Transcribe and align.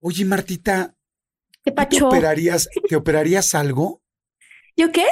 Oye, 0.00 0.24
Martita, 0.24 0.94
¿Qué 1.64 1.72
¿tú 1.72 1.84
¿te 1.98 2.02
operarías, 2.04 2.68
¿te 2.88 2.96
operarías 2.96 3.54
algo? 3.54 4.00
¿Yo 4.76 4.92
qué? 4.92 5.06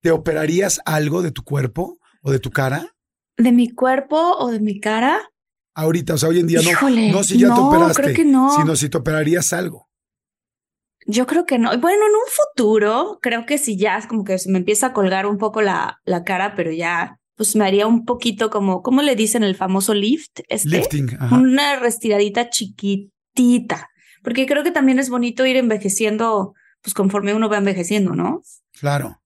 ¿Te 0.00 0.10
operarías 0.10 0.80
algo 0.84 1.22
de 1.22 1.32
tu 1.32 1.44
cuerpo 1.44 1.98
o 2.22 2.30
de 2.32 2.38
tu 2.38 2.50
cara? 2.50 2.94
¿De 3.36 3.52
mi 3.52 3.70
cuerpo 3.70 4.16
o 4.38 4.50
de 4.50 4.60
mi 4.60 4.80
cara? 4.80 5.20
Ahorita, 5.74 6.14
o 6.14 6.18
sea, 6.18 6.30
hoy 6.30 6.40
en 6.40 6.46
día 6.46 6.60
no, 6.62 6.70
Híjole, 6.70 7.12
no 7.12 7.22
si 7.22 7.38
ya 7.38 7.48
te 7.48 7.60
no, 7.60 7.68
operaste, 7.68 8.02
creo 8.02 8.14
que 8.16 8.24
no. 8.24 8.56
sino 8.56 8.76
si 8.76 8.88
te 8.88 8.98
operarías 8.98 9.52
algo. 9.52 9.88
Yo 11.06 11.26
creo 11.26 11.44
que 11.46 11.58
no. 11.58 11.70
Bueno, 11.78 12.06
en 12.06 12.14
un 12.14 12.28
futuro, 12.28 13.18
creo 13.20 13.44
que 13.44 13.58
si 13.58 13.76
ya 13.76 13.98
es 13.98 14.06
como 14.06 14.24
que 14.24 14.38
se 14.38 14.50
me 14.50 14.58
empieza 14.58 14.88
a 14.88 14.92
colgar 14.92 15.26
un 15.26 15.36
poco 15.38 15.60
la, 15.60 15.98
la 16.04 16.24
cara, 16.24 16.54
pero 16.54 16.72
ya, 16.72 17.18
pues 17.36 17.56
me 17.56 17.66
haría 17.66 17.86
un 17.86 18.04
poquito 18.04 18.50
como, 18.50 18.82
¿cómo 18.82 19.02
le 19.02 19.16
dicen 19.16 19.42
el 19.42 19.56
famoso 19.56 19.94
lift? 19.94 20.40
Este? 20.48 20.68
Lifting, 20.68 21.16
ajá. 21.18 21.36
Una 21.36 21.76
restiradita 21.76 22.50
chiquitita. 22.50 23.88
Porque 24.22 24.46
creo 24.46 24.62
que 24.62 24.70
también 24.70 24.98
es 24.98 25.08
bonito 25.10 25.44
ir 25.46 25.56
envejeciendo, 25.56 26.54
pues 26.80 26.94
conforme 26.94 27.34
uno 27.34 27.48
va 27.48 27.58
envejeciendo, 27.58 28.14
¿no? 28.14 28.42
Claro. 28.78 29.20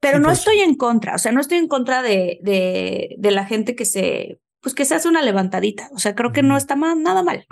Pero 0.00 0.18
Sí, 0.18 0.22
no 0.22 0.28
pues. 0.28 0.38
estoy 0.38 0.58
en 0.60 0.74
contra, 0.76 1.14
o 1.14 1.18
sea, 1.18 1.32
no 1.32 1.40
estoy 1.40 1.58
en 1.58 1.68
contra 1.68 2.02
de, 2.02 2.38
de, 2.42 3.16
de 3.18 3.30
la 3.30 3.44
gente 3.46 3.74
que 3.74 3.84
se, 3.84 4.40
pues 4.60 4.74
que 4.74 4.84
se 4.84 4.94
hace 4.94 5.08
una 5.08 5.22
levantadita. 5.22 5.88
O 5.92 5.98
sea, 5.98 6.14
creo 6.14 6.32
que 6.32 6.42
no 6.42 6.56
está 6.56 6.76
ma- 6.76 6.94
nada 6.94 7.22
mal. 7.22 7.46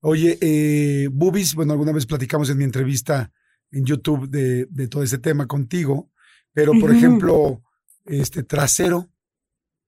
Oye, 0.00 0.38
eh, 0.40 1.08
Bubis, 1.12 1.54
bueno, 1.54 1.72
alguna 1.72 1.92
vez 1.92 2.06
platicamos 2.06 2.48
en 2.50 2.56
mi 2.58 2.64
entrevista 2.64 3.30
en 3.70 3.84
YouTube 3.84 4.28
de, 4.30 4.66
de 4.70 4.88
todo 4.88 5.02
ese 5.02 5.18
tema 5.18 5.46
contigo, 5.46 6.10
pero 6.52 6.72
por 6.80 6.90
ejemplo, 6.92 7.62
este 8.06 8.42
trasero, 8.42 9.08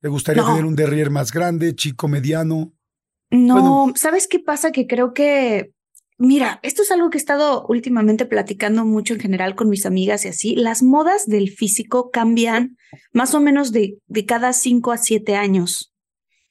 ¿te 0.00 0.08
gustaría 0.08 0.42
No. 0.42 0.48
tener 0.50 0.64
un 0.67 0.77
derrier 0.77 1.11
más 1.11 1.33
grande, 1.33 1.75
chico, 1.75 2.06
mediano? 2.08 2.73
No, 3.30 3.55
Bueno. 3.55 3.92
¿sabes 3.97 4.28
qué 4.28 4.39
pasa? 4.39 4.70
Que 4.73 4.86
creo 4.86 5.14
que, 5.14 5.73
mira, 6.23 6.61
esto 6.62 6.83
es 6.83 6.91
algo 6.91 7.11
que 7.11 7.19
he 7.19 7.20
estado 7.20 7.67
últimamente 7.69 8.27
platicando 8.27 8.84
mucho 8.84 9.15
en 9.15 9.20
general 9.20 9.55
con 9.55 9.69
mis 9.69 9.84
amigas 9.87 10.25
y 10.25 10.29
así. 10.29 10.55
Las 10.56 10.83
modas 10.83 11.27
del 11.27 11.51
físico 11.51 12.11
cambian 12.11 12.77
más 13.13 13.35
o 13.35 13.41
menos 13.41 13.73
de, 13.73 13.98
cada 14.27 14.52
cinco 14.52 14.92
a 14.92 14.98
siete 14.98 15.35
años. 15.35 15.92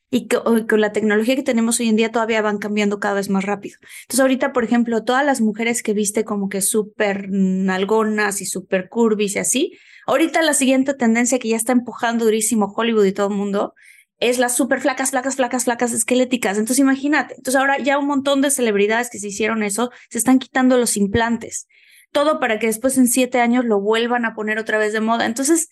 Y 0.10 0.28
que- 0.28 0.40
con 0.68 0.82
la 0.82 0.92
tecnología 0.92 1.38
que 1.38 1.44
tenemos 1.44 1.80
hoy 1.80 1.88
en 1.88 1.96
día 1.96 2.12
todavía 2.12 2.42
van 2.42 2.58
cambiando 2.58 3.00
cada 3.00 3.16
vez 3.16 3.30
más 3.30 3.46
rápido. 3.46 3.78
Entonces 4.04 4.20
ahorita, 4.20 4.52
por 4.52 4.66
ejemplo, 4.66 5.06
todas 5.06 5.26
las 5.26 5.40
mujeres 5.40 5.82
que 5.84 5.94
viste 5.94 6.26
como 6.26 6.50
que 6.50 6.62
súper 6.62 7.30
nalgonas 7.30 8.42
y 8.42 8.46
súper 8.46 8.90
curvis 8.90 9.38
y 9.38 9.40
así, 9.40 9.78
ahorita 10.08 10.42
la 10.42 10.54
siguiente 10.54 10.94
tendencia 10.94 11.40
que 11.40 11.48
ya 11.48 11.56
está 11.56 11.72
empujando 11.72 12.26
durísimo 12.26 12.74
Hollywood 12.76 13.06
y 13.06 13.14
todo 13.14 13.30
el 13.30 13.36
mundo 13.36 13.74
es 14.22 14.38
las 14.38 14.56
súper 14.56 14.80
flacas, 14.80 15.10
flacas, 15.10 15.36
flacas, 15.36 15.66
flacas 15.66 15.92
esqueléticas. 15.92 16.58
Entonces 16.58 16.80
imagínate, 16.80 17.34
entonces 17.36 17.60
ahora 17.60 17.80
ya 17.80 17.98
un 17.98 18.08
montón 18.08 18.42
de 18.42 18.52
celebridades 18.52 19.10
que 19.10 19.20
se 19.20 19.28
hicieron 19.28 19.64
eso 19.64 19.92
se 20.10 20.20
están 20.20 20.40
quitando 20.40 20.78
los 20.78 20.96
implantes. 20.96 21.68
Todo 22.12 22.40
para 22.40 22.60
que 22.60 22.68
después 22.68 22.98
en 22.98 23.08
siete 23.08 23.42
años 23.42 23.66
lo 23.66 23.82
vuelvan 23.82 24.26
a 24.26 24.36
poner 24.36 24.60
otra 24.60 24.78
vez 24.78 24.94
de 24.94 25.02
moda. 25.02 25.26
Entonces, 25.26 25.70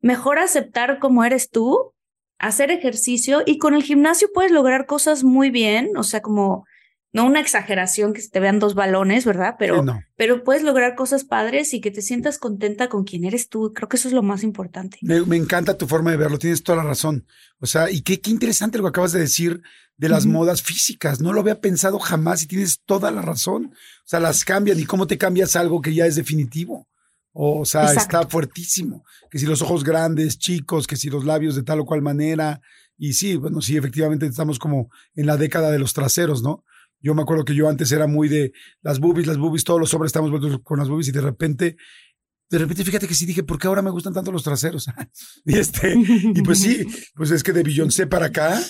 mejor 0.00 0.40
aceptar 0.40 0.98
como 0.98 1.24
eres 1.24 1.48
tú, 1.48 1.94
hacer 2.38 2.72
ejercicio 2.72 3.42
y 3.46 3.58
con 3.58 3.74
el 3.74 3.84
gimnasio 3.84 4.28
puedes 4.34 4.50
lograr 4.50 4.86
cosas 4.86 5.22
muy 5.22 5.50
bien, 5.50 5.96
o 5.96 6.02
sea, 6.02 6.20
como 6.20 6.64
no 7.12 7.26
una 7.26 7.40
exageración 7.40 8.12
que 8.14 8.22
se 8.22 8.30
te 8.30 8.40
vean 8.40 8.58
dos 8.58 8.74
balones, 8.74 9.24
¿verdad? 9.26 9.56
Pero, 9.58 9.80
Sí, 9.80 9.84
no. 9.84 10.00
pero 10.16 10.44
puedes 10.44 10.62
lograr 10.62 10.94
cosas 10.94 11.24
padres 11.24 11.74
y 11.74 11.80
que 11.80 11.90
te 11.90 12.00
sientas 12.02 12.38
contenta 12.38 12.88
con 12.88 13.04
quien 13.04 13.24
eres 13.24 13.48
tú. 13.48 13.72
Creo 13.74 13.88
que 13.88 13.96
eso 13.98 14.08
es 14.08 14.14
lo 14.14 14.22
más 14.22 14.42
importante. 14.42 14.98
Me, 15.02 15.20
me 15.22 15.36
encanta 15.36 15.76
tu 15.76 15.86
forma 15.86 16.10
de 16.10 16.16
verlo, 16.16 16.38
tienes 16.38 16.62
toda 16.62 16.78
la 16.82 16.88
razón. 16.88 17.26
O 17.58 17.66
sea, 17.66 17.90
y 17.90 18.00
qué, 18.00 18.20
qué 18.20 18.30
interesante 18.30 18.78
lo 18.78 18.84
que 18.84 18.88
acabas 18.88 19.12
de 19.12 19.20
decir 19.20 19.60
de 19.98 20.08
las 20.08 20.24
modas 20.26 20.62
físicas. 20.62 21.20
No 21.20 21.32
lo 21.32 21.40
había 21.40 21.60
pensado 21.60 21.98
jamás 21.98 22.42
y 22.42 22.46
tienes 22.46 22.80
toda 22.84 23.10
la 23.10 23.22
razón. 23.22 23.66
O 23.74 24.06
sea, 24.06 24.18
las 24.18 24.44
cambian 24.44 24.80
y 24.80 24.84
cómo 24.84 25.06
te 25.06 25.18
cambias 25.18 25.54
algo 25.54 25.80
que 25.82 25.94
ya 25.94 26.06
es 26.06 26.16
definitivo. 26.16 26.88
O 27.34 27.64
sea, 27.64 27.82
Exacto. 27.82 28.00
está 28.18 28.28
fuertísimo. 28.28 29.04
Que 29.30 29.38
si 29.38 29.46
los 29.46 29.62
ojos 29.62 29.84
grandes, 29.84 30.38
chicos, 30.38 30.86
que 30.86 30.96
si 30.96 31.08
los 31.08 31.24
labios 31.24 31.54
de 31.54 31.62
tal 31.62 31.80
o 31.80 31.84
cual 31.84 32.02
manera. 32.02 32.60
Y 32.98 33.12
sí, 33.12 33.36
bueno, 33.36 33.60
sí, 33.60 33.76
efectivamente 33.76 34.26
estamos 34.26 34.58
como 34.58 34.90
en 35.14 35.26
la 35.26 35.36
década 35.36 35.70
de 35.70 35.78
los 35.78 35.92
traseros, 35.92 36.42
¿no? 36.42 36.64
Yo 37.02 37.14
me 37.14 37.22
acuerdo 37.22 37.44
que 37.44 37.54
yo 37.54 37.68
antes 37.68 37.90
era 37.92 38.06
muy 38.06 38.28
de 38.28 38.52
las 38.80 39.00
boobies, 39.00 39.26
las 39.26 39.38
boobies, 39.38 39.64
todos 39.64 39.80
los 39.80 39.92
hombres 39.92 40.10
estamos 40.10 40.30
vueltos 40.30 40.60
con 40.62 40.78
las 40.78 40.88
boobies 40.88 41.08
y 41.08 41.12
de 41.12 41.20
repente, 41.20 41.76
de 42.48 42.58
repente 42.58 42.84
fíjate 42.84 43.08
que 43.08 43.14
sí 43.14 43.26
dije, 43.26 43.42
¿por 43.42 43.58
qué 43.58 43.66
ahora 43.66 43.82
me 43.82 43.90
gustan 43.90 44.14
tanto 44.14 44.30
los 44.30 44.44
traseros? 44.44 44.86
y 45.44 45.58
este, 45.58 45.94
y 45.96 46.42
pues 46.42 46.60
sí, 46.60 46.86
pues 47.14 47.30
es 47.30 47.42
que 47.42 47.52
de 47.52 47.62
Beyoncé 47.62 48.06
para 48.06 48.26
acá, 48.26 48.60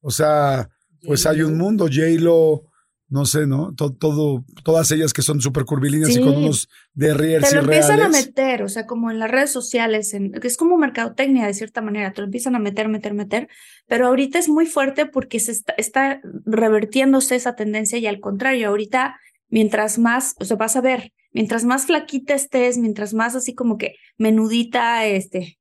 o 0.00 0.10
sea, 0.10 0.68
pues 1.02 1.26
hay 1.26 1.42
un 1.42 1.58
mundo, 1.58 1.84
J-Lo, 1.84 2.64
no 3.14 3.26
sé, 3.26 3.46
¿no? 3.46 3.72
To- 3.74 3.92
Todo, 3.94 4.44
todas 4.64 4.90
ellas 4.90 5.12
que 5.12 5.22
son 5.22 5.40
súper 5.40 5.64
curvilíneas 5.64 6.10
y 6.10 6.20
con 6.20 6.36
unos 6.36 6.68
derriers 6.94 7.48
Te 7.48 7.54
lo 7.54 7.62
empiezan 7.62 8.00
a 8.00 8.08
meter, 8.26 8.62
o 8.64 8.68
sea, 8.68 8.86
como 8.86 9.10
en 9.12 9.20
las 9.20 9.30
redes 9.30 9.52
sociales, 9.52 10.12
en, 10.14 10.32
que 10.32 10.48
es 10.48 10.56
como 10.56 10.76
mercadotecnia 10.76 11.46
de 11.46 11.54
cierta 11.54 11.80
manera, 11.80 12.12
te 12.12 12.20
lo 12.20 12.26
empiezan 12.26 12.56
a 12.56 12.58
meter, 12.58 12.88
meter, 12.88 13.14
meter, 13.14 13.48
pero 13.86 14.08
ahorita 14.08 14.38
es 14.40 14.48
muy 14.48 14.66
fuerte 14.66 15.06
porque 15.06 15.38
se 15.38 15.52
está, 15.52 15.74
está 15.78 16.20
revertiéndose 16.44 17.36
esa 17.36 17.54
tendencia 17.54 17.98
y 17.98 18.06
al 18.06 18.18
contrario, 18.20 18.68
ahorita 18.68 19.16
mientras 19.48 19.98
más, 19.98 20.34
o 20.40 20.44
sea, 20.44 20.56
vas 20.56 20.74
a 20.74 20.80
ver, 20.80 21.12
mientras 21.32 21.64
más 21.64 21.86
flaquita 21.86 22.34
estés, 22.34 22.78
mientras 22.78 23.14
más 23.14 23.36
así 23.36 23.54
como 23.54 23.78
que 23.78 23.94
menudita, 24.18 25.06
este, 25.06 25.58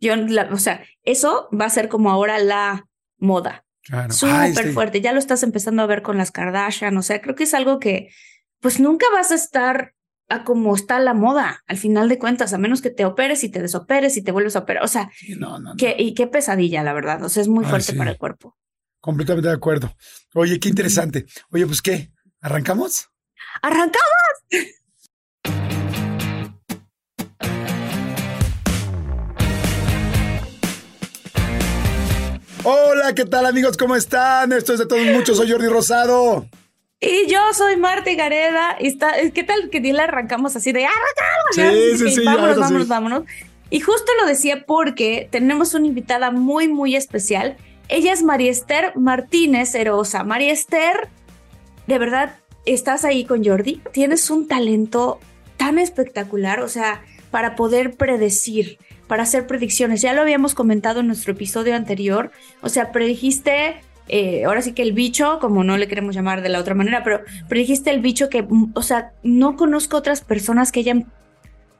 yo, 0.00 0.14
la- 0.16 0.50
o 0.52 0.58
sea, 0.58 0.84
eso 1.02 1.48
va 1.58 1.64
a 1.64 1.70
ser 1.70 1.88
como 1.88 2.10
ahora 2.10 2.38
la 2.38 2.86
moda, 3.18 3.64
Claro. 3.82 4.10
Ah, 4.10 4.14
súper 4.14 4.46
este, 4.46 4.72
fuerte, 4.72 5.00
ya 5.00 5.12
lo 5.12 5.18
estás 5.18 5.42
empezando 5.42 5.82
a 5.82 5.86
ver 5.86 6.02
con 6.02 6.16
las 6.16 6.30
Kardashian, 6.30 6.96
o 6.96 7.02
sea, 7.02 7.20
creo 7.20 7.34
que 7.34 7.44
es 7.44 7.54
algo 7.54 7.78
que 7.78 8.10
pues 8.60 8.78
nunca 8.78 9.06
vas 9.12 9.32
a 9.32 9.34
estar 9.34 9.94
a 10.28 10.44
como 10.44 10.74
está 10.74 11.00
la 11.00 11.14
moda, 11.14 11.62
al 11.66 11.76
final 11.76 12.08
de 12.08 12.18
cuentas, 12.18 12.52
a 12.52 12.58
menos 12.58 12.80
que 12.80 12.90
te 12.90 13.04
operes 13.04 13.42
y 13.42 13.48
te 13.48 13.60
desoperes 13.60 14.16
y 14.16 14.22
te 14.22 14.30
vuelves 14.30 14.54
a 14.54 14.60
operar, 14.60 14.84
o 14.84 14.88
sea, 14.88 15.10
no, 15.36 15.58
no, 15.58 15.70
no. 15.70 15.76
que, 15.76 15.96
y 15.98 16.14
qué 16.14 16.26
pesadilla, 16.28 16.82
la 16.82 16.92
verdad, 16.92 17.22
o 17.24 17.28
sea, 17.28 17.42
es 17.42 17.48
muy 17.48 17.64
fuerte 17.64 17.92
sí. 17.92 17.98
para 17.98 18.12
el 18.12 18.18
cuerpo. 18.18 18.56
Completamente 19.00 19.48
de 19.48 19.54
acuerdo. 19.54 19.92
Oye, 20.32 20.60
qué 20.60 20.68
interesante. 20.68 21.26
Oye, 21.50 21.66
pues 21.66 21.82
qué, 21.82 22.12
¿arrancamos? 22.40 23.10
¡Arrancamos! 23.60 24.78
Hola, 32.64 33.12
¿qué 33.14 33.24
tal 33.24 33.46
amigos? 33.46 33.76
¿Cómo 33.76 33.96
están? 33.96 34.52
Esto 34.52 34.72
es 34.72 34.78
de 34.78 34.86
todos 34.86 35.04
muchos, 35.04 35.36
soy 35.36 35.50
Jordi 35.50 35.66
Rosado. 35.66 36.46
Y 37.00 37.26
yo 37.26 37.40
soy 37.54 37.76
Marta 37.76 38.14
Gareda, 38.14 38.76
y 38.78 38.86
está, 38.86 39.14
¿qué 39.34 39.42
tal 39.42 39.68
que 39.68 39.80
le 39.80 40.00
arrancamos 40.00 40.54
así 40.54 40.70
de 40.70 40.86
arrancamos? 40.86 41.56
Sí, 41.56 41.98
sí, 41.98 42.14
sí, 42.14 42.24
vámonos, 42.24 42.58
vámonos, 42.58 42.88
vámonos. 42.88 43.22
Y 43.68 43.80
justo 43.80 44.12
lo 44.20 44.28
decía 44.28 44.64
porque 44.64 45.28
tenemos 45.32 45.74
una 45.74 45.88
invitada 45.88 46.30
muy, 46.30 46.68
muy 46.68 46.94
especial. 46.94 47.56
Ella 47.88 48.12
es 48.12 48.22
María 48.22 48.52
Esther 48.52 48.92
Martínez 48.94 49.74
Herosa. 49.74 50.22
María 50.22 50.52
Esther, 50.52 51.08
de 51.88 51.98
verdad, 51.98 52.36
estás 52.64 53.04
ahí 53.04 53.24
con 53.24 53.44
Jordi. 53.44 53.82
Tienes 53.92 54.30
un 54.30 54.46
talento 54.46 55.18
tan 55.56 55.80
espectacular, 55.80 56.60
o 56.60 56.68
sea, 56.68 57.02
para 57.32 57.56
poder 57.56 57.96
predecir, 57.96 58.78
para 59.12 59.24
hacer 59.24 59.46
predicciones. 59.46 60.00
Ya 60.00 60.14
lo 60.14 60.22
habíamos 60.22 60.54
comentado 60.54 61.00
en 61.00 61.06
nuestro 61.06 61.32
episodio 61.32 61.76
anterior. 61.76 62.30
O 62.62 62.70
sea, 62.70 62.92
predijiste 62.92 63.82
eh, 64.08 64.46
ahora 64.46 64.62
sí 64.62 64.72
que 64.72 64.80
el 64.80 64.94
bicho, 64.94 65.38
como 65.38 65.64
no 65.64 65.76
le 65.76 65.86
queremos 65.86 66.14
llamar 66.14 66.40
de 66.40 66.48
la 66.48 66.58
otra 66.58 66.74
manera, 66.74 67.04
pero, 67.04 67.20
pero 67.46 67.58
dijiste 67.58 67.90
el 67.90 68.00
bicho 68.00 68.30
que, 68.30 68.42
mm, 68.42 68.72
o 68.74 68.80
sea, 68.80 69.12
no 69.22 69.56
conozco 69.56 69.98
otras 69.98 70.22
personas 70.22 70.72
que 70.72 70.80
hayan 70.80 71.12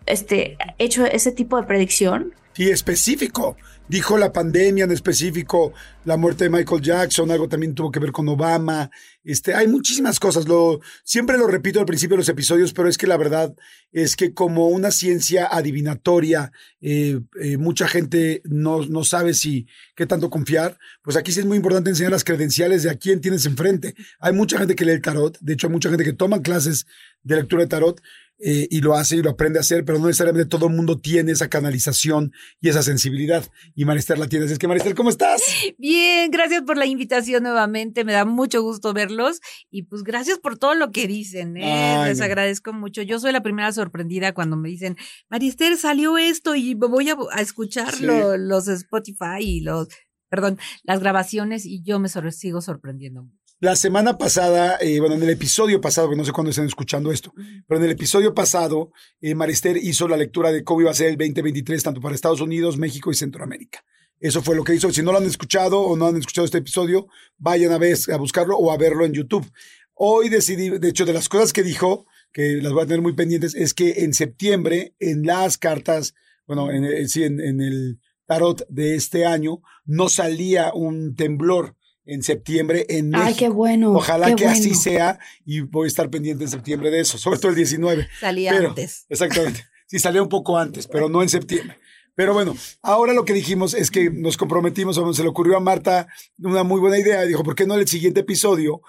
este, 0.05 0.59
hecho 0.77 1.07
ese 1.07 1.33
tipo 1.33 1.57
de 1.57 1.63
predicción. 1.63 2.35
Sí, 2.53 2.69
específico. 2.69 3.57
Dijo 3.89 4.17
la 4.17 4.33
pandemia 4.33 4.85
en 4.85 4.93
específico, 4.93 5.73
la 6.05 6.17
muerte 6.17 6.45
de 6.45 6.51
Michael 6.51 6.81
Jackson, 6.81 7.31
algo 7.31 7.49
también 7.49 7.75
tuvo 7.75 7.91
que 7.91 8.01
ver 8.01 8.13
con 8.13 8.29
Obama. 8.29 8.91
Este, 9.25 9.55
hay 9.55 9.67
muchísimas 9.67 10.19
cosas. 10.19 10.49
Lo, 10.49 10.81
siempre 11.05 11.37
lo 11.37 11.47
repito 11.47 11.81
al 11.81 11.87
principio 11.87 12.15
de 12.15 12.21
los 12.21 12.29
episodios, 12.29 12.73
pero 12.73 12.89
es 12.89 12.97
que 12.97 13.07
la 13.07 13.17
verdad 13.17 13.55
es 13.91 14.17
que 14.17 14.33
como 14.33 14.69
una 14.69 14.91
ciencia 14.91 15.47
adivinatoria, 15.47 16.53
eh, 16.81 17.21
eh, 17.41 17.57
mucha 17.59 17.87
gente 17.87 18.41
no, 18.45 18.87
no 18.87 19.05
sabe 19.05 19.35
si 19.35 19.67
qué 19.95 20.07
tanto 20.07 20.31
confiar. 20.31 20.79
Pues 21.03 21.17
aquí 21.17 21.33
sí 21.33 21.41
es 21.41 21.47
muy 21.47 21.57
importante 21.57 21.91
enseñar 21.91 22.13
las 22.13 22.25
credenciales 22.25 22.85
de 22.85 22.91
a 22.91 22.95
quién 22.97 23.21
tienes 23.21 23.45
enfrente. 23.47 23.95
Hay 24.21 24.33
mucha 24.33 24.59
gente 24.59 24.75
que 24.75 24.85
lee 24.85 24.93
el 24.93 25.03
tarot. 25.03 25.39
De 25.41 25.53
hecho, 25.53 25.67
hay 25.67 25.73
mucha 25.73 25.91
gente 25.91 26.05
que 26.05 26.13
toma 26.13 26.41
clases 26.41 26.87
de 27.25 27.37
lectura 27.37 27.63
de 27.63 27.69
tarot 27.69 28.01
eh, 28.45 28.67
y 28.71 28.81
lo 28.81 28.95
hace 28.95 29.17
y 29.17 29.23
lo 29.23 29.31
aprende 29.31 29.61
a 29.61 29.63
hacer, 29.63 29.85
pero 29.85 30.01
no 30.01 30.07
necesariamente 30.07 30.49
todo 30.49 30.67
el 30.67 30.75
mundo 30.75 30.99
tiene 30.99 31.31
esa 31.31 31.49
canalización 31.49 32.33
y 32.61 32.71
esa 32.71 32.83
sensibilidad. 32.83 33.45
Y 33.77 33.85
Marister 33.85 34.19
la 34.19 34.27
tienes. 34.27 34.51
Es 34.51 34.59
que 34.59 34.67
Marister, 34.67 34.97
¿cómo 34.97 35.11
estás? 35.11 35.43
Bien, 35.79 36.29
gracias 36.31 36.63
por 36.63 36.77
la 36.77 36.87
invitación 36.87 37.45
nuevamente. 37.45 38.05
Me 38.05 38.13
da 38.13 38.25
mucho 38.25 38.61
gusto 38.63 38.93
verlos 38.93 39.41
y 39.71 39.85
pues 39.85 40.03
gracias 40.03 40.41
por 40.41 40.59
todo 40.59 40.75
lo 40.75 40.91
que 40.91 41.07
dicen. 41.07 41.57
¿eh? 41.57 42.03
Les 42.05 42.21
agradezco 42.21 42.73
mucho. 42.73 43.03
Yo 43.03 43.21
soy 43.21 43.31
la 43.31 43.45
primera 43.45 43.71
sorprendida 43.71 44.35
cuando 44.35 44.57
me 44.57 44.69
dicen, 44.69 44.97
Marister, 45.31 45.77
salió 45.77 46.19
esto 46.19 46.57
y 46.57 46.75
voy 46.75 47.11
a, 47.11 47.17
escucharlo, 47.41 48.37
los 48.37 48.67
Spotify 48.67 49.39
y 49.39 49.61
los, 49.61 49.87
perdón, 50.29 50.59
las 50.83 50.99
grabaciones 50.99 51.65
y 51.65 51.83
yo 51.83 52.01
me 52.01 52.09
sigo 52.09 52.61
sorprendiendo 52.61 53.23
mucho. 53.23 53.42
La 53.63 53.77
semana 53.77 54.19
pasada, 54.19 54.77
eh, 54.81 54.99
bueno, 54.99 55.15
en 55.15 55.23
el 55.23 55.31
episodio 55.31 55.81
pasado, 55.81 56.11
que 56.11 56.17
no 56.17 56.25
sé 56.25 56.33
cuándo 56.33 56.51
están 56.51 56.67
escuchando 56.67 57.13
esto, 57.13 57.33
pero 57.69 57.79
en 57.79 57.85
el 57.85 57.93
episodio 57.93 58.35
pasado, 58.35 58.91
eh, 59.21 59.37
Marister 59.37 59.77
hizo 59.77 60.09
la 60.09 60.17
lectura 60.17 60.51
de 60.51 60.65
cómo 60.65 60.81
iba 60.81 60.91
a 60.91 60.95
ser 60.95 61.11
el 61.11 61.17
2023, 61.17 61.81
tanto 61.81 62.01
para 62.01 62.13
Estados 62.13 62.41
Unidos, 62.41 62.77
México 62.77 63.13
y 63.13 63.15
Centroamérica. 63.15 63.85
Eso 64.19 64.43
fue 64.43 64.57
lo 64.57 64.65
que 64.65 64.75
hizo. 64.75 64.91
Si 64.91 65.01
no 65.01 65.13
lo 65.13 65.19
han 65.19 65.27
escuchado 65.27 65.81
o 65.81 65.97
no 65.97 66.09
han 66.09 66.17
escuchado 66.17 66.45
este 66.45 66.59
episodio, 66.59 67.07
vayan 67.39 67.71
a, 67.71 67.79
ver, 67.79 67.97
a 68.13 68.17
buscarlo 68.17 68.57
o 68.57 68.73
a 68.73 68.77
verlo 68.77 69.05
en 69.05 69.13
YouTube. 69.13 69.49
Hoy 69.95 70.29
decidí, 70.29 70.69
de 70.69 70.89
hecho, 70.89 71.05
de 71.05 71.13
las 71.13 71.29
cosas 71.29 71.53
que 71.53 71.63
dijo, 71.63 72.07
que 72.33 72.57
las 72.61 72.73
voy 72.73 72.83
a 72.83 72.87
tener 72.87 73.01
muy 73.01 73.13
pendientes, 73.13 73.55
es 73.55 73.75
que 73.75 74.03
en 74.03 74.13
septiembre, 74.13 74.97
en 74.99 75.23
las 75.23 75.57
cartas, 75.57 76.15
bueno, 76.49 76.69
en, 76.73 77.09
sí, 77.09 77.23
en 77.23 77.61
el 77.61 78.01
tarot 78.27 78.67
de 78.69 78.97
este 78.97 79.25
año, 79.25 79.63
no 79.85 80.09
salía 80.09 80.73
un 80.75 81.15
temblor 81.15 81.77
en 82.05 82.23
septiembre 82.23 82.87
en 82.89 83.11
México. 83.11 83.27
Ay, 83.29 83.35
qué 83.35 83.49
bueno. 83.49 83.93
Ojalá 83.93 84.35
que 84.35 84.47
así 84.47 84.75
sea 84.75 85.19
y 85.45 85.61
voy 85.61 85.87
a 85.87 85.89
estar 85.89 86.11
pendiente 86.11 86.45
en 86.45 86.51
septiembre 86.51 86.91
de 86.91 87.01
eso, 87.01 87.19
sobre 87.19 87.39
todo 87.39 87.51
el 87.51 87.57
19. 87.57 88.09
Salía 88.21 88.53
antes. 88.57 89.07
Exactamente. 89.09 89.65
Sí, 89.87 89.99
salía 89.99 90.23
un 90.23 90.29
poco 90.29 90.59
antes, 90.59 90.87
pero 90.89 91.09
no 91.09 91.23
en 91.23 91.29
septiembre. 91.29 91.79
Pero 92.15 92.35
bueno, 92.35 92.55
ahora 92.83 93.15
lo 93.15 93.25
que 93.25 93.33
dijimos 93.33 93.73
es 93.75 93.91
que 93.91 94.11
nos 94.11 94.37
comprometimos, 94.37 94.99
o 94.99 95.15
se 95.15 95.23
le 95.23 95.29
ocurrió 95.29 95.57
a 95.57 95.61
Marta 95.61 96.09
una 96.39 96.63
muy 96.63 96.79
buena 96.79 96.99
idea. 96.99 97.23
Dijo, 97.23 97.43
¿por 97.43 97.55
qué 97.55 97.67
no 97.67 97.75
en 97.75 97.81
el 97.81 97.89
siguiente 97.89 98.21
episodio 98.21 98.83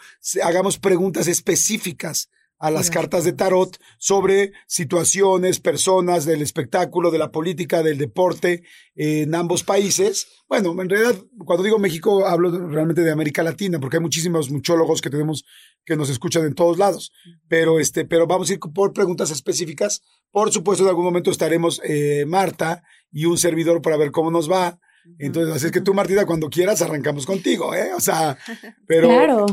hagamos 0.44 0.78
preguntas 0.78 1.28
específicas 1.28 2.30
a 2.64 2.72
las 2.72 2.90
cartas 2.90 3.26
de 3.26 3.34
tarot 3.34 3.78
sobre 3.98 4.54
situaciones, 4.68 5.60
personas 5.60 6.24
del 6.24 6.42
espectáculo, 6.42 7.12
de 7.12 7.18
la 7.18 7.30
política, 7.30 7.84
del 7.84 7.98
deporte 7.98 8.64
en 8.96 9.36
ambos 9.36 9.66
países. 9.66 10.28
Bueno, 10.48 10.72
en 10.82 10.88
realidad, 10.88 11.22
cuando 11.46 11.66
digo 11.66 11.78
México, 11.78 12.26
hablo 12.26 12.70
realmente 12.70 13.02
de 13.02 13.12
América 13.12 13.44
Latina, 13.44 13.82
porque 13.82 13.98
hay 13.98 14.02
muchísimos 14.02 14.50
muchólogos 14.50 15.02
que 15.02 15.10
tenemos 15.10 15.44
que 15.84 15.98
nos 15.98 16.10
escuchan 16.10 16.46
en 16.46 16.56
todos 16.56 16.78
lados. 16.78 17.12
Pero, 17.50 17.82
este, 17.82 18.06
pero 18.06 18.28
vamos 18.28 18.50
a 18.50 18.54
ir 18.54 18.60
por 18.60 18.94
preguntas 18.94 19.30
específicas. 19.30 20.02
Por 20.32 20.50
supuesto, 20.54 20.86
en 20.86 20.90
algún 20.90 21.04
momento 21.04 21.32
estaremos 21.32 21.82
eh, 21.84 22.24
Marta 22.26 22.82
y 23.12 23.26
un 23.26 23.38
servidor 23.38 23.82
para 23.82 23.98
ver 23.98 24.12
cómo 24.12 24.32
nos 24.32 24.50
va. 24.50 24.80
Entonces, 25.20 25.54
así 25.54 25.66
es 25.66 25.74
que 25.74 25.82
tú, 25.82 25.94
Martita, 25.94 26.26
cuando 26.26 26.50
quieras, 26.50 26.82
arrancamos 26.82 27.26
contigo, 27.26 27.76
¿eh? 27.76 27.92
O 27.94 28.00
sea, 28.00 28.38
pero 28.88 29.10
claro 29.10 29.46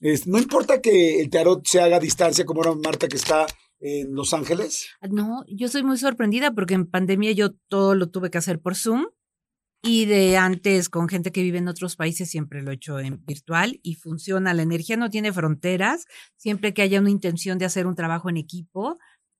no 0.00 0.38
importa 0.38 0.80
que 0.80 1.20
el 1.20 1.30
tarot 1.30 1.66
se 1.66 1.80
haga 1.80 1.96
a 1.96 2.00
distancia, 2.00 2.44
como 2.44 2.62
era 2.62 2.74
Marta 2.74 3.08
que 3.08 3.16
está 3.16 3.46
en 3.80 4.14
Los 4.14 4.34
Ángeles. 4.34 4.88
No, 5.10 5.44
yo 5.48 5.68
soy 5.68 5.82
muy 5.82 5.98
sorprendida 5.98 6.52
porque 6.52 6.74
en 6.74 6.86
pandemia 6.86 7.32
yo 7.32 7.52
todo 7.68 7.94
lo 7.94 8.10
tuve 8.10 8.30
que 8.30 8.38
hacer 8.38 8.60
por 8.60 8.76
Zoom 8.76 9.06
y 9.82 10.04
de 10.04 10.36
antes 10.36 10.90
con 10.90 11.08
gente 11.08 11.32
que 11.32 11.42
vive 11.42 11.58
en 11.58 11.68
otros 11.68 11.96
países 11.96 12.28
siempre 12.30 12.62
lo 12.62 12.70
he 12.70 12.74
hecho 12.74 12.98
en 13.00 13.24
virtual 13.24 13.80
y 13.82 13.94
funciona. 13.94 14.52
La 14.52 14.62
energía 14.62 14.96
no 14.96 15.08
tiene 15.08 15.32
fronteras. 15.32 16.04
Siempre 16.36 16.74
que 16.74 16.82
haya 16.82 17.00
una 17.00 17.10
intención 17.10 17.58
de 17.58 17.64
hacer 17.64 17.86
un 17.86 17.94
trabajo 17.94 18.28
en 18.28 18.36
equipo, 18.36 18.98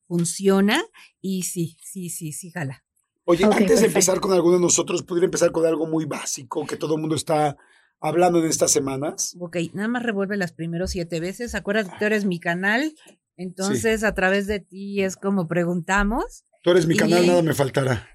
funciona 0.09 0.83
y 1.21 1.43
sí, 1.43 1.77
sí, 1.83 2.09
sí, 2.09 2.33
sí, 2.33 2.51
jala. 2.51 2.85
Oye, 3.25 3.45
antes 3.45 3.81
de 3.81 3.87
empezar 3.87 4.19
con 4.19 4.33
alguno 4.33 4.57
de 4.57 4.63
nosotros, 4.63 5.03
podría 5.03 5.27
empezar 5.27 5.53
con 5.53 5.67
algo 5.67 5.87
muy 5.87 6.07
básico 6.07 6.67
que 6.67 6.77
todo 6.77 6.95
el 6.97 7.01
mundo 7.01 7.17
está 7.17 7.57
hablando 8.01 8.41
de 8.41 8.49
estas 8.49 8.71
semanas. 8.71 9.37
Ok, 9.39 9.57
nada 9.73 9.89
más 9.89 10.03
revuelve 10.03 10.37
las 10.37 10.53
primeros 10.53 10.91
siete 10.91 11.21
veces. 11.21 11.55
Acuérdate, 11.55 11.91
tú 11.99 12.05
eres 12.05 12.25
mi 12.25 12.41
canal, 12.41 12.95
entonces 13.37 14.05
a 14.05 14.15
través 14.15 14.47
de 14.47 14.61
ti 14.61 15.03
es 15.03 15.17
como 15.17 15.47
preguntamos. 15.47 16.45
Tú 16.63 16.71
eres 16.71 16.87
mi 16.87 16.97
canal, 16.97 17.27
nada 17.27 17.43
me 17.43 17.55
faltará. 17.55 18.09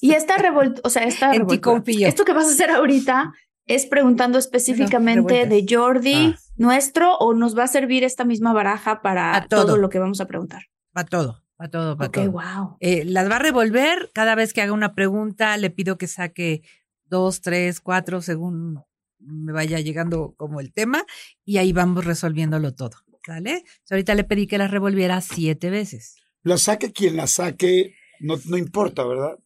y 0.00 0.12
esta 0.12 0.38
revuelta, 0.38 0.80
o 0.84 0.90
sea, 0.90 1.04
esta 1.04 1.32
en 1.34 1.46
ti 1.46 1.58
confío. 1.58 2.08
Esto 2.08 2.24
que 2.24 2.32
vas 2.32 2.46
a 2.46 2.52
hacer 2.52 2.70
ahorita 2.70 3.32
es 3.66 3.86
preguntando 3.86 4.38
específicamente 4.38 5.46
de 5.46 5.66
Jordi, 5.68 6.34
ah. 6.34 6.38
nuestro, 6.56 7.16
o 7.18 7.34
nos 7.34 7.56
va 7.56 7.64
a 7.64 7.68
servir 7.68 8.04
esta 8.04 8.24
misma 8.24 8.52
baraja 8.52 9.02
para 9.02 9.46
todo. 9.48 9.76
lo 9.76 9.88
que 9.88 9.98
vamos 9.98 10.20
a 10.20 10.26
preguntar. 10.26 10.62
Para 10.92 11.08
todo. 11.08 11.42
Para 11.56 11.70
todo, 11.70 11.96
para 11.96 12.10
todo. 12.10 12.32
wow. 12.32 12.76
Eh, 12.80 13.04
las 13.04 13.30
va 13.30 13.36
a 13.36 13.38
revolver 13.38 14.10
cada 14.12 14.34
vez 14.34 14.52
que 14.52 14.62
haga 14.62 14.72
una 14.72 14.94
pregunta. 14.94 15.56
Le 15.58 15.70
pido 15.70 15.96
que 15.96 16.08
saque 16.08 16.62
dos, 17.04 17.40
tres, 17.40 17.80
cuatro, 17.80 18.20
según 18.20 18.82
me 19.24 19.52
vaya 19.52 19.80
llegando 19.80 20.34
como 20.36 20.60
el 20.60 20.72
tema 20.72 21.04
y 21.44 21.58
ahí 21.58 21.72
vamos 21.72 22.04
resolviéndolo 22.04 22.74
todo. 22.74 22.96
¿Sale? 23.24 23.62
ahorita 23.88 24.16
le 24.16 24.24
pedí 24.24 24.48
que 24.48 24.58
la 24.58 24.66
revolviera 24.66 25.20
siete 25.20 25.70
veces. 25.70 26.16
La 26.42 26.58
saque 26.58 26.90
quien 26.90 27.16
la 27.16 27.28
saque, 27.28 27.94
no, 28.18 28.34
no 28.46 28.56
importa, 28.56 29.04
¿verdad? 29.06 29.38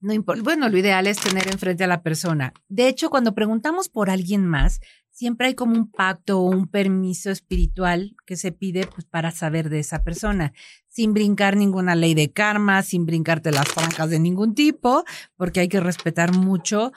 No 0.00 0.14
importa. 0.14 0.42
Bueno, 0.42 0.68
lo 0.70 0.78
ideal 0.78 1.06
es 1.06 1.18
tener 1.18 1.48
enfrente 1.48 1.84
a 1.84 1.86
la 1.86 2.02
persona. 2.02 2.54
De 2.68 2.88
hecho, 2.88 3.10
cuando 3.10 3.34
preguntamos 3.34 3.90
por 3.90 4.08
alguien 4.08 4.46
más, 4.46 4.80
siempre 5.14 5.46
hay 5.46 5.54
como 5.54 5.74
un 5.76 5.90
pacto 5.90 6.40
o 6.40 6.50
un 6.50 6.66
permiso 6.66 7.30
espiritual 7.30 8.16
que 8.26 8.36
se 8.36 8.52
pide 8.52 8.86
pues, 8.86 9.06
para 9.06 9.30
saber 9.30 9.70
de 9.70 9.78
esa 9.78 10.02
persona, 10.02 10.52
sin 10.88 11.14
brincar 11.14 11.56
ninguna 11.56 11.94
ley 11.94 12.14
de 12.14 12.32
karma, 12.32 12.82
sin 12.82 13.06
brincarte 13.06 13.52
las 13.52 13.68
francas 13.68 14.10
de 14.10 14.18
ningún 14.18 14.54
tipo, 14.54 15.04
porque 15.36 15.60
hay 15.60 15.68
que 15.68 15.80
respetar 15.80 16.34
mucho 16.34 16.92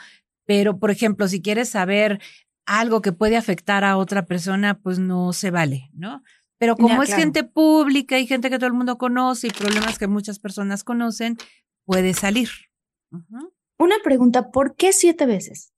pero, 0.47 0.79
por 0.79 0.89
ejemplo, 0.89 1.27
si 1.27 1.41
quieres 1.41 1.69
saber 1.69 2.19
algo 2.65 3.01
que 3.01 3.11
puede 3.11 3.37
afectar 3.37 3.83
a 3.83 3.97
otra 3.97 4.25
persona, 4.25 4.79
pues 4.79 4.97
no 4.97 5.33
se 5.33 5.51
vale, 5.51 5.91
¿no? 5.93 6.23
Pero 6.57 6.75
como 6.75 7.03
es 7.03 7.13
gente 7.13 7.43
pública 7.43 8.17
y 8.17 8.25
gente 8.25 8.49
que 8.49 8.57
todo 8.57 8.67
el 8.67 8.73
mundo 8.73 8.97
conoce 8.97 9.47
y 9.47 9.51
problemas 9.51 9.99
que 9.99 10.07
muchas 10.07 10.39
personas 10.39 10.83
conocen, 10.83 11.37
puede 11.85 12.13
salir. 12.13 12.49
Una 13.77 13.95
pregunta, 14.03 14.49
¿por 14.49 14.75
qué 14.75 14.91
siete 14.91 15.27
veces? 15.27 15.73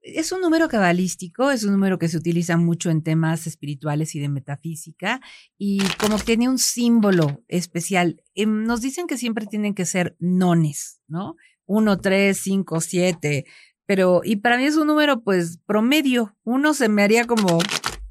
Es 0.00 0.32
un 0.32 0.40
número 0.40 0.68
cabalístico, 0.68 1.50
es 1.50 1.64
un 1.64 1.72
número 1.72 1.98
que 1.98 2.08
se 2.08 2.16
utiliza 2.16 2.56
mucho 2.56 2.90
en 2.90 3.02
temas 3.02 3.46
espirituales 3.46 4.14
y 4.14 4.20
de 4.20 4.28
metafísica, 4.28 5.20
y 5.58 5.80
como 5.98 6.18
tiene 6.18 6.48
un 6.48 6.58
símbolo 6.58 7.44
especial. 7.48 8.22
Em, 8.34 8.64
nos 8.64 8.80
dicen 8.80 9.06
que 9.06 9.18
siempre 9.18 9.46
tienen 9.46 9.74
que 9.74 9.84
ser 9.84 10.16
nones, 10.18 11.00
¿no? 11.08 11.36
Uno, 11.66 11.98
tres, 11.98 12.38
cinco, 12.42 12.80
siete, 12.80 13.44
pero, 13.86 14.20
y 14.24 14.36
para 14.36 14.56
mí 14.56 14.64
es 14.64 14.76
un 14.76 14.88
número 14.88 15.22
pues 15.22 15.58
promedio. 15.64 16.36
Uno 16.42 16.74
se 16.74 16.88
me 16.88 17.02
haría 17.02 17.24
como 17.24 17.58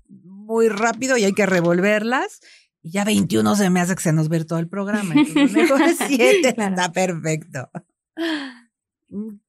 muy 0.07 0.69
rápido 0.69 1.17
y 1.17 1.25
hay 1.25 1.33
que 1.33 1.45
revolverlas. 1.45 2.39
Y 2.81 2.91
ya 2.91 3.03
21 3.03 3.55
se 3.55 3.69
me 3.69 3.81
hace 3.81 3.95
que 3.95 4.01
se 4.01 4.13
nos 4.13 4.29
ve 4.29 4.45
todo 4.45 4.59
el 4.59 4.69
programa. 4.69 5.13
Mejor 5.53 5.81
7 6.07 6.55
está 6.57 6.91
perfecto. 6.91 7.69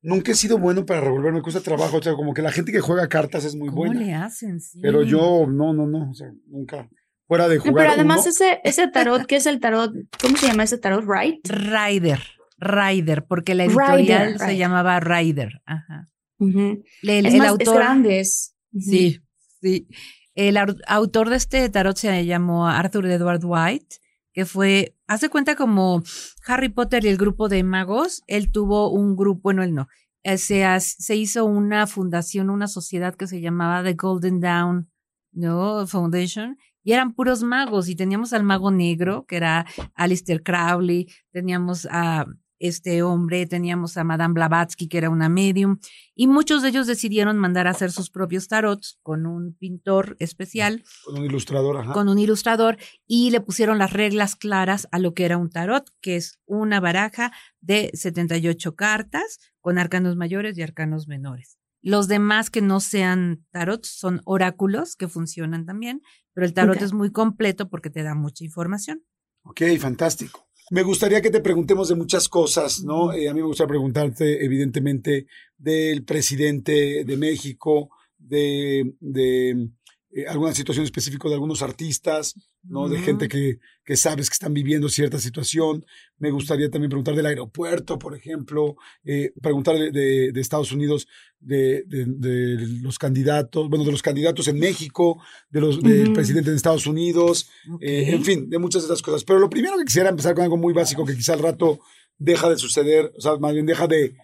Nunca 0.03 0.33
he 0.33 0.35
sido 0.35 0.59
bueno 0.59 0.85
para 0.85 1.01
revolver, 1.01 1.33
me 1.33 1.43
cuesta 1.43 1.61
trabajo. 1.61 1.99
O 1.99 2.03
sea, 2.03 2.15
como 2.15 2.35
que 2.35 2.43
la 2.43 2.51
gente 2.51 2.73
que 2.73 2.81
juega 2.81 3.09
cartas 3.09 3.45
es 3.45 3.55
muy 3.55 3.69
buena. 3.69 3.95
¿Cómo 3.95 4.07
le 4.07 4.15
hacen? 4.15 4.61
Sí. 4.61 4.81
Pero 4.83 5.03
yo, 5.03 5.47
no, 5.47 5.73
no, 5.73 5.87
no. 5.87 6.11
O 6.11 6.15
sea, 6.15 6.33
nunca. 6.47 6.89
Fuera 7.29 7.49
de 7.49 7.59
jugar. 7.59 7.75
Pero 7.75 7.91
además, 7.93 8.27
ese, 8.27 8.61
ese 8.65 8.89
tarot, 8.89 9.27
¿qué 9.27 9.37
es 9.37 9.47
el 9.47 9.61
tarot? 9.61 9.93
¿Cómo 10.21 10.37
se 10.37 10.47
llama 10.47 10.63
ese 10.63 10.79
tarot? 10.79 11.05
¿Right? 11.07 11.41
Rider. 11.47 12.21
Rider, 12.59 13.27
porque 13.27 13.55
la 13.55 13.65
editorial 13.65 14.39
se 14.39 14.57
llamaba 14.57 15.01
Rider. 15.01 15.63
Ajá 15.67 16.07
el, 16.39 17.43
autor, 17.43 17.77
grandes. 17.77 18.55
Sí, 18.79 19.21
sí. 19.61 19.89
El 20.35 20.57
autor 20.87 21.31
de 21.31 21.37
este 21.37 21.69
tarot 21.71 21.97
se 21.97 22.27
llamó 22.27 22.69
Arthur 22.69 23.07
Edward 23.07 23.41
White, 23.43 23.97
que 24.33 24.45
fue, 24.45 24.95
hace 25.07 25.31
cuenta 25.31 25.57
como 25.57 26.03
Harry 26.47 26.69
Potter 26.69 27.05
y 27.05 27.09
el 27.09 27.17
grupo 27.17 27.49
de 27.49 27.63
magos, 27.63 28.23
él 28.27 28.53
tuvo 28.53 28.91
un 28.91 29.17
grupo, 29.17 29.41
bueno, 29.45 29.63
él 29.63 29.75
no, 29.75 29.89
eh, 30.25 30.37
se, 30.37 30.67
se 30.81 31.17
hizo 31.17 31.47
una 31.47 31.87
fundación, 31.87 32.51
una 32.51 32.69
sociedad 32.69 33.15
que 33.15 33.27
se 33.27 33.41
llamaba 33.41 33.83
The 33.83 33.95
Golden 33.95 34.41
Dawn 34.41 34.91
¿no? 35.33 35.87
Foundation, 35.87 36.59
y 36.83 36.93
eran 36.93 37.15
puros 37.15 37.43
magos, 37.43 37.89
y 37.89 37.97
teníamos 37.97 38.33
al 38.35 38.43
mago 38.43 38.71
negro, 38.71 39.25
que 39.27 39.37
era 39.37 39.67
Alistair 39.95 40.43
Crowley, 40.43 41.09
teníamos 41.31 41.87
a 41.91 42.27
este 42.59 43.03
hombre, 43.03 43.47
teníamos 43.47 43.97
a 43.97 44.05
Madame 44.05 44.35
Blavatsky, 44.35 44.89
que 44.89 44.99
era 44.99 45.11
una 45.11 45.29
medium, 45.29 45.79
y 46.15 46.27
muchos 46.27 46.63
de 46.63 46.69
ellos 46.69 46.87
decidieron 46.87 47.39
mandar 47.39 47.67
a 47.67 47.71
hacer 47.71 47.93
sus 47.93 48.11
propios 48.11 48.49
tarots 48.49 48.99
con 49.03 49.27
un 49.27 49.55
pintor 49.55 50.17
especial 50.19 50.83
Con 51.05 51.19
un 51.19 51.25
ilustrador, 51.25 51.79
ajá. 51.79 51.93
con 51.93 52.09
un 52.09 52.19
ilustrador 52.19 52.77
y 53.07 53.31
le 53.31 53.41
pusieron 53.41 53.79
las 53.79 53.93
reglas 53.93 54.37
claras 54.37 54.89
a 54.93 54.99
lo 54.99 55.15
que 55.15 55.25
era 55.25 55.39
un 55.39 55.51
tarot, 55.51 55.91
que 56.01 56.17
es 56.17 56.39
una 56.47 56.81
baraja 56.81 57.33
de 57.61 57.91
78 57.95 58.75
cartas 58.75 59.39
con 59.61 59.79
arcanos 59.79 60.17
mayores 60.17 60.57
y 60.57 60.63
arcanos 60.63 61.09
menores. 61.09 61.59
Los 61.83 62.09
demás 62.09 62.51
que 62.51 62.63
no 62.63 62.81
sean 62.81 63.47
tarots 63.53 63.89
son 63.89 64.21
oráculos 64.25 64.97
que 64.97 65.09
funcionan 65.09 65.67
también, 65.67 66.03
pero 66.33 66.47
el 66.47 66.53
tarot 66.53 66.83
es 66.83 66.93
muy 66.93 67.13
completo 67.13 67.69
porque 67.69 67.91
te 67.91 68.03
da 68.03 68.15
mucha 68.15 68.45
información. 68.45 69.05
Ok, 69.43 69.63
fantástico. 69.79 70.46
Me 70.71 70.83
gustaría 70.83 71.23
que 71.23 71.31
te 71.31 71.41
preguntemos 71.41 71.89
de 71.89 71.95
muchas 71.95 72.29
cosas, 72.29 72.83
¿no? 72.83 73.13
Eh, 73.13 73.29
a 73.29 73.35
mí 73.35 73.41
me 73.41 73.47
gustaría 73.47 73.69
preguntarte, 73.69 74.45
evidentemente, 74.45 75.27
del 75.57 76.05
presidente 76.05 77.05
de 77.05 77.17
México, 77.17 77.91
de, 78.19 78.95
de 78.99 79.69
eh, 80.17 80.25
alguna 80.27 80.53
situación 80.55 80.85
específica 80.85 81.29
de 81.29 81.35
algunos 81.35 81.61
artistas, 81.63 82.35
¿no? 82.63 82.89
De 82.89 82.99
gente 82.99 83.29
que, 83.29 83.59
que 83.85 83.97
sabes 83.97 84.29
que 84.31 84.35
están 84.35 84.55
viviendo 84.55 84.89
cierta 84.89 85.19
situación. 85.19 85.85
Me 86.19 86.31
gustaría 86.31 86.71
también 86.71 86.89
preguntar 86.91 87.15
del 87.15 87.27
aeropuerto, 87.27 87.99
por 87.99 88.13
ejemplo, 88.17 88.77
eh, 89.05 89.33
preguntar 89.43 89.77
de, 89.79 89.91
de- 89.91 90.33
de 90.33 90.41
Estados 90.41 90.73
Unidos, 90.73 91.07
de, 91.39 91.85
de- 91.87 92.57
los 92.87 92.99
candidatos, 92.99 93.69
bueno, 93.69 93.85
de 93.85 93.93
los 93.93 94.03
candidatos 94.03 94.49
en 94.49 94.59
México, 94.59 95.21
de 95.51 95.61
los, 95.61 95.83
del 95.83 96.05
Ujú. 96.07 96.13
presidente 96.15 96.51
de 96.51 96.57
Estados 96.57 96.87
Unidos, 96.87 97.49
eh, 97.81 98.11
en 98.15 98.25
fin, 98.25 98.49
de 98.49 98.59
muchas 98.59 98.83
de 98.83 98.87
esas 98.87 99.03
cosas. 99.03 99.23
Pero 99.25 99.39
lo 99.39 99.51
primero 99.51 99.77
que 99.79 99.85
quisiera 99.85 100.09
empezar 100.09 100.35
con 100.35 100.45
algo 100.45 100.57
muy 100.57 100.73
básico 100.73 101.05
que 101.05 101.15
quizá 101.15 101.35
al 101.35 101.41
rato 101.41 101.79
deja 102.19 102.49
de 102.49 102.57
suceder, 102.57 103.13
o 103.17 103.21
sea, 103.21 103.37
más 103.37 103.53
bien 103.53 103.67
deja 103.67 103.87
de, 103.87 104.15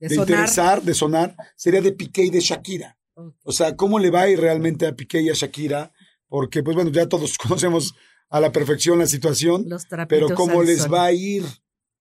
De 0.00 0.08
de 0.08 0.14
interesar, 0.16 0.82
de 0.82 0.94
sonar, 0.94 1.36
sería 1.56 1.82
de 1.82 1.92
Piqué 1.92 2.24
y 2.24 2.30
de 2.30 2.40
Shakira. 2.40 2.96
O 3.14 3.52
sea, 3.52 3.76
¿cómo 3.76 3.98
le 3.98 4.10
va 4.10 4.22
a 4.22 4.28
ir 4.28 4.40
realmente 4.40 4.86
a 4.86 4.94
Piqué 4.96 5.20
y 5.20 5.30
a 5.30 5.34
Shakira? 5.34 5.92
Porque, 6.28 6.62
pues 6.62 6.74
bueno, 6.74 6.90
ya 6.90 7.08
todos 7.08 7.36
conocemos 7.38 7.94
a 8.28 8.40
la 8.40 8.50
perfección 8.52 8.98
la 8.98 9.06
situación, 9.06 9.64
Los 9.68 9.86
trapitos 9.88 10.28
pero 10.28 10.34
¿cómo 10.36 10.60
al 10.60 10.66
les 10.66 10.82
sol. 10.82 10.94
va 10.94 11.04
a 11.04 11.12
ir 11.12 11.44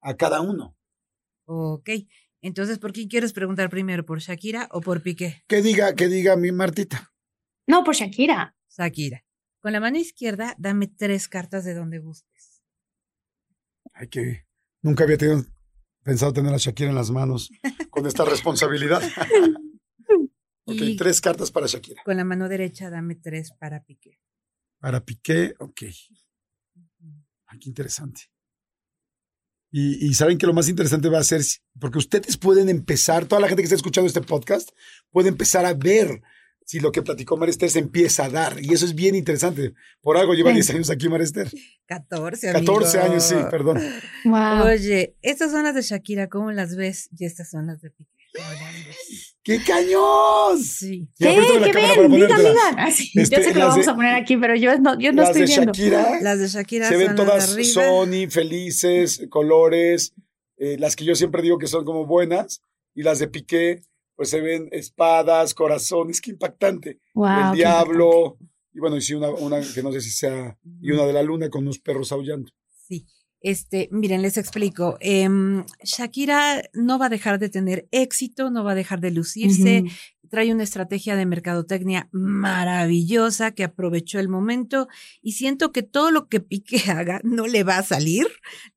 a 0.02 0.16
cada 0.16 0.42
uno? 0.42 0.78
Ok. 1.46 1.90
Entonces, 2.42 2.80
¿por 2.80 2.94
quién 2.94 3.10
quieres 3.10 3.34
preguntar 3.34 3.70
primero? 3.70 4.06
¿Por 4.06 4.20
Shakira 4.20 4.68
o 4.72 4.82
por 4.82 5.02
Piqué? 5.04 5.44
Que 5.48 5.62
diga, 5.62 5.94
que 5.94 6.08
diga 6.08 6.36
mi 6.38 6.52
Martita. 6.52 7.12
No, 7.68 7.84
por 7.84 7.96
Shakira. 7.96 8.56
Shakira. 8.70 9.24
Con 9.60 9.74
la 9.74 9.80
mano 9.80 9.98
izquierda, 9.98 10.56
dame 10.58 10.88
tres 10.88 11.28
cartas 11.28 11.66
de 11.66 11.74
donde 11.76 12.00
gustes. 12.00 12.64
Ay, 13.94 14.08
que 14.08 14.48
nunca 14.82 15.04
había 15.04 15.18
tenido, 15.18 15.44
pensado 16.04 16.34
tener 16.34 16.54
a 16.54 16.58
Shakira 16.58 16.90
en 16.90 16.96
las 16.96 17.12
manos 17.12 17.52
con 17.90 18.08
esta 18.08 18.24
responsabilidad. 18.26 19.02
ok, 20.72 20.82
Y 20.82 20.96
tres 20.98 21.22
cartas 21.22 21.52
para 21.52 21.68
Shakira. 21.68 22.02
con 22.04 22.18
la 22.18 22.24
mano 22.24 22.48
derecha, 22.50 22.90
dame 22.90 23.16
tres 23.16 23.52
para 23.60 23.84
Piqué. 23.84 24.20
Para 24.80 25.04
Piqué, 25.06 25.54
ok. 25.60 25.82
Ay, 27.48 27.60
qué 27.60 27.70
interesante. 27.70 28.22
Y, 29.74 30.06
y 30.06 30.14
saben 30.16 30.38
que 30.38 30.48
lo 30.48 30.54
más 30.54 30.68
interesante 30.68 31.08
va 31.08 31.20
a 31.20 31.24
ser, 31.24 31.42
porque 31.80 31.98
ustedes 31.98 32.36
pueden 32.38 32.68
empezar, 32.68 33.26
toda 33.26 33.40
la 33.42 33.48
gente 33.48 33.62
que 33.62 33.66
está 33.66 33.76
escuchando 33.76 34.08
este 34.08 34.22
podcast, 34.22 34.70
puede 35.12 35.30
empezar 35.30 35.66
a 35.66 35.74
ver 35.74 36.22
si 36.66 36.80
lo 36.80 36.92
que 36.92 37.02
platicó 37.02 37.38
Marester 37.38 37.70
se 37.70 37.80
empieza 37.80 38.26
a 38.26 38.30
dar. 38.30 38.58
Y 38.62 38.74
eso 38.74 38.86
es 38.86 38.96
bien 38.96 39.16
interesante. 39.16 39.74
Por 40.02 40.18
algo 40.18 40.34
lleva 40.34 40.50
Sí. 40.52 40.56
10 40.56 40.70
años 40.72 40.90
aquí 40.90 41.08
Marester. 41.10 41.50
14, 41.88 42.52
14 42.54 42.98
amigo. 43.00 43.12
años, 43.14 43.24
sí, 43.24 43.36
perdón. 43.50 43.80
Wow. 44.26 44.68
Oye, 44.68 45.16
estas 45.22 45.52
son 45.52 45.64
las 45.64 45.76
de 45.76 45.82
Shakira, 45.82 46.28
¿cómo 46.30 46.52
las 46.52 46.76
ves? 46.76 47.10
Y 47.18 47.26
estas 47.26 47.50
son 47.50 47.68
las 47.68 47.82
de 47.82 47.92
Piqué. 47.92 48.12
¡Qué 49.44 49.60
cañón! 49.64 50.60
Sí. 50.60 51.08
Ya, 51.18 51.34
¿Qué? 51.34 51.42
¿Qué 51.64 51.72
ven? 51.74 51.96
ponértela. 52.12 52.38
digan. 52.50 52.76
Ah, 52.78 52.92
sí, 52.92 53.10
Este, 53.16 53.38
yo 53.38 53.44
sé 53.44 53.54
que 53.54 53.60
lo 53.60 53.68
vamos 53.70 53.86
de- 53.86 53.92
a 53.92 53.96
poner 53.96 54.14
aquí, 54.16 54.38
pero 54.38 54.56
yo 54.56 54.78
no, 54.80 55.00
yo 55.00 55.12
no 55.12 55.24
Las 55.24 55.30
estoy 55.30 55.42
de 55.42 55.48
viendo. 55.48 55.74
Shakira 55.74 56.22
Las 56.22 56.40
de 56.40 56.48
Shakira 56.48 56.88
se 56.90 56.98
ven 56.98 57.16
todas. 57.16 57.58
Sony, 57.74 58.30
felices, 58.30 59.26
colores, 59.30 60.14
eh, 60.58 60.78
las 60.80 60.96
que 60.96 61.06
yo 61.06 61.16
siempre 61.16 61.42
digo 61.42 61.58
que 61.58 61.66
son 61.68 61.86
como 61.86 62.06
buenas, 62.06 62.62
y 62.94 63.02
las 63.02 63.18
de 63.20 63.28
Piqué, 63.30 63.82
pues 64.16 64.30
se 64.30 64.42
ven 64.42 64.70
espadas, 64.72 65.56
corazones, 65.56 66.22
qué 66.22 66.30
impactante. 66.32 67.00
Wow, 67.16 67.28
el 67.28 67.52
qué 67.54 67.58
diablo, 67.58 68.38
y 68.74 68.80
bueno, 68.80 68.96
y 68.98 69.02
sí, 69.02 69.16
una, 69.16 69.30
una 69.30 69.60
que 69.62 69.82
no 69.82 69.92
sé 69.92 70.02
si 70.02 70.12
sea, 70.12 70.56
y 70.82 70.92
una 70.92 71.06
de 71.08 71.14
la 71.14 71.24
luna 71.24 71.50
con 71.50 71.64
unos 71.64 71.80
perros 71.80 72.12
aullando. 72.12 72.52
Sí. 72.88 73.08
Este, 73.42 73.90
miren, 73.92 74.22
les 74.22 74.38
explico. 74.38 74.98
Em, 75.00 75.66
Shakira 75.84 76.62
no 76.74 77.00
va 77.00 77.08
a 77.08 77.10
dejar 77.10 77.40
de 77.40 77.50
tener 77.50 77.88
éxito, 77.92 78.52
no 78.52 78.64
va 78.64 78.74
a 78.74 78.76
dejar 78.76 79.02
de 79.02 79.12
lucirse. 79.12 79.86
Trae 80.30 80.54
una 80.54 80.64
estrategia 80.64 81.16
de 81.16 81.26
mercadotecnia 81.26 82.08
maravillosa 82.12 83.52
que 83.52 83.66
aprovechó 83.66 84.20
el 84.20 84.30
momento 84.30 84.88
y 85.22 85.34
siento 85.34 85.74
que 85.74 85.84
todo 85.84 86.12
lo 86.12 86.30
que 86.30 86.40
Piqué 86.40 86.80
haga 86.92 87.20
no 87.24 87.48
le 87.48 87.64
va 87.64 87.80
a 87.80 87.84
salir, 87.84 88.28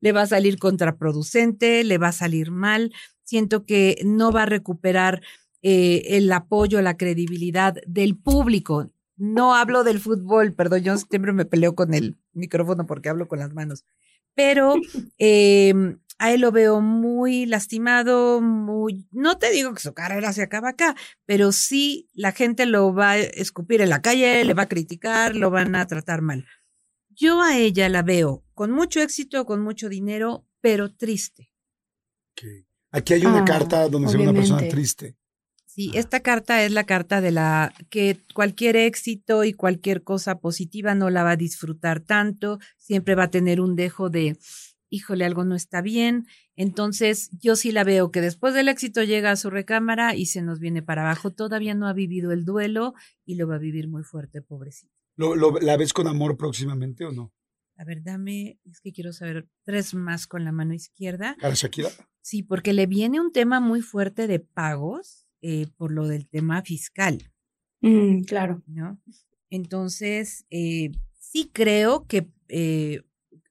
le 0.01 0.11
va 0.11 0.23
a 0.23 0.27
salir 0.27 0.57
contraproducente, 0.57 1.83
le 1.83 1.97
va 1.97 2.09
a 2.09 2.11
salir 2.11 2.51
mal. 2.51 2.91
Siento 3.23 3.65
que 3.65 4.01
no 4.03 4.31
va 4.31 4.43
a 4.43 4.47
recuperar 4.47 5.21
eh, 5.61 6.17
el 6.17 6.31
apoyo, 6.31 6.81
la 6.81 6.97
credibilidad 6.97 7.75
del 7.87 8.17
público. 8.17 8.91
No 9.15 9.55
hablo 9.55 9.83
del 9.83 9.99
fútbol, 9.99 10.53
perdón, 10.53 10.81
yo 10.81 10.97
siempre 10.97 11.31
me 11.31 11.45
peleo 11.45 11.75
con 11.75 11.93
el 11.93 12.17
micrófono 12.33 12.85
porque 12.85 13.09
hablo 13.09 13.27
con 13.27 13.39
las 13.39 13.53
manos. 13.53 13.85
Pero 14.35 14.75
eh, 15.17 15.73
a 16.17 16.31
él 16.33 16.41
lo 16.41 16.51
veo 16.51 16.81
muy 16.81 17.45
lastimado, 17.45 18.41
muy, 18.41 19.07
no 19.11 19.37
te 19.37 19.49
digo 19.51 19.73
que 19.73 19.81
su 19.81 19.93
carrera 19.93 20.31
se 20.33 20.41
acaba 20.43 20.69
acá, 20.69 20.95
pero 21.25 21.51
sí 21.51 22.09
la 22.13 22.31
gente 22.31 22.65
lo 22.65 22.93
va 22.93 23.11
a 23.11 23.17
escupir 23.17 23.81
en 23.81 23.89
la 23.89 24.01
calle, 24.01 24.45
le 24.45 24.53
va 24.53 24.63
a 24.63 24.69
criticar, 24.69 25.35
lo 25.35 25.49
van 25.49 25.75
a 25.75 25.87
tratar 25.87 26.21
mal. 26.21 26.45
Yo 27.09 27.41
a 27.41 27.57
ella 27.57 27.87
la 27.89 28.01
veo 28.01 28.43
con 28.53 28.71
mucho 28.71 29.01
éxito, 29.01 29.45
con 29.45 29.61
mucho 29.61 29.89
dinero, 29.89 30.45
pero 30.61 30.93
triste. 30.93 31.51
Aquí 32.91 33.13
hay 33.13 33.25
una 33.25 33.41
Ah, 33.41 33.45
carta 33.45 33.87
donde 33.89 34.09
se 34.09 34.17
ve 34.17 34.23
una 34.23 34.33
persona 34.33 34.57
obviamente. 34.59 34.75
triste. 34.75 35.17
Sí, 35.75 35.91
esta 35.93 36.21
carta 36.21 36.63
es 36.63 36.71
la 36.71 36.85
carta 36.85 37.19
de 37.19 37.31
la 37.31 37.73
que 37.89 38.17
cualquier 38.33 38.77
éxito 38.77 39.43
y 39.43 39.51
cualquier 39.51 40.03
cosa 40.03 40.39
positiva 40.39 40.95
no 40.95 41.09
la 41.09 41.23
va 41.23 41.31
a 41.31 41.35
disfrutar 41.35 41.99
tanto, 41.99 42.59
siempre 42.77 43.13
va 43.13 43.23
a 43.23 43.29
tener 43.29 43.59
un 43.59 43.75
dejo 43.75 44.09
de, 44.09 44.37
híjole, 44.89 45.25
algo 45.25 45.43
no 45.43 45.53
está 45.53 45.81
bien. 45.81 46.27
Entonces, 46.55 47.29
yo 47.41 47.57
sí 47.57 47.73
la 47.73 47.83
veo 47.83 48.09
que 48.09 48.21
después 48.21 48.53
del 48.53 48.69
éxito 48.69 49.03
llega 49.03 49.31
a 49.31 49.35
su 49.35 49.49
recámara 49.49 50.15
y 50.15 50.27
se 50.27 50.41
nos 50.41 50.61
viene 50.61 50.81
para 50.81 51.01
abajo. 51.01 51.31
Todavía 51.31 51.73
no 51.75 51.89
ha 51.89 51.93
vivido 51.93 52.31
el 52.31 52.45
duelo 52.45 52.93
y 53.25 53.35
lo 53.35 53.45
va 53.45 53.55
a 53.55 53.59
vivir 53.59 53.89
muy 53.89 54.03
fuerte, 54.03 54.41
pobrecito. 54.41 54.93
¿Lo, 55.17 55.35
lo- 55.35 55.59
la 55.59 55.75
ves 55.75 55.91
con 55.91 56.07
amor 56.07 56.37
próximamente 56.37 57.03
o 57.03 57.11
no? 57.11 57.33
A 57.75 57.83
ver, 57.83 58.01
dame, 58.01 58.61
es 58.63 58.79
que 58.79 58.93
quiero 58.93 59.11
saber 59.11 59.49
tres 59.65 59.93
más 59.93 60.25
con 60.25 60.45
la 60.45 60.53
mano 60.53 60.73
izquierda. 60.73 61.35
Shakira. 61.53 61.89
Sí, 62.21 62.43
porque 62.43 62.71
le 62.71 62.85
viene 62.85 63.19
un 63.19 63.33
tema 63.33 63.59
muy 63.59 63.81
fuerte 63.81 64.27
de 64.27 64.39
pagos 64.39 65.24
eh, 65.47 65.67
por 65.77 65.91
lo 65.91 66.07
del 66.07 66.27
tema 66.27 66.61
fiscal. 66.63 67.31
Mm, 67.81 68.23
claro. 68.23 68.63
¿no? 68.65 68.99
Entonces, 69.51 70.45
eh, 70.49 70.91
sí 71.19 71.51
creo 71.53 72.07
que... 72.07 72.27
eh, 72.47 73.01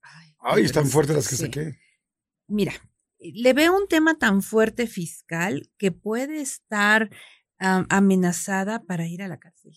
ay, 0.03 0.35
Ay, 0.41 0.65
están 0.65 0.87
fuertes 0.87 1.15
las 1.15 1.29
que 1.29 1.37
sí. 1.37 1.45
saqué. 1.45 1.79
Mira, 2.49 2.73
le 3.21 3.53
veo 3.53 3.77
un 3.77 3.87
tema 3.89 4.19
tan 4.19 4.43
fuerte 4.43 4.87
fiscal 4.87 5.71
que 5.79 5.93
puede 5.93 6.41
estar 6.41 7.11
am, 7.59 7.87
amenazada 7.89 8.83
para 8.83 9.07
ir 9.07 9.23
a 9.23 9.29
la 9.29 9.39
cárcel. 9.39 9.73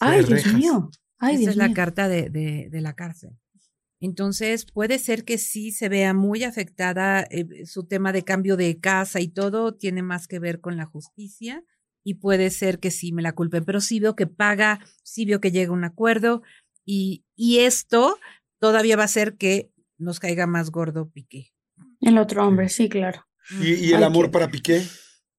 Ay, 0.00 0.24
Dios 0.24 0.46
mío. 0.52 0.90
Ay, 1.18 1.34
Esa 1.34 1.40
Dios 1.40 1.50
es 1.52 1.56
la 1.56 1.72
carta 1.72 2.08
de, 2.08 2.28
de- 2.28 2.68
de 2.70 2.80
la 2.80 2.94
cárcel. 2.94 3.38
Entonces, 4.00 4.66
puede 4.66 4.98
ser 4.98 5.24
que 5.24 5.38
sí 5.38 5.72
se 5.72 5.88
vea 5.88 6.12
muy 6.14 6.44
afectada 6.44 7.22
eh, 7.30 7.64
su 7.66 7.84
tema 7.86 8.12
de 8.12 8.24
cambio 8.24 8.56
de 8.56 8.78
casa 8.78 9.20
y 9.20 9.28
todo, 9.28 9.74
tiene 9.74 10.02
más 10.02 10.28
que 10.28 10.38
ver 10.38 10.60
con 10.60 10.76
la 10.76 10.84
justicia 10.84 11.64
y 12.04 12.14
puede 12.14 12.50
ser 12.50 12.78
que 12.78 12.90
sí 12.90 13.12
me 13.12 13.22
la 13.22 13.32
culpen, 13.32 13.64
pero 13.64 13.80
sí 13.80 13.98
veo 13.98 14.14
que 14.14 14.26
paga, 14.26 14.80
sí 15.02 15.24
veo 15.24 15.40
que 15.40 15.50
llega 15.50 15.70
a 15.70 15.74
un 15.74 15.84
acuerdo 15.84 16.42
y, 16.84 17.24
y 17.34 17.60
esto 17.60 18.18
todavía 18.60 18.96
va 18.96 19.02
a 19.02 19.06
hacer 19.06 19.36
que 19.36 19.72
nos 19.98 20.20
caiga 20.20 20.46
más 20.46 20.70
gordo 20.70 21.08
Piqué. 21.10 21.52
El 22.00 22.18
otro 22.18 22.46
hombre, 22.46 22.68
sí, 22.68 22.88
claro. 22.88 23.26
¿Y, 23.60 23.74
y 23.74 23.88
el 23.92 23.96
Ay, 23.96 24.04
amor 24.04 24.26
qué- 24.26 24.32
para 24.32 24.50
Piqué? 24.50 24.82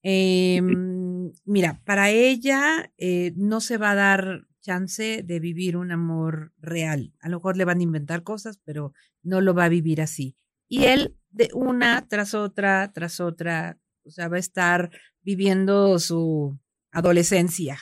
Em, 0.04 1.32
mira, 1.46 1.82
para 1.86 2.10
ella 2.10 2.92
eh, 2.98 3.34
no 3.36 3.62
se 3.62 3.78
va 3.78 3.92
a 3.92 3.96
dar 3.96 4.48
chance 4.68 5.24
de 5.24 5.40
vivir 5.40 5.78
un 5.78 5.92
amor 5.92 6.52
real. 6.58 7.14
A 7.22 7.30
lo 7.30 7.38
mejor 7.38 7.56
le 7.56 7.64
van 7.64 7.80
a 7.80 7.84
inventar 7.84 8.24
cosas, 8.24 8.60
pero 8.66 8.94
no 9.24 9.40
lo 9.40 9.54
va 9.54 9.66
a 9.66 9.70
vivir 9.70 10.02
así. 10.02 10.36
Y 10.68 10.84
él 10.84 11.16
de 11.30 11.50
una 11.54 12.06
tras 12.10 12.34
otra, 12.34 12.92
tras 12.92 13.22
otra, 13.22 13.78
o 14.04 14.10
sea, 14.10 14.28
va 14.28 14.36
a 14.36 14.40
estar 14.40 14.92
viviendo 15.22 15.98
su 16.00 16.60
adolescencia. 16.92 17.80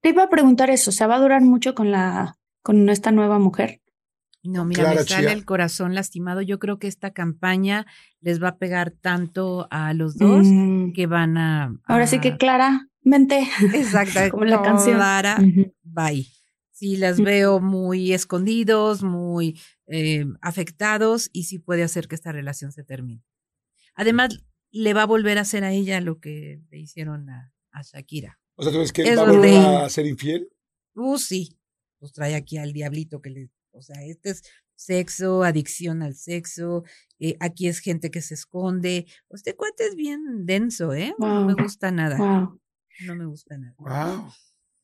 Te 0.00 0.08
iba 0.08 0.24
a 0.24 0.28
preguntar 0.28 0.68
eso, 0.70 0.90
¿se 0.90 1.06
va 1.06 1.16
a 1.16 1.20
durar 1.20 1.42
mucho 1.42 1.74
con 1.74 1.92
la 1.92 2.36
con 2.62 2.88
esta 2.88 3.12
nueva 3.12 3.38
mujer? 3.38 3.80
No, 4.42 4.64
mira, 4.64 4.92
me 4.92 5.02
sale 5.04 5.32
el 5.32 5.44
corazón 5.44 5.94
lastimado. 5.94 6.40
Yo 6.42 6.58
creo 6.58 6.78
que 6.78 6.88
esta 6.88 7.12
campaña 7.12 7.86
les 8.20 8.42
va 8.42 8.48
a 8.48 8.58
pegar 8.58 8.90
tanto 8.90 9.68
a 9.70 9.92
los 9.94 10.16
dos 10.18 10.46
mm. 10.46 10.92
que 10.92 11.06
van 11.06 11.36
a, 11.36 11.76
Ahora 11.84 12.06
sí 12.06 12.20
que 12.20 12.36
claramente. 13.06 13.48
Exacto. 13.74 14.20
como 14.30 14.44
la 14.44 14.62
canción. 14.62 14.96
Clara, 14.96 15.38
bye. 15.82 16.26
Sí, 16.72 16.96
las 16.96 17.18
veo 17.18 17.60
muy 17.60 18.12
escondidos, 18.12 19.02
muy 19.02 19.58
eh, 19.86 20.26
afectados 20.42 21.30
y 21.32 21.44
sí 21.44 21.58
puede 21.58 21.82
hacer 21.82 22.06
que 22.06 22.14
esta 22.14 22.32
relación 22.32 22.70
se 22.70 22.84
termine. 22.84 23.24
Además, 23.94 24.44
le 24.70 24.92
va 24.92 25.02
a 25.02 25.06
volver 25.06 25.38
a 25.38 25.42
hacer 25.42 25.64
a 25.64 25.72
ella 25.72 26.02
lo 26.02 26.20
que 26.20 26.60
le 26.70 26.78
hicieron 26.78 27.30
a, 27.30 27.52
Shakira. 27.82 28.38
O 28.56 28.62
sea, 28.62 28.72
¿tú 28.72 28.78
ves 28.78 28.92
que 28.92 29.14
va 29.14 29.22
a 29.22 29.30
volver 29.30 29.54
a 29.54 29.88
ser 29.88 30.06
infiel? 30.06 30.48
Uh, 30.94 31.18
sí. 31.18 31.58
Pues 31.98 32.12
trae 32.12 32.34
aquí 32.34 32.58
al 32.58 32.72
diablito 32.72 33.22
que 33.22 33.30
le 33.30 33.50
o 33.76 33.82
sea, 33.82 34.02
este 34.04 34.30
es 34.30 34.42
sexo, 34.74 35.42
adicción 35.42 36.02
al 36.02 36.14
sexo, 36.14 36.84
eh, 37.18 37.36
aquí 37.40 37.68
es 37.68 37.80
gente 37.80 38.10
que 38.10 38.22
se 38.22 38.34
esconde. 38.34 39.06
Este 39.30 39.54
cuate 39.54 39.86
es 39.86 39.96
bien 39.96 40.46
denso, 40.46 40.94
¿eh? 40.94 41.14
No 41.18 41.44
me 41.44 41.54
gusta 41.54 41.90
nada. 41.90 42.50
No 43.00 43.14
me 43.14 43.26
gusta 43.26 43.56
nada. 43.58 43.74
Wow. 43.78 44.32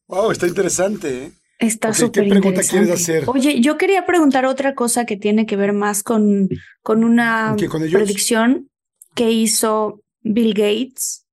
Wow, 0.09 0.31
está 0.31 0.47
interesante, 0.47 1.25
¿eh? 1.25 1.33
Está 1.59 1.95
súper 1.95 2.25
¿Qué 2.25 2.31
pregunta 2.31 2.61
quieres 2.69 2.91
hacer? 2.91 3.25
Oye, 3.29 3.61
yo 3.61 3.79
quería 3.79 4.05
preguntar 4.05 4.47
otra 4.47 4.75
cosa 4.75 5.07
que 5.07 5.17
tiene 5.17 5.47
que 5.47 5.57
ver 5.57 5.73
más 5.73 6.03
con, 6.03 6.49
con 6.83 7.05
una 7.05 7.55
predicción 7.57 8.69
que 9.15 9.31
hizo 9.31 10.03
Bill 10.23 10.55
Gates, 10.55 11.27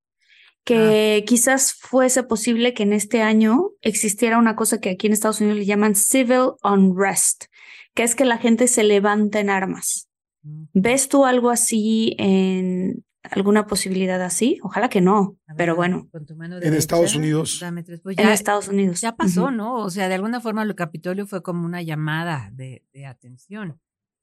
que 0.63 1.21
ah. 1.21 1.25
quizás 1.25 1.73
fuese 1.73 2.21
posible 2.21 2.75
que 2.75 2.83
en 2.83 2.93
este 2.93 3.23
año 3.23 3.71
existiera 3.81 4.37
una 4.37 4.55
cosa 4.55 4.79
que 4.79 4.91
aquí 4.91 5.07
en 5.07 5.13
Estados 5.13 5.41
Unidos 5.41 5.57
le 5.57 5.65
llaman 5.65 5.95
civil 5.95 6.51
unrest, 6.63 7.45
que 7.95 8.03
es 8.03 8.13
que 8.13 8.25
la 8.25 8.37
gente 8.37 8.67
se 8.67 8.83
levanta 8.83 9.39
en 9.39 9.49
armas. 9.49 10.09
¿Ves 10.73 11.09
tú 11.09 11.25
algo 11.25 11.49
así 11.49 12.15
en 12.19 13.03
alguna 13.23 13.67
posibilidad 13.67 14.21
así? 14.21 14.59
Ojalá 14.63 14.89
que 14.89 15.01
no, 15.01 15.37
pero 15.57 15.75
bueno. 15.75 16.09
en 16.13 16.73
Estados 16.73 17.15
Unidos. 17.15 17.63
Pues 18.03 18.17
en 18.17 18.29
Estados 18.29 18.67
Unidos. 18.67 19.01
Ya 19.01 19.15
pasó, 19.15 19.51
¿no? 19.51 19.75
O 19.75 19.89
sea, 19.89 20.07
de 20.07 20.15
alguna 20.15 20.41
forma 20.41 20.63
el 20.63 20.75
Capitolio 20.75 21.27
fue 21.27 21.43
como 21.43 21.65
una 21.65 21.81
llamada 21.81 22.49
de, 22.53 22.83
atención. 23.07 23.79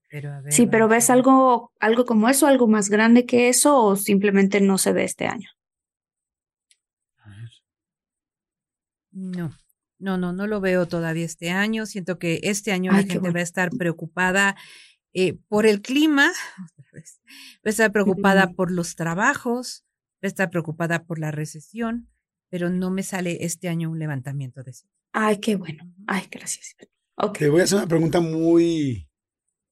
Pero 0.08 0.30
sí, 0.50 0.66
pero 0.66 0.86
¿ves 0.86 1.10
algo, 1.10 1.72
algo 1.80 2.04
como 2.04 2.28
eso, 2.28 2.46
algo 2.46 2.68
más 2.68 2.88
grande 2.88 3.26
que 3.26 3.48
eso 3.48 3.82
o 3.82 3.96
simplemente 3.96 4.60
no 4.60 4.78
se 4.78 4.92
ve 4.92 5.04
este 5.04 5.26
año? 5.26 5.48
No, 9.10 9.50
no, 9.98 10.18
no, 10.18 10.32
no 10.32 10.46
lo 10.46 10.60
veo 10.60 10.86
todavía 10.86 11.24
este 11.24 11.50
año. 11.50 11.86
Siento 11.86 12.18
que 12.18 12.40
este 12.44 12.70
año 12.70 12.92
la 12.92 13.02
gente 13.02 13.30
va 13.30 13.40
a 13.40 13.42
estar 13.42 13.70
preocupada 13.70 14.56
eh, 15.18 15.38
por 15.48 15.64
el 15.64 15.80
clima, 15.80 16.30
va 16.94 17.00
a 17.64 17.70
estar 17.70 17.90
preocupada 17.90 18.52
por 18.52 18.70
los 18.70 18.96
trabajos, 18.96 19.86
va 20.16 20.24
a 20.24 20.26
estar 20.26 20.50
preocupada 20.50 21.04
por 21.04 21.18
la 21.18 21.30
recesión, 21.30 22.10
pero 22.50 22.68
no 22.68 22.90
me 22.90 23.02
sale 23.02 23.38
este 23.40 23.70
año 23.70 23.90
un 23.90 23.98
levantamiento 23.98 24.62
de 24.62 24.72
eso. 24.72 24.86
Ay, 25.12 25.38
qué 25.38 25.56
bueno. 25.56 25.90
Ay, 26.06 26.24
gracias. 26.30 26.76
Te 27.32 27.48
voy 27.48 27.62
a 27.62 27.64
hacer 27.64 27.78
una 27.78 27.86
pregunta 27.86 28.20
muy 28.20 29.08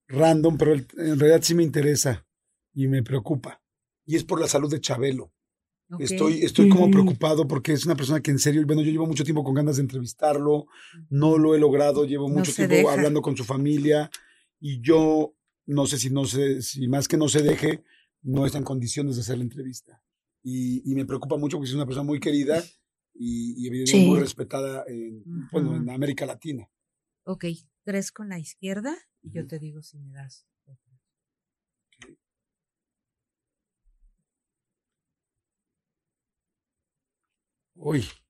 random, 0.09 0.57
pero 0.57 0.73
en 0.73 1.21
realidad 1.21 1.43
sí 1.43 1.55
me 1.55 1.63
interesa 1.63 2.27
y 2.73 2.89
me 2.89 3.03
preocupa. 3.03 3.63
Y 4.07 4.17
es 4.17 4.25
por 4.25 4.41
la 4.41 4.49
salud 4.49 4.71
de 4.71 4.81
Chabelo. 4.81 5.31
Estoy, 5.99 6.43
estoy 6.43 6.71
como 6.71 6.91
preocupado 6.91 7.47
porque 7.47 7.75
es 7.75 7.85
una 7.85 7.97
persona 7.97 8.23
que 8.23 8.31
en 8.31 8.39
serio, 8.39 8.65
bueno, 8.67 8.81
yo 8.81 8.91
llevo 8.91 9.07
mucho 9.07 9.25
tiempo 9.25 9.45
con 9.45 9.53
ganas 9.53 9.77
de 9.77 9.83
entrevistarlo, 9.83 10.69
no 11.11 11.37
lo 11.37 11.55
he 11.55 11.59
logrado, 11.59 12.07
llevo 12.07 12.31
mucho 12.31 12.55
tiempo 12.55 12.89
hablando 12.89 13.21
con 13.21 13.37
su 13.37 13.45
familia 13.45 14.11
y 14.61 14.81
yo 14.81 15.37
no 15.67 15.87
sé 15.87 15.99
si 15.99 16.11
no 16.11 16.25
sé, 16.25 16.63
si 16.63 16.89
más 16.89 17.09
que 17.09 17.17
no 17.17 17.29
se 17.29 17.43
deje, 17.43 17.85
no 18.23 18.47
está 18.47 18.59
en 18.59 18.65
condiciones 18.65 19.17
de 19.17 19.23
hacer 19.23 19.39
la 19.39 19.45
entrevista. 19.45 20.03
Y, 20.43 20.83
me 20.95 21.07
preocupa 21.07 21.39
mucho 21.39 21.57
porque 21.57 21.71
es 21.71 21.75
una 21.75 21.87
persona 21.87 22.05
muy 22.05 22.21
querida 22.21 22.63
y, 23.15 23.67
evidentemente 23.67 24.09
muy 24.11 24.21
respetada 24.21 24.85
en, 24.87 25.25
bueno, 25.51 25.75
en 25.77 25.89
América 25.89 26.27
Latina. 26.27 26.69
Ok, 27.25 27.47
tres 27.83 28.13
con 28.13 28.29
la 28.29 28.39
izquierda 28.39 28.95
y 29.23 29.33
yo 29.33 29.47
te 29.47 29.59
digo 29.59 29.83
si 29.83 29.99
me 29.99 30.13
das 30.13 30.47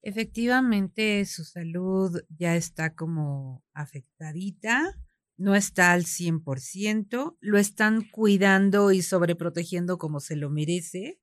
Efectivamente, 0.03 1.25
su 1.27 1.45
salud 1.45 2.21
ya 2.29 2.57
está 2.57 2.95
como 2.95 3.63
afectadita, 3.73 4.99
no 5.37 5.55
está 5.55 5.93
al 5.93 6.05
100%, 6.05 7.37
lo 7.41 7.59
están 7.59 8.09
cuidando 8.11 8.93
y 8.93 9.03
sobreprotegiendo 9.03 9.99
como 9.99 10.21
se 10.21 10.37
lo 10.37 10.51
merece, 10.51 11.21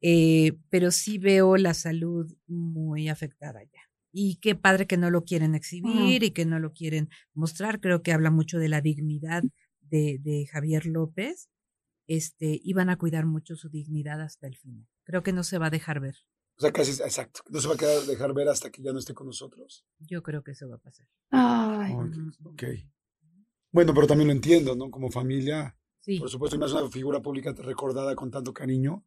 eh, 0.00 0.58
pero 0.68 0.90
sí 0.90 1.18
veo 1.18 1.56
la 1.56 1.74
salud 1.74 2.32
muy 2.46 3.08
afectada 3.08 3.62
ya. 3.62 3.80
Y 4.12 4.36
qué 4.36 4.54
padre 4.54 4.86
que 4.86 4.96
no 4.96 5.10
lo 5.10 5.24
quieren 5.24 5.54
exhibir 5.54 6.22
y 6.22 6.30
que 6.30 6.46
no 6.46 6.58
lo 6.58 6.72
quieren 6.72 7.10
mostrar. 7.34 7.80
Creo 7.80 8.02
que 8.02 8.12
habla 8.12 8.30
mucho 8.30 8.58
de 8.58 8.68
la 8.68 8.80
dignidad 8.80 9.42
de, 9.80 10.18
de 10.22 10.46
Javier 10.46 10.86
López. 10.86 11.50
Este, 12.08 12.58
y 12.62 12.72
van 12.72 12.88
a 12.88 12.98
cuidar 12.98 13.26
mucho 13.26 13.56
su 13.56 13.68
dignidad 13.68 14.22
hasta 14.22 14.46
el 14.46 14.56
final. 14.56 14.86
Creo 15.04 15.22
que 15.22 15.32
no 15.32 15.42
se 15.42 15.58
va 15.58 15.66
a 15.66 15.70
dejar 15.70 16.00
ver. 16.00 16.16
O 16.56 16.60
sea, 16.62 16.72
casi, 16.72 16.92
exacto. 17.02 17.40
No 17.50 17.60
se 17.60 17.68
va 17.68 17.74
a 17.74 17.76
quedar, 17.76 18.02
dejar 18.02 18.32
ver 18.32 18.48
hasta 18.48 18.70
que 18.70 18.82
ya 18.82 18.92
no 18.92 18.98
esté 18.98 19.12
con 19.12 19.26
nosotros. 19.26 19.84
Yo 19.98 20.22
creo 20.22 20.42
que 20.42 20.52
eso 20.52 20.68
va 20.68 20.76
a 20.76 20.78
pasar. 20.78 21.06
Ay. 21.30 21.92
ok. 22.44 22.62
Bueno, 23.72 23.92
pero 23.94 24.06
también 24.06 24.28
lo 24.28 24.32
entiendo, 24.32 24.74
¿no? 24.74 24.90
Como 24.90 25.10
familia. 25.10 25.76
Sí. 26.00 26.18
Por 26.18 26.30
supuesto, 26.30 26.56
es 26.64 26.72
una 26.72 26.88
figura 26.88 27.20
pública 27.20 27.52
recordada 27.58 28.14
con 28.14 28.30
tanto 28.30 28.52
cariño. 28.52 29.04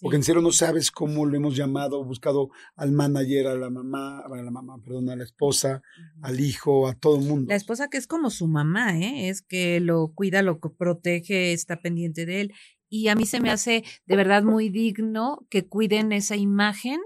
Porque 0.00 0.16
en 0.16 0.24
serio 0.24 0.42
no 0.42 0.50
sabes 0.50 0.90
cómo 0.90 1.26
lo 1.26 1.36
hemos 1.36 1.54
llamado, 1.54 2.04
buscado 2.04 2.50
al 2.74 2.90
manager, 2.90 3.46
a 3.46 3.54
la 3.54 3.70
mamá, 3.70 4.20
a 4.20 4.28
la 4.28 4.50
mamá, 4.50 4.78
perdón, 4.82 5.10
a 5.10 5.16
la 5.16 5.22
esposa, 5.22 5.80
al 6.22 6.40
hijo, 6.40 6.88
a 6.88 6.94
todo 6.94 7.20
el 7.20 7.24
mundo. 7.24 7.46
La 7.48 7.56
esposa 7.56 7.88
que 7.88 7.96
es 7.96 8.08
como 8.08 8.30
su 8.30 8.48
mamá, 8.48 8.98
¿eh? 8.98 9.28
Es 9.28 9.42
que 9.42 9.78
lo 9.78 10.12
cuida, 10.12 10.42
lo 10.42 10.58
protege, 10.58 11.52
está 11.52 11.80
pendiente 11.80 12.26
de 12.26 12.40
él 12.40 12.54
y 12.88 13.08
a 13.08 13.14
mí 13.14 13.26
se 13.26 13.40
me 13.40 13.50
hace 13.50 13.84
de 14.06 14.16
verdad 14.16 14.42
muy 14.42 14.68
digno 14.68 15.46
que 15.50 15.66
cuiden 15.66 16.12
esa 16.12 16.36
imagen 16.36 17.00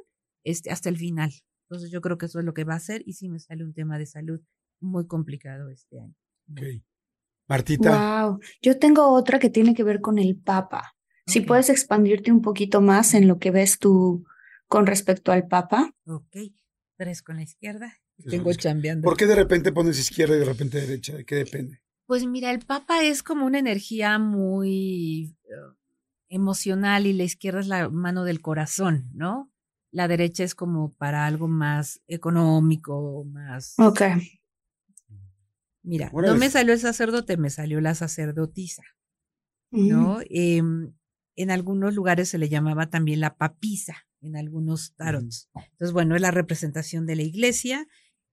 este, 0.45 0.71
hasta 0.71 0.89
el 0.89 0.97
final. 0.97 1.33
Entonces 1.69 1.91
yo 1.91 2.01
creo 2.01 2.19
que 2.19 2.27
eso 2.27 2.39
es 2.39 2.45
lo 2.45 2.55
que 2.55 2.65
va 2.65 2.75
a 2.75 2.79
hacer 2.79 3.03
y 3.07 3.15
sí 3.15 3.29
me 3.29 3.39
sale 3.39 3.65
un 3.65 3.73
tema 3.73 3.99
de 3.99 4.07
salud 4.07 4.41
muy 4.81 5.07
complicado 5.07 5.71
este 5.71 6.01
año. 6.01 6.15
Ok. 6.51 6.83
Martita. 7.51 8.23
Wow. 8.23 8.39
Yo 8.63 8.79
tengo 8.79 9.13
otra 9.13 9.41
que 9.41 9.51
tiene 9.51 9.75
que 9.75 9.83
ver 9.83 10.01
con 10.01 10.19
el 10.19 10.37
Papa. 10.37 10.95
Si 11.27 11.41
puedes 11.41 11.69
expandirte 11.69 12.33
un 12.33 12.43
poquito 12.43 12.81
más 12.81 13.13
en 13.15 13.29
lo 13.29 13.39
que 13.39 13.51
ves 13.51 13.79
tú 13.79 14.25
con 14.69 14.87
respecto 14.87 15.33
al 15.33 15.49
Papa. 15.49 15.93
Ok. 16.07 16.37
Tres 16.97 17.23
con 17.23 17.37
la 17.37 17.43
izquierda. 17.43 17.93
Tengo 18.29 18.53
chambeando. 18.53 19.05
¿Por 19.05 19.17
qué 19.17 19.27
de 19.27 19.35
repente 19.35 19.73
pones 19.73 19.99
izquierda 19.99 20.37
y 20.37 20.39
de 20.39 20.45
repente 20.45 20.81
derecha? 20.81 21.17
¿De 21.17 21.25
qué 21.25 21.35
depende? 21.35 21.83
Pues 22.07 22.25
mira, 22.25 22.53
el 22.53 22.61
Papa 22.61 23.03
es 23.03 23.23
como 23.23 23.47
una 23.47 23.59
energía 23.59 24.19
muy 24.19 25.37
eh, 25.45 25.75
emocional 26.29 27.07
y 27.07 27.13
la 27.13 27.25
izquierda 27.25 27.61
es 27.61 27.67
la 27.67 27.89
mano 27.89 28.23
del 28.25 28.41
corazón, 28.41 29.11
¿no? 29.13 29.51
La 29.91 30.07
derecha 30.07 30.45
es 30.45 30.55
como 30.55 30.93
para 30.95 31.27
algo 31.27 31.49
más 31.49 32.01
económico, 32.07 33.25
más... 33.25 33.75
Ok. 33.79 34.03
Mira, 35.83 36.11
no 36.13 36.37
me 36.37 36.51
salió 36.51 36.75
el 36.75 36.81
sacerdote, 36.81 37.37
me 37.37 37.51
salió 37.51 37.81
la 37.81 37.95
sacerdotisa, 37.95 38.83
¿no? 39.71 40.19
Em, 40.29 40.93
en 41.37 41.51
algunos 41.51 41.95
lugares 41.95 42.29
se 42.29 42.39
le 42.39 42.49
llamaba 42.49 42.91
también 42.91 43.21
la 43.21 43.37
papisa, 43.37 44.07
en 44.21 44.37
algunos 44.37 44.95
tarots. 44.95 45.49
Entonces, 45.55 45.93
bueno, 45.93 46.17
es 46.17 46.21
la 46.21 46.31
representación 46.31 47.07
de 47.07 47.17
la 47.17 47.23
iglesia 47.23 47.89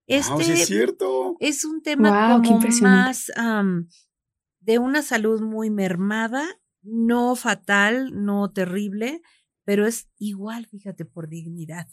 este 0.08 0.54
es 0.54 0.68
cierto. 0.68 1.36
Es 1.40 1.66
un 1.66 1.82
tema 1.82 2.42
como 2.42 2.60
más 2.82 3.32
de 4.62 4.80
una 4.80 5.02
salud 5.02 5.42
muy 5.42 5.70
mermada, 5.70 6.46
no 6.82 7.36
fatal, 7.36 8.12
no 8.14 8.52
terrible, 8.52 9.22
pero 9.66 9.86
es 9.86 10.10
igual, 10.18 10.66
fíjate, 10.66 11.04
por 11.06 11.28
dignidad. 11.28 11.88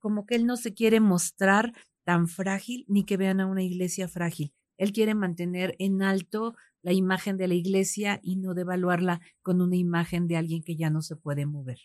Como 0.00 0.26
que 0.26 0.34
él 0.34 0.46
no 0.46 0.56
se 0.56 0.74
quiere 0.74 0.98
mostrar 0.98 1.72
tan 2.04 2.26
frágil 2.26 2.84
ni 2.88 3.04
que 3.04 3.16
vean 3.16 3.40
a 3.40 3.46
una 3.46 3.62
iglesia 3.62 4.08
frágil. 4.08 4.52
Él 4.80 4.92
quiere 4.92 5.14
mantener 5.14 5.76
en 5.78 6.02
alto 6.02 6.56
la 6.80 6.94
imagen 6.94 7.36
de 7.36 7.48
la 7.48 7.54
iglesia 7.54 8.18
y 8.22 8.36
no 8.36 8.54
devaluarla 8.54 9.20
con 9.42 9.60
una 9.60 9.76
imagen 9.76 10.26
de 10.26 10.38
alguien 10.38 10.62
que 10.62 10.74
ya 10.74 10.88
no 10.88 11.02
se 11.02 11.16
puede 11.16 11.44
mover. 11.44 11.78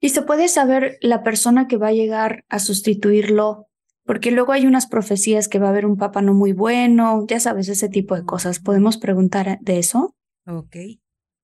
¿Y 0.00 0.10
se 0.10 0.22
puede 0.22 0.46
saber 0.46 0.98
la 1.02 1.24
persona 1.24 1.66
que 1.66 1.78
va 1.78 1.88
a 1.88 1.92
llegar 1.92 2.44
a 2.48 2.60
sustituirlo 2.60 3.66
porque 4.04 4.30
luego 4.30 4.52
hay 4.52 4.66
unas 4.66 4.86
profecías 4.86 5.48
que 5.48 5.58
va 5.58 5.66
a 5.66 5.70
haber 5.70 5.86
un 5.86 5.96
papa 5.96 6.22
no 6.22 6.32
muy 6.32 6.52
bueno, 6.52 7.26
ya 7.28 7.38
sabes, 7.38 7.68
ese 7.68 7.88
tipo 7.88 8.16
de 8.16 8.24
cosas. 8.24 8.58
¿Podemos 8.58 8.96
preguntar 8.96 9.58
de 9.60 9.78
eso? 9.78 10.16
Ok, 10.46 10.76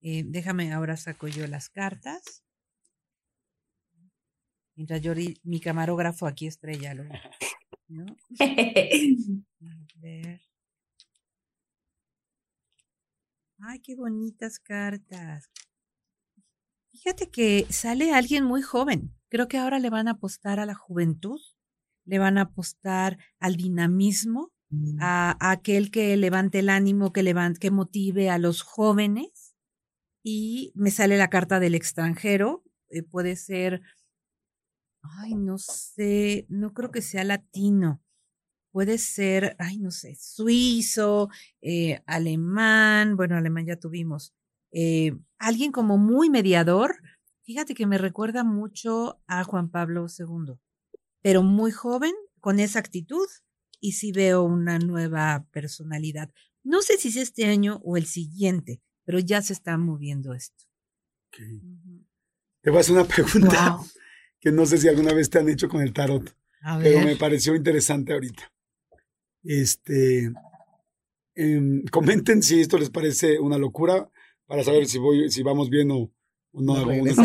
eh, 0.00 0.24
déjame, 0.26 0.72
ahora 0.72 0.96
saco 0.96 1.28
yo 1.28 1.46
las 1.46 1.68
cartas. 1.68 2.44
Mientras 4.74 5.00
yo, 5.00 5.12
mi 5.42 5.60
camarógrafo 5.60 6.26
aquí 6.26 6.46
estrella, 6.46 6.94
¿no? 7.88 8.04
A 9.60 10.00
ver. 10.00 10.40
Ay, 13.58 13.80
qué 13.80 13.96
bonitas 13.96 14.58
cartas. 14.58 15.50
Fíjate 16.90 17.30
que 17.30 17.66
sale 17.70 18.12
alguien 18.12 18.44
muy 18.44 18.62
joven. 18.62 19.14
Creo 19.28 19.48
que 19.48 19.58
ahora 19.58 19.78
le 19.78 19.90
van 19.90 20.08
a 20.08 20.12
apostar 20.12 20.60
a 20.60 20.66
la 20.66 20.74
juventud, 20.74 21.40
le 22.04 22.18
van 22.18 22.38
a 22.38 22.42
apostar 22.42 23.18
al 23.38 23.56
dinamismo, 23.56 24.52
mm. 24.70 24.98
a, 25.00 25.36
aquel 25.50 25.90
que 25.90 26.16
levante 26.16 26.60
el 26.60 26.68
ánimo, 26.68 27.12
que, 27.12 27.22
levante, 27.22 27.60
que 27.60 27.70
motive 27.70 28.30
a 28.30 28.38
los 28.38 28.62
jóvenes. 28.62 29.54
Y 30.22 30.72
me 30.74 30.90
sale 30.90 31.16
la 31.18 31.28
carta 31.28 31.60
del 31.60 31.74
extranjero. 31.74 32.64
Eh, 32.88 33.02
puede 33.02 33.36
ser, 33.36 33.82
ay, 35.20 35.34
no 35.34 35.58
sé, 35.58 36.46
no 36.48 36.72
creo 36.72 36.90
que 36.90 37.02
sea 37.02 37.24
latino 37.24 38.02
puede 38.76 38.98
ser, 38.98 39.56
ay, 39.58 39.78
no 39.78 39.90
sé, 39.90 40.18
suizo, 40.20 41.30
eh, 41.62 42.02
alemán, 42.04 43.16
bueno, 43.16 43.34
alemán 43.34 43.64
ya 43.64 43.76
tuvimos, 43.76 44.34
eh, 44.70 45.16
alguien 45.38 45.72
como 45.72 45.96
muy 45.96 46.28
mediador. 46.28 46.94
Fíjate 47.44 47.72
que 47.72 47.86
me 47.86 47.96
recuerda 47.96 48.44
mucho 48.44 49.18
a 49.26 49.44
Juan 49.44 49.70
Pablo 49.70 50.04
II, 50.08 50.58
pero 51.22 51.42
muy 51.42 51.70
joven, 51.70 52.12
con 52.38 52.60
esa 52.60 52.78
actitud, 52.78 53.26
y 53.80 53.92
sí 53.92 54.12
veo 54.12 54.42
una 54.42 54.78
nueva 54.78 55.46
personalidad. 55.52 56.30
No 56.62 56.82
sé 56.82 56.98
si 56.98 57.08
es 57.08 57.16
este 57.16 57.46
año 57.46 57.80
o 57.82 57.96
el 57.96 58.04
siguiente, 58.04 58.82
pero 59.06 59.18
ya 59.20 59.40
se 59.40 59.54
está 59.54 59.78
moviendo 59.78 60.34
esto. 60.34 60.66
Te 61.30 62.68
voy 62.68 62.76
a 62.76 62.80
hacer 62.80 62.94
una 62.94 63.04
pregunta 63.04 63.78
que 64.46 64.52
no 64.52 64.64
sé 64.64 64.78
si 64.78 64.86
alguna 64.86 65.12
vez 65.12 65.28
te 65.28 65.40
han 65.40 65.48
hecho 65.48 65.68
con 65.68 65.80
el 65.80 65.92
tarot, 65.92 66.32
pero 66.80 67.00
me 67.00 67.16
pareció 67.16 67.56
interesante 67.56 68.12
ahorita. 68.12 68.44
Este, 69.42 70.30
em, 71.34 71.82
comenten 71.90 72.44
si 72.44 72.60
esto 72.60 72.78
les 72.78 72.90
parece 72.90 73.40
una 73.40 73.58
locura 73.58 74.08
para 74.46 74.62
saber 74.62 74.86
si 74.86 74.98
voy, 74.98 75.32
si 75.32 75.42
vamos 75.42 75.68
bien 75.68 75.90
o, 75.90 76.12
no. 76.52 76.86
me 76.86 76.94
regreso. 76.94 77.22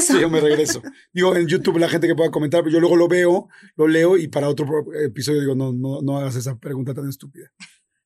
Sí, 0.00 0.20
yo 0.20 0.30
me 0.30 0.38
regreso. 0.38 0.80
digo, 1.12 1.34
en 1.34 1.48
YouTube 1.48 1.78
la 1.78 1.88
gente 1.88 2.06
que 2.06 2.14
pueda 2.14 2.30
comentar, 2.30 2.62
pero 2.62 2.74
yo 2.74 2.78
luego 2.78 2.94
lo 2.94 3.08
veo, 3.08 3.48
lo 3.74 3.88
leo 3.88 4.16
y 4.16 4.28
para 4.28 4.48
otro 4.48 4.94
episodio 4.94 5.40
digo, 5.40 5.56
no, 5.56 5.72
no, 5.72 6.00
no 6.02 6.18
hagas 6.18 6.36
esa 6.36 6.56
pregunta 6.56 6.94
tan 6.94 7.08
estúpida. 7.08 7.52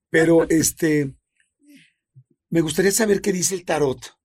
Pero 0.08 0.48
este, 0.48 1.14
me 2.48 2.62
gustaría 2.62 2.92
saber 2.92 3.20
qué 3.20 3.30
dice 3.30 3.56
el 3.56 3.66
tarot 3.66 4.16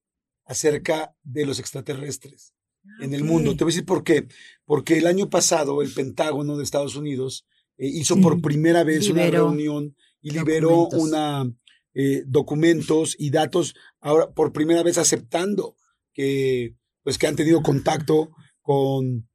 acerca 0.45 1.13
de 1.23 1.45
los 1.45 1.59
extraterrestres 1.59 2.53
en 3.01 3.13
el 3.13 3.23
mundo. 3.23 3.55
Te 3.55 3.63
voy 3.63 3.71
a 3.71 3.73
decir 3.73 3.85
por 3.85 4.03
qué. 4.03 4.27
Porque 4.65 4.97
el 4.97 5.07
año 5.07 5.29
pasado 5.29 5.81
el 5.81 5.91
Pentágono 5.93 6.57
de 6.57 6.63
Estados 6.63 6.95
Unidos 6.95 7.45
eh, 7.77 7.87
hizo 7.87 8.17
por 8.17 8.41
primera 8.41 8.83
vez 8.83 9.09
una 9.09 9.29
reunión 9.29 9.95
y 10.21 10.31
liberó 10.31 10.87
una, 10.89 11.49
eh, 11.95 12.23
documentos 12.27 13.15
y 13.17 13.31
datos, 13.31 13.75
ahora 13.99 14.31
por 14.31 14.53
primera 14.53 14.83
vez 14.83 14.97
aceptando 14.97 15.75
que, 16.13 16.75
pues, 17.03 17.17
que 17.17 17.27
han 17.27 17.35
tenido 17.35 17.63
contacto 17.63 18.29
con, 18.61 19.27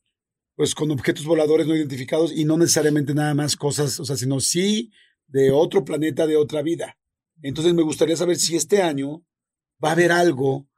pues, 0.54 0.74
con 0.74 0.90
objetos 0.90 1.24
voladores 1.24 1.66
no 1.66 1.74
identificados 1.74 2.32
y 2.34 2.44
no 2.44 2.56
necesariamente 2.56 3.12
nada 3.12 3.34
más 3.34 3.56
cosas, 3.56 3.98
o 3.98 4.04
sea, 4.04 4.16
sino 4.16 4.38
sí 4.40 4.92
de 5.26 5.50
otro 5.50 5.84
planeta, 5.84 6.26
de 6.26 6.36
otra 6.36 6.62
vida. 6.62 6.96
Entonces 7.42 7.74
me 7.74 7.82
gustaría 7.82 8.16
saber 8.16 8.36
si 8.36 8.54
este 8.56 8.82
año 8.82 9.24
va 9.82 9.90
a 9.90 9.92
haber 9.92 10.12
algo 10.12 10.68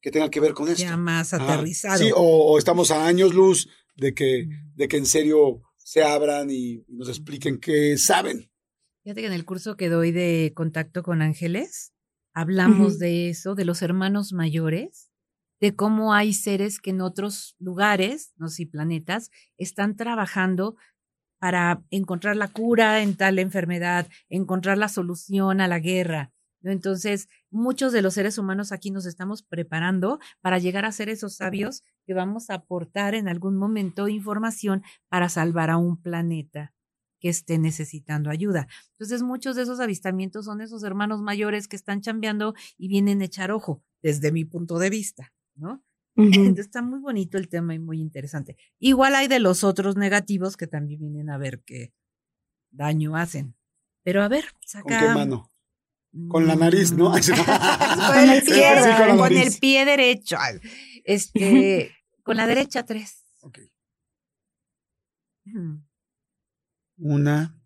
que 0.00 0.10
tenga 0.10 0.30
que 0.30 0.40
ver 0.40 0.54
con 0.54 0.68
esto. 0.68 0.82
Ya 0.82 0.96
más 0.96 1.32
aterrizado. 1.34 1.98
sí, 1.98 2.10
o, 2.14 2.58
estamos 2.58 2.90
a 2.90 3.06
años 3.06 3.34
luz 3.34 3.68
de 3.96 4.14
que, 4.14 4.48
de 4.74 4.88
que 4.88 4.96
en 4.96 5.06
serio 5.06 5.62
se 5.76 6.02
abran 6.02 6.50
y 6.50 6.84
nos 6.88 7.08
expliquen 7.08 7.58
qué 7.58 7.96
saben. 7.98 8.50
Fíjate 9.02 9.22
que 9.22 9.26
en 9.26 9.32
el 9.32 9.44
curso 9.44 9.76
que 9.76 9.88
doy 9.88 10.12
de 10.12 10.52
contacto 10.54 11.02
con 11.02 11.22
ángeles, 11.22 11.92
hablamos 12.34 12.98
de 12.98 13.30
eso, 13.30 13.54
de 13.54 13.64
los 13.64 13.82
hermanos 13.82 14.32
mayores, 14.32 15.10
de 15.60 15.74
cómo 15.74 16.14
hay 16.14 16.32
seres 16.32 16.80
que 16.80 16.90
en 16.90 17.00
otros 17.00 17.56
lugares, 17.58 18.32
no 18.36 18.48
sé, 18.48 18.66
planetas, 18.66 19.30
están 19.56 19.96
trabajando 19.96 20.76
para 21.38 21.82
encontrar 21.90 22.36
la 22.36 22.48
cura 22.48 23.02
en 23.02 23.16
tal 23.16 23.38
enfermedad, 23.38 24.06
encontrar 24.28 24.78
la 24.78 24.88
solución 24.88 25.60
a 25.60 25.68
la 25.68 25.78
guerra. 25.78 26.32
Entonces, 26.62 27.28
muchos 27.50 27.92
de 27.92 28.02
los 28.02 28.14
seres 28.14 28.38
humanos 28.38 28.72
aquí 28.72 28.90
nos 28.90 29.06
estamos 29.06 29.42
preparando 29.42 30.18
para 30.40 30.58
llegar 30.58 30.84
a 30.84 30.92
ser 30.92 31.08
esos 31.08 31.36
sabios 31.36 31.82
que 32.06 32.14
vamos 32.14 32.50
a 32.50 32.54
aportar 32.54 33.14
en 33.14 33.28
algún 33.28 33.56
momento 33.56 34.08
información 34.08 34.82
para 35.08 35.28
salvar 35.28 35.70
a 35.70 35.76
un 35.76 36.00
planeta 36.00 36.74
que 37.20 37.28
esté 37.28 37.58
necesitando 37.58 38.30
ayuda. 38.30 38.66
Entonces, 38.92 39.22
muchos 39.22 39.56
de 39.56 39.62
esos 39.62 39.80
avistamientos 39.80 40.46
son 40.46 40.60
esos 40.60 40.82
hermanos 40.82 41.20
mayores 41.22 41.68
que 41.68 41.76
están 41.76 42.00
chambeando 42.00 42.54
y 42.78 42.88
vienen 42.88 43.20
a 43.20 43.26
echar 43.26 43.52
ojo, 43.52 43.82
desde 44.02 44.32
mi 44.32 44.44
punto 44.44 44.78
de 44.78 44.90
vista, 44.90 45.32
¿no? 45.54 45.82
Entonces, 46.16 46.66
está 46.66 46.82
muy 46.82 46.98
bonito 46.98 47.38
el 47.38 47.48
tema 47.48 47.74
y 47.74 47.78
muy 47.78 48.00
interesante. 48.00 48.56
Igual 48.78 49.14
hay 49.14 49.28
de 49.28 49.38
los 49.38 49.64
otros 49.64 49.96
negativos 49.96 50.56
que 50.56 50.66
también 50.66 51.00
vienen 51.00 51.30
a 51.30 51.38
ver 51.38 51.62
qué 51.64 51.94
daño 52.70 53.16
hacen. 53.16 53.54
Pero 54.02 54.22
a 54.22 54.28
ver, 54.28 54.44
saca. 54.60 54.82
¿Con 54.82 55.08
qué 55.08 55.14
mano? 55.14 55.49
Con 56.28 56.46
la 56.46 56.56
nariz, 56.56 56.92
¿no? 56.92 57.10
con 57.10 58.30
el 58.30 58.42
pie, 58.42 59.16
con, 59.16 59.32
el 59.32 59.52
pie 59.60 59.84
derecho. 59.84 60.36
Este, 61.04 61.94
con 62.22 62.36
la 62.36 62.46
derecha 62.46 62.84
tres. 62.84 63.24
Ok. 63.40 63.58
Una, 66.96 67.58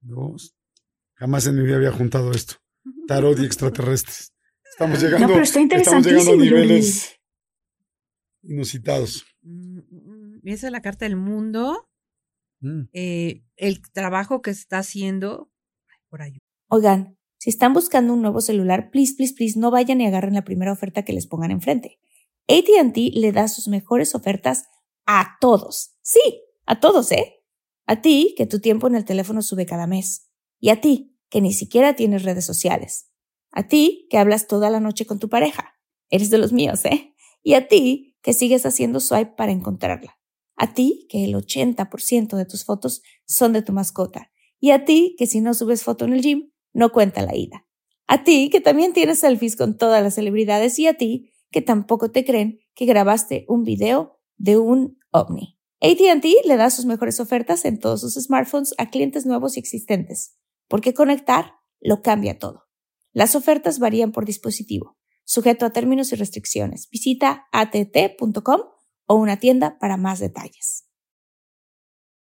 dos. 0.00 0.54
Jamás 1.14 1.46
en 1.46 1.56
mi 1.56 1.64
vida 1.64 1.76
había 1.76 1.92
juntado 1.92 2.30
esto. 2.30 2.54
Tarot 3.06 3.38
y 3.38 3.44
extraterrestres. 3.44 4.32
Estamos 4.70 5.02
llegando, 5.02 5.26
no, 5.26 5.32
pero 5.34 5.42
está 5.42 5.60
estamos 5.60 6.06
llegando 6.06 6.32
a 6.32 6.36
niveles 6.36 7.20
inusitados. 8.42 9.26
Mm, 9.42 9.78
mm, 9.78 10.38
mm. 10.38 10.40
Esa 10.44 10.66
es 10.68 10.72
la 10.72 10.80
carta 10.80 11.04
del 11.04 11.16
mundo. 11.16 11.86
Eh, 12.92 13.42
el 13.56 13.80
trabajo 13.90 14.42
que 14.42 14.50
está 14.50 14.78
haciendo 14.78 15.50
por 16.08 16.22
ayuda. 16.22 16.40
Oigan, 16.68 17.18
si 17.40 17.48
están 17.48 17.72
buscando 17.72 18.12
un 18.12 18.20
nuevo 18.20 18.42
celular, 18.42 18.90
please, 18.90 19.14
please, 19.14 19.32
please, 19.32 19.58
no 19.58 19.70
vayan 19.70 20.02
y 20.02 20.06
agarren 20.06 20.34
la 20.34 20.44
primera 20.44 20.72
oferta 20.72 21.06
que 21.06 21.14
les 21.14 21.26
pongan 21.26 21.50
enfrente. 21.50 21.98
ATT 22.46 22.98
le 23.14 23.32
da 23.32 23.48
sus 23.48 23.66
mejores 23.66 24.14
ofertas 24.14 24.64
a 25.06 25.38
todos. 25.40 25.96
Sí, 26.02 26.20
a 26.66 26.80
todos, 26.80 27.10
¿eh? 27.12 27.42
A 27.86 28.02
ti, 28.02 28.34
que 28.36 28.44
tu 28.44 28.60
tiempo 28.60 28.88
en 28.88 28.94
el 28.94 29.06
teléfono 29.06 29.40
sube 29.40 29.64
cada 29.64 29.86
mes. 29.86 30.28
Y 30.58 30.68
a 30.68 30.82
ti, 30.82 31.16
que 31.30 31.40
ni 31.40 31.54
siquiera 31.54 31.96
tienes 31.96 32.24
redes 32.24 32.44
sociales. 32.44 33.10
A 33.52 33.68
ti, 33.68 34.06
que 34.10 34.18
hablas 34.18 34.46
toda 34.46 34.68
la 34.68 34.78
noche 34.78 35.06
con 35.06 35.18
tu 35.18 35.30
pareja. 35.30 35.72
Eres 36.10 36.28
de 36.28 36.36
los 36.36 36.52
míos, 36.52 36.84
¿eh? 36.84 37.14
Y 37.42 37.54
a 37.54 37.68
ti, 37.68 38.18
que 38.20 38.34
sigues 38.34 38.66
haciendo 38.66 39.00
swipe 39.00 39.32
para 39.34 39.52
encontrarla. 39.52 40.18
A 40.56 40.74
ti, 40.74 41.06
que 41.08 41.24
el 41.24 41.34
80% 41.34 42.36
de 42.36 42.44
tus 42.44 42.66
fotos 42.66 43.00
son 43.24 43.54
de 43.54 43.62
tu 43.62 43.72
mascota. 43.72 44.30
Y 44.60 44.72
a 44.72 44.84
ti, 44.84 45.16
que 45.16 45.26
si 45.26 45.40
no 45.40 45.54
subes 45.54 45.82
foto 45.82 46.04
en 46.04 46.12
el 46.12 46.20
gym, 46.20 46.50
no 46.72 46.92
cuenta 46.92 47.22
la 47.22 47.36
ida. 47.36 47.66
A 48.06 48.24
ti, 48.24 48.50
que 48.50 48.60
también 48.60 48.92
tienes 48.92 49.20
selfies 49.20 49.56
con 49.56 49.76
todas 49.76 50.02
las 50.02 50.14
celebridades, 50.14 50.78
y 50.78 50.86
a 50.86 50.94
ti, 50.94 51.30
que 51.50 51.62
tampoco 51.62 52.10
te 52.10 52.24
creen 52.24 52.60
que 52.74 52.86
grabaste 52.86 53.44
un 53.48 53.62
video 53.64 54.18
de 54.36 54.58
un 54.58 54.98
ovni. 55.10 55.58
ATT 55.80 56.24
le 56.44 56.56
da 56.56 56.70
sus 56.70 56.84
mejores 56.84 57.20
ofertas 57.20 57.64
en 57.64 57.78
todos 57.78 58.00
sus 58.00 58.14
smartphones 58.14 58.74
a 58.78 58.90
clientes 58.90 59.26
nuevos 59.26 59.56
y 59.56 59.60
existentes, 59.60 60.36
porque 60.68 60.92
conectar 60.92 61.54
lo 61.80 62.02
cambia 62.02 62.38
todo. 62.38 62.64
Las 63.12 63.34
ofertas 63.34 63.78
varían 63.78 64.12
por 64.12 64.26
dispositivo, 64.26 64.98
sujeto 65.24 65.64
a 65.64 65.70
términos 65.70 66.12
y 66.12 66.16
restricciones. 66.16 66.88
Visita 66.90 67.46
att.com 67.52 68.60
o 69.06 69.14
una 69.14 69.38
tienda 69.38 69.78
para 69.78 69.96
más 69.96 70.20
detalles 70.20 70.89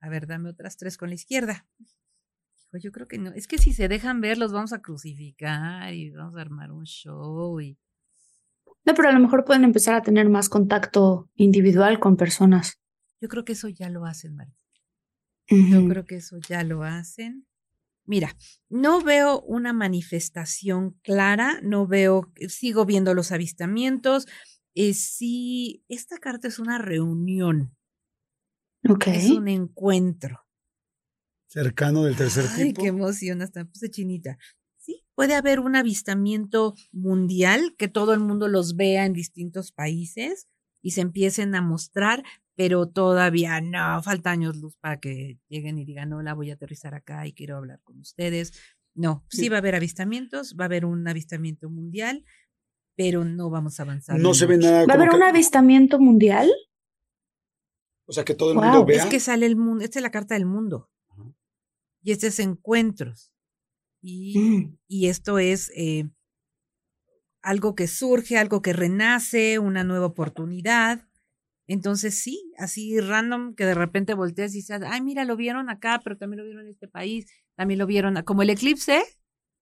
A 0.00 0.08
ver, 0.08 0.26
dame 0.26 0.50
otras 0.50 0.76
tres 0.76 0.96
con 0.96 1.08
la 1.08 1.14
izquierda. 1.14 1.66
Dijo, 2.56 2.78
yo 2.78 2.92
creo 2.92 3.08
que 3.08 3.18
no. 3.18 3.30
Es 3.30 3.46
que 3.46 3.58
si 3.58 3.72
se 3.72 3.88
dejan 3.88 4.20
ver, 4.20 4.38
los 4.38 4.52
vamos 4.52 4.72
a 4.72 4.80
crucificar 4.80 5.92
y 5.92 6.10
vamos 6.10 6.36
a 6.36 6.40
armar 6.40 6.70
un 6.70 6.84
show 6.84 7.60
y. 7.60 7.78
No, 8.84 8.94
pero 8.94 9.08
a 9.08 9.12
lo 9.12 9.20
mejor 9.20 9.44
pueden 9.44 9.64
empezar 9.64 9.94
a 9.94 10.02
tener 10.02 10.28
más 10.28 10.48
contacto 10.48 11.30
individual 11.34 11.98
con 12.00 12.16
personas. 12.16 12.80
Yo 13.20 13.28
creo 13.28 13.44
que 13.44 13.52
eso 13.52 13.68
ya 13.68 13.90
lo 13.90 14.06
hacen, 14.06 14.36
Marta. 14.36 14.54
Yo 15.50 15.88
creo 15.88 16.04
que 16.04 16.16
eso 16.16 16.38
ya 16.46 16.62
lo 16.62 16.82
hacen. 16.82 17.46
Mira, 18.04 18.36
no 18.68 19.02
veo 19.02 19.40
una 19.42 19.72
manifestación 19.72 20.92
clara, 21.02 21.60
no 21.62 21.86
veo, 21.86 22.32
sigo 22.48 22.86
viendo 22.86 23.14
los 23.14 23.32
avistamientos. 23.32 24.26
Eh, 24.74 24.94
sí, 24.94 25.84
esta 25.88 26.18
carta 26.18 26.48
es 26.48 26.58
una 26.58 26.78
reunión. 26.78 27.76
Es 29.06 29.30
un 29.30 29.48
encuentro. 29.48 30.44
Cercano 31.48 32.04
del 32.04 32.16
tercer 32.16 32.44
Ay, 32.56 32.68
tipo. 32.68 32.82
qué 32.82 32.88
emoción, 32.88 33.42
hasta 33.42 33.64
puse 33.64 33.90
chinita. 33.90 34.38
Sí, 34.76 35.04
puede 35.14 35.34
haber 35.34 35.60
un 35.60 35.76
avistamiento 35.76 36.74
mundial, 36.92 37.74
que 37.78 37.88
todo 37.88 38.12
el 38.12 38.20
mundo 38.20 38.48
los 38.48 38.76
vea 38.76 39.06
en 39.06 39.12
distintos 39.14 39.72
países 39.72 40.46
y 40.82 40.90
se 40.92 41.00
empiecen 41.00 41.54
a 41.54 41.62
mostrar, 41.62 42.22
pero 42.54 42.86
todavía 42.88 43.60
no, 43.60 44.02
falta 44.02 44.30
años 44.30 44.56
luz 44.56 44.76
para 44.76 45.00
que 45.00 45.38
lleguen 45.48 45.78
y 45.78 45.84
digan, 45.84 46.12
hola, 46.12 46.34
voy 46.34 46.50
a 46.50 46.54
aterrizar 46.54 46.94
acá 46.94 47.26
y 47.26 47.32
quiero 47.32 47.56
hablar 47.56 47.80
con 47.82 47.98
ustedes. 47.98 48.52
No, 48.94 49.24
sí, 49.30 49.42
Sí. 49.42 49.48
va 49.48 49.56
a 49.56 49.58
haber 49.60 49.74
avistamientos, 49.74 50.54
va 50.58 50.64
a 50.64 50.66
haber 50.66 50.84
un 50.84 51.06
avistamiento 51.08 51.70
mundial, 51.70 52.24
pero 52.96 53.24
no 53.24 53.48
vamos 53.48 53.78
a 53.80 53.84
avanzar. 53.84 54.18
No 54.18 54.34
se 54.34 54.46
ve 54.46 54.58
nada 54.58 54.84
¿Va 54.86 54.94
a 54.94 54.96
haber 54.96 55.10
que- 55.10 55.16
un 55.16 55.22
avistamiento 55.22 55.98
mundial? 56.00 56.50
O 58.08 58.12
sea, 58.12 58.24
que 58.24 58.34
todo 58.34 58.50
el 58.50 58.56
Wow, 58.56 58.64
mundo 58.64 58.84
vea. 58.86 59.04
Es 59.04 59.06
que 59.10 59.20
sale 59.20 59.44
el 59.46 59.54
mundo, 59.56 59.84
esta 59.84 59.98
es 59.98 60.02
la 60.02 60.10
carta 60.10 60.34
del 60.34 60.46
mundo. 60.46 60.90
Y 62.02 62.12
este 62.12 62.28
es 62.28 62.38
encuentros. 62.40 63.32
Y, 64.00 64.38
Mm. 64.38 64.78
y 64.88 65.06
esto 65.08 65.38
es 65.38 65.70
eh, 65.76 66.08
algo 67.42 67.74
que 67.74 67.86
surge, 67.86 68.36
algo 68.38 68.62
que 68.62 68.72
renace, 68.72 69.58
una 69.58 69.84
nueva 69.84 70.06
oportunidad. 70.06 71.06
Entonces 71.66 72.18
sí, 72.20 72.52
así 72.56 72.98
random 72.98 73.54
que 73.54 73.66
de 73.66 73.74
repente 73.74 74.14
volteas 74.14 74.52
y 74.54 74.58
dices, 74.58 74.80
ay, 74.86 75.02
mira, 75.02 75.24
lo 75.24 75.36
vieron 75.36 75.68
acá, 75.68 76.00
pero 76.02 76.16
también 76.16 76.38
lo 76.38 76.44
vieron 76.44 76.62
en 76.64 76.72
este 76.72 76.88
país, 76.88 77.26
también 77.56 77.78
lo 77.78 77.86
vieron, 77.86 78.16
a-". 78.16 78.24
como 78.24 78.42
el 78.42 78.50
eclipse, 78.50 79.02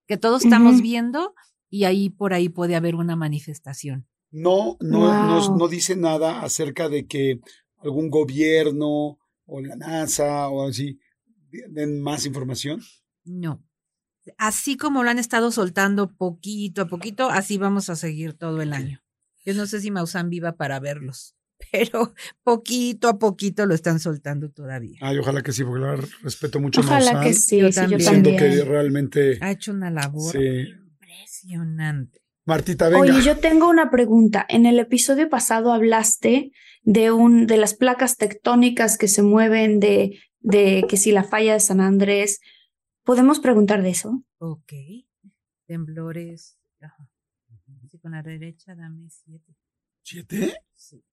que 0.06 0.16
todos 0.16 0.44
estamos 0.44 0.80
viendo, 0.80 1.34
y 1.68 1.82
ahí 1.84 2.10
por 2.10 2.32
ahí 2.32 2.48
puede 2.48 2.76
haber 2.76 2.94
una 2.94 3.16
manifestación. 3.16 4.06
No, 4.30 4.76
no, 4.80 4.98
no, 5.26 5.40
Wow. 5.40 5.58
no 5.58 5.68
dice 5.68 5.96
nada 5.96 6.42
acerca 6.42 6.88
de 6.88 7.06
que 7.06 7.40
algún 7.78 8.10
gobierno 8.10 9.18
o 9.46 9.60
la 9.60 9.76
NASA 9.76 10.48
o 10.48 10.68
así 10.68 10.98
den 11.68 12.00
más 12.00 12.26
información. 12.26 12.80
No. 13.24 13.62
Así 14.38 14.76
como 14.76 15.04
lo 15.04 15.10
han 15.10 15.18
estado 15.18 15.52
soltando 15.52 16.12
poquito 16.12 16.82
a 16.82 16.86
poquito, 16.88 17.30
así 17.30 17.58
vamos 17.58 17.88
a 17.90 17.96
seguir 17.96 18.32
todo 18.34 18.60
el 18.60 18.72
año. 18.72 19.00
Yo 19.44 19.54
no 19.54 19.66
sé 19.66 19.80
si 19.80 19.90
Maussan 19.92 20.28
viva 20.30 20.56
para 20.56 20.80
verlos, 20.80 21.36
pero 21.72 22.12
poquito 22.42 23.08
a 23.08 23.18
poquito 23.20 23.64
lo 23.66 23.74
están 23.74 24.00
soltando 24.00 24.50
todavía. 24.50 24.98
Ay, 25.00 25.18
ojalá 25.18 25.42
que 25.42 25.52
sí, 25.52 25.62
porque 25.62 25.80
la 25.80 25.90
verdad 25.92 26.08
respeto 26.22 26.58
mucho 26.58 26.80
a 26.80 26.84
Ojalá 26.84 27.22
que 27.22 27.32
sí, 27.34 27.58
Yo 27.58 27.70
también. 27.70 28.00
Siento 28.00 28.30
que 28.30 28.64
realmente. 28.64 29.38
Ha 29.40 29.52
hecho 29.52 29.72
una 29.72 29.90
labor 29.90 30.32
Sí. 30.32 30.38
impresionante. 30.38 32.20
Martita, 32.46 32.88
venga. 32.88 33.00
Oye, 33.00 33.22
yo 33.22 33.38
tengo 33.38 33.68
una 33.68 33.90
pregunta. 33.90 34.46
En 34.48 34.66
el 34.66 34.78
episodio 34.78 35.28
pasado 35.28 35.72
hablaste 35.72 36.52
de 36.82 37.10
un 37.12 37.46
de 37.46 37.56
las 37.56 37.74
placas 37.74 38.16
tectónicas 38.16 38.96
que 38.98 39.08
se 39.08 39.22
mueven 39.22 39.80
de 39.80 40.20
de 40.40 40.84
que 40.88 40.96
si 40.96 41.10
la 41.10 41.24
falla 41.24 41.54
de 41.54 41.60
San 41.60 41.80
Andrés. 41.80 42.40
¿Podemos 43.02 43.40
preguntar 43.40 43.82
de 43.82 43.90
eso? 43.90 44.22
Ok. 44.38 44.72
Temblores. 45.66 46.56
Ajá. 46.80 47.10
Sí, 47.90 47.98
con 47.98 48.12
la 48.12 48.22
derecha 48.22 48.76
dame 48.76 49.10
siete. 49.10 49.56
¿Siete? 50.02 50.54
Sí, 50.76 51.04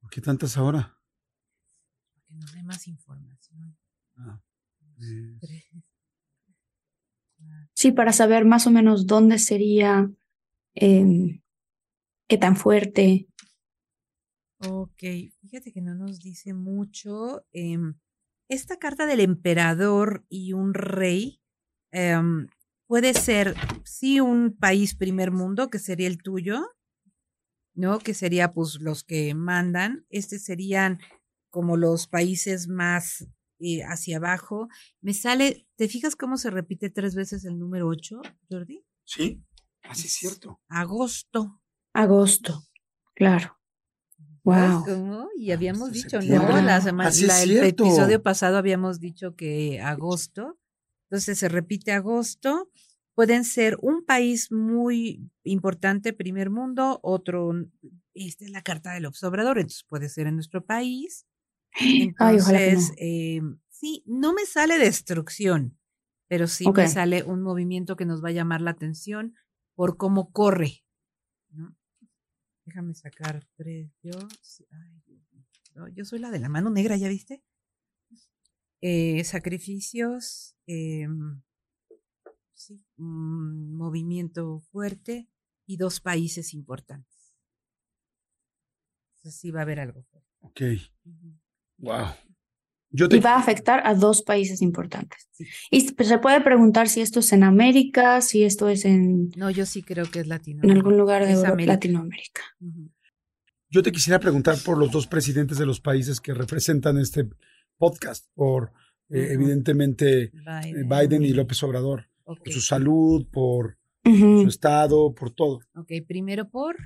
¿Por 0.00 0.10
qué 0.10 0.20
tantas 0.20 0.56
ahora? 0.56 0.96
porque 2.14 2.34
no 2.34 2.46
hay 2.54 2.62
más 2.62 2.86
información. 2.86 3.76
Ah, 4.16 4.40
Tres, 5.40 5.64
Sí, 7.74 7.92
para 7.92 8.12
saber 8.12 8.44
más 8.44 8.66
o 8.66 8.70
menos 8.70 9.06
dónde 9.06 9.38
sería, 9.38 10.10
em, 10.74 11.42
qué 12.28 12.38
tan 12.38 12.56
fuerte. 12.56 13.28
Ok, 14.58 15.02
fíjate 15.42 15.72
que 15.72 15.82
no 15.82 15.94
nos 15.94 16.20
dice 16.20 16.54
mucho. 16.54 17.44
em, 17.52 17.94
esta 18.48 18.78
carta 18.78 19.06
del 19.06 19.20
emperador 19.20 20.24
y 20.28 20.52
un 20.52 20.72
rey 20.72 21.40
em, 21.92 22.46
puede 22.86 23.14
ser, 23.14 23.54
sí, 23.84 24.20
un 24.20 24.56
país 24.56 24.94
primer 24.94 25.30
mundo, 25.30 25.68
que 25.70 25.78
sería 25.78 26.06
el 26.08 26.22
tuyo, 26.22 26.62
¿no? 27.74 27.98
Que 27.98 28.14
sería, 28.14 28.52
pues, 28.52 28.80
los 28.80 29.04
que 29.04 29.34
mandan. 29.34 30.06
Este 30.10 30.38
serían 30.38 30.98
como 31.50 31.76
los 31.76 32.06
países 32.06 32.68
más 32.68 33.26
eh, 33.60 33.82
hacia 33.84 34.18
abajo. 34.18 34.68
Me 35.00 35.14
sale, 35.14 35.66
¿te 35.76 35.88
fijas 35.88 36.16
cómo 36.16 36.36
se 36.36 36.50
repite 36.50 36.90
tres 36.90 37.14
veces 37.14 37.44
el 37.44 37.58
número 37.58 37.86
8, 37.88 38.20
Jordi? 38.50 38.84
Sí, 39.04 39.42
así 39.82 40.06
es 40.06 40.12
cierto. 40.14 40.60
Agosto. 40.68 41.60
Agosto, 41.92 42.62
claro. 43.14 43.56
Wow. 44.44 44.84
¿Cómo? 44.84 45.28
Y 45.36 45.50
habíamos 45.50 45.88
Hasta 45.90 45.94
dicho, 45.94 46.16
¿no? 46.18 46.22
septiembre. 46.22 46.62
La 46.62 46.80
semana, 46.80 47.10
la- 47.10 47.42
el 47.42 47.48
cierto. 47.50 47.84
episodio 47.84 48.22
pasado 48.22 48.58
habíamos 48.58 49.00
dicho 49.00 49.34
que 49.34 49.80
agosto. 49.80 50.58
Entonces 51.10 51.38
se 51.38 51.48
repite 51.48 51.92
agosto. 51.92 52.70
Pueden 53.14 53.44
ser 53.44 53.78
un 53.80 54.04
país 54.04 54.52
muy 54.52 55.30
importante, 55.42 56.12
primer 56.12 56.50
mundo, 56.50 57.00
otro, 57.02 57.50
esta 58.12 58.44
es 58.44 58.50
la 58.50 58.60
carta 58.62 58.92
del 58.92 59.06
observador, 59.06 59.58
entonces 59.58 59.84
puede 59.88 60.08
ser 60.10 60.26
en 60.26 60.34
nuestro 60.34 60.64
país. 60.64 61.24
Ay, 61.78 62.08
que 62.08 62.14
no. 62.18 62.30
Entonces, 62.30 62.92
eh, 62.98 63.40
sí, 63.68 64.02
no 64.06 64.32
me 64.32 64.46
sale 64.46 64.78
destrucción, 64.78 65.78
pero 66.28 66.46
sí 66.46 66.64
me 66.70 66.88
sale 66.88 67.22
un 67.22 67.42
movimiento 67.42 67.96
que 67.96 68.06
nos 68.06 68.24
va 68.24 68.30
a 68.30 68.32
llamar 68.32 68.60
la 68.60 68.72
atención 68.72 69.34
por 69.74 69.96
cómo 69.96 70.32
corre. 70.32 70.84
¿no? 71.50 71.76
Déjame 72.64 72.94
sacar 72.94 73.46
tres. 73.56 73.90
Yo, 74.02 74.18
ay. 74.70 75.02
No, 75.74 76.04
soy 76.04 76.18
la 76.18 76.30
de 76.30 76.38
la 76.38 76.48
mano 76.48 76.70
negra, 76.70 76.96
¿ya 76.96 77.08
viste? 77.08 77.44
Eh, 78.80 79.22
sacrificios, 79.24 80.56
em, 80.66 81.42
sí, 82.54 82.82
un 82.96 83.74
movimiento 83.74 84.60
fuerte 84.72 85.28
y 85.66 85.76
dos 85.76 86.00
países 86.00 86.54
importantes. 86.54 87.34
Entonces 89.16 89.40
sí 89.40 89.50
va 89.50 89.60
a 89.60 89.62
haber 89.62 89.80
algo 89.80 90.02
fuerte. 90.04 90.30
Ok. 90.40 90.60
Wow. 91.78 92.06
Yo 92.90 93.08
te, 93.08 93.16
Y 93.16 93.20
va 93.20 93.34
a 93.34 93.38
afectar 93.38 93.82
a 93.84 93.94
dos 93.94 94.22
países 94.22 94.62
importantes. 94.62 95.28
Y 95.70 95.92
pues, 95.92 96.08
se 96.08 96.18
puede 96.18 96.40
preguntar 96.40 96.88
si 96.88 97.00
esto 97.02 97.20
es 97.20 97.32
en 97.32 97.42
América, 97.42 98.20
si 98.22 98.44
esto 98.44 98.68
es 98.68 98.84
en, 98.84 99.30
No, 99.36 99.50
yo 99.50 99.66
sí 99.66 99.82
creo 99.82 100.10
que 100.10 100.20
es 100.20 100.26
latino. 100.28 100.62
en 100.62 100.70
algún 100.70 100.96
lugar 100.96 101.22
de 101.22 101.30
Es 101.32 101.36
Europa- 101.38 101.52
América. 101.52 101.72
Latinoamérica. 101.74 102.42
Yo 103.68 103.82
te 103.82 103.92
quisiera 103.92 104.18
preguntar 104.20 104.56
por 104.64 104.78
los 104.78 104.90
dos 104.92 105.06
presidentes 105.06 105.58
de 105.58 105.66
los 105.66 105.80
países 105.80 106.20
que 106.20 106.32
representan 106.32 106.96
este 106.96 107.28
podcast, 107.76 108.26
por 108.34 108.72
eh, 109.10 109.28
evidentemente 109.32 110.22
eh, 110.22 110.32
Biden. 110.32 110.88
Biden 110.88 111.22
y 111.24 111.30
López 111.34 111.62
Obrador, 111.64 112.08
por 112.24 112.38
su 112.50 112.60
salud, 112.60 113.26
por 113.30 113.76
su 114.04 114.46
estado, 114.48 115.12
por 115.14 115.32
todo. 115.32 115.58
Ok, 115.74 115.90
primero 116.06 116.48
por. 116.48 116.76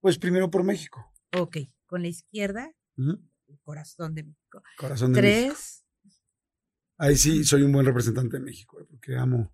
Pues 0.00 0.18
primero 0.18 0.50
por 0.50 0.64
México. 0.64 1.12
Ok, 1.38 1.58
con 1.86 2.02
la 2.02 2.08
izquierda, 2.08 2.72
corazón 3.66 4.14
de 4.14 4.22
México. 4.22 4.62
Corazón 4.78 5.12
de 5.12 5.20
México. 5.22 5.54
Tres. 5.54 5.84
Ahí 6.98 7.16
sí 7.16 7.44
soy 7.44 7.62
un 7.62 7.72
buen 7.72 7.84
representante 7.84 8.38
de 8.38 8.42
México, 8.44 8.80
eh, 8.80 8.84
porque 8.88 9.16
amo, 9.16 9.52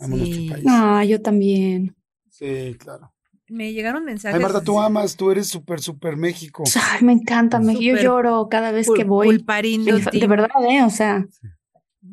amo 0.00 0.16
Sí. 0.16 0.22
nuestro 0.22 0.52
país. 0.54 0.64
Ah, 0.68 1.04
yo 1.04 1.20
también. 1.20 1.94
Sí, 2.30 2.74
claro. 2.78 3.12
Me 3.48 3.72
llegaron 3.74 4.04
mensajes. 4.04 4.34
Ay, 4.36 4.42
Marta, 4.42 4.64
tú 4.64 4.80
amas, 4.80 5.14
tú 5.16 5.30
eres 5.30 5.46
súper, 5.48 5.80
súper 5.80 6.16
México. 6.16 6.64
Ay, 6.90 7.04
me 7.04 7.12
encanta, 7.12 7.60
me- 7.60 7.78
yo 7.78 7.96
lloro 7.96 8.48
cada 8.50 8.72
vez 8.72 8.88
que 8.96 9.04
voy. 9.04 9.26
pulparindo 9.26 9.94
De, 9.98 10.18
de 10.20 10.26
verdad, 10.26 10.48
¿eh? 10.68 10.82
O 10.82 10.90
sea, 10.90 11.26
Sí. 11.30 11.48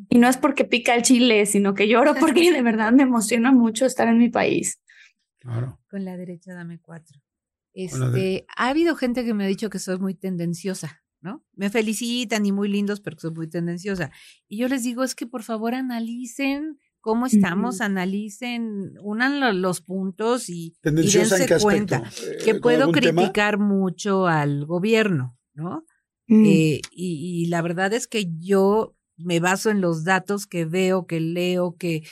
y 0.10 0.18
no 0.20 0.28
es 0.28 0.36
porque 0.38 0.66
pica 0.66 0.94
el 0.96 1.02
chile, 1.04 1.46
sino 1.46 1.74
que 1.74 1.88
lloro 1.88 2.14
porque 2.44 2.52
de 2.52 2.62
verdad 2.62 2.92
me 2.92 3.04
emociona 3.04 3.52
mucho 3.54 3.86
estar 3.86 4.08
en 4.10 4.18
mi 4.18 4.30
país. 4.30 4.82
Claro. 5.40 5.80
Con 5.90 6.04
la 6.04 6.18
derecha 6.18 6.54
dame 6.54 6.80
cuatro. 6.80 7.18
Este, 7.74 8.46
ha 8.58 8.68
habido 8.70 8.96
gente 8.98 9.24
que 9.24 9.34
me 9.34 9.46
ha 9.46 9.48
dicho 9.48 9.70
que 9.70 9.80
soy 9.80 9.98
muy 10.00 10.14
tendenciosa, 10.16 10.99
¿no? 11.22 11.44
Me 11.54 11.70
felicitan 11.70 12.46
y 12.46 12.52
muy 12.52 12.70
lindos, 12.70 13.02
pero 13.02 13.16
que 13.18 13.22
soy 13.22 13.32
muy 13.32 13.48
tendenciosa. 13.50 14.12
Y 14.48 14.58
yo 14.58 14.68
les 14.68 14.84
digo, 14.84 15.04
es 15.04 15.16
que 15.16 15.28
por 15.28 15.44
favor 15.44 15.74
analicen 15.76 16.78
cómo 17.02 17.26
estamos, 17.26 17.80
analicen, 17.82 18.94
unan 19.02 19.40
lo- 19.40 19.54
los 19.54 19.82
puntos 19.82 20.50
y, 20.50 20.54
y 20.54 20.76
¿Tendenciosa 20.82 21.36
en 21.38 21.48
dense 21.48 21.64
cuenta 21.64 21.98
aspecto? 21.98 22.32
Eh, 22.32 22.38
que 22.44 22.52
¿con 22.54 22.62
puedo 22.62 22.92
tema? 22.92 23.00
criticar 23.22 23.58
mucho 23.60 24.28
al 24.28 24.66
gobierno, 24.66 25.38
¿no? 25.54 25.86
Mm. 26.28 26.46
Eh, 26.46 26.82
y, 26.92 27.44
y 27.44 27.48
la 27.48 27.62
verdad 27.62 27.94
es 27.94 28.08
que 28.08 28.30
yo 28.40 28.96
me 29.18 29.40
baso 29.40 29.70
en 29.70 29.82
los 29.82 30.04
datos 30.04 30.46
que 30.48 30.66
veo, 30.66 31.06
que 31.08 31.20
leo, 31.20 31.76
que 31.78 32.04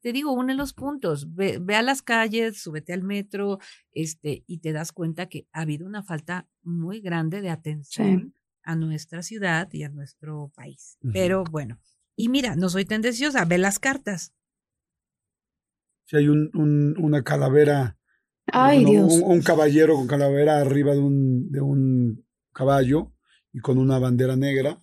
te 0.00 0.12
digo, 0.12 0.32
une 0.32 0.54
los 0.54 0.72
puntos, 0.72 1.34
ve, 1.34 1.58
ve, 1.60 1.74
a 1.76 1.82
las 1.82 2.00
calles, 2.00 2.62
súbete 2.62 2.92
al 2.94 3.02
metro, 3.02 3.58
este, 3.92 4.44
y 4.46 4.58
te 4.58 4.72
das 4.72 4.92
cuenta 4.92 5.28
que 5.28 5.46
ha 5.52 5.60
habido 5.60 5.86
una 5.86 6.02
falta 6.02 6.48
muy 6.62 7.00
grande 7.00 7.42
de 7.42 7.50
atención 7.50 8.34
a 8.70 8.76
nuestra 8.76 9.22
ciudad 9.22 9.68
y 9.72 9.82
a 9.82 9.88
nuestro 9.88 10.52
país. 10.54 10.96
Pero 11.12 11.44
bueno, 11.44 11.80
y 12.16 12.28
mira, 12.28 12.54
no 12.54 12.68
soy 12.68 12.84
tendenciosa, 12.84 13.44
ve 13.44 13.58
las 13.58 13.78
cartas. 13.78 14.32
Si 16.06 16.16
hay 16.16 16.28
un, 16.28 16.50
un, 16.54 16.96
una 16.98 17.22
calavera, 17.22 17.98
Ay, 18.52 18.84
Dios. 18.84 19.12
Un, 19.12 19.22
un, 19.30 19.42
caballero 19.42 19.94
con 19.94 20.06
calavera 20.06 20.60
arriba 20.60 20.92
de 20.92 20.98
un, 20.98 21.50
de 21.50 21.60
un 21.60 22.26
caballo 22.52 23.12
y 23.52 23.60
con 23.60 23.78
una 23.78 23.98
bandera 23.98 24.36
negra 24.36 24.82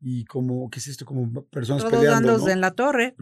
y 0.00 0.24
como, 0.24 0.68
¿qué 0.70 0.78
es 0.78 0.88
esto? 0.88 1.04
Como 1.04 1.44
personas 1.46 1.82
Todos 1.82 1.94
peleando. 1.94 2.28
dándose 2.28 2.46
¿no? 2.46 2.52
en 2.52 2.60
la 2.60 2.70
torre. 2.72 3.14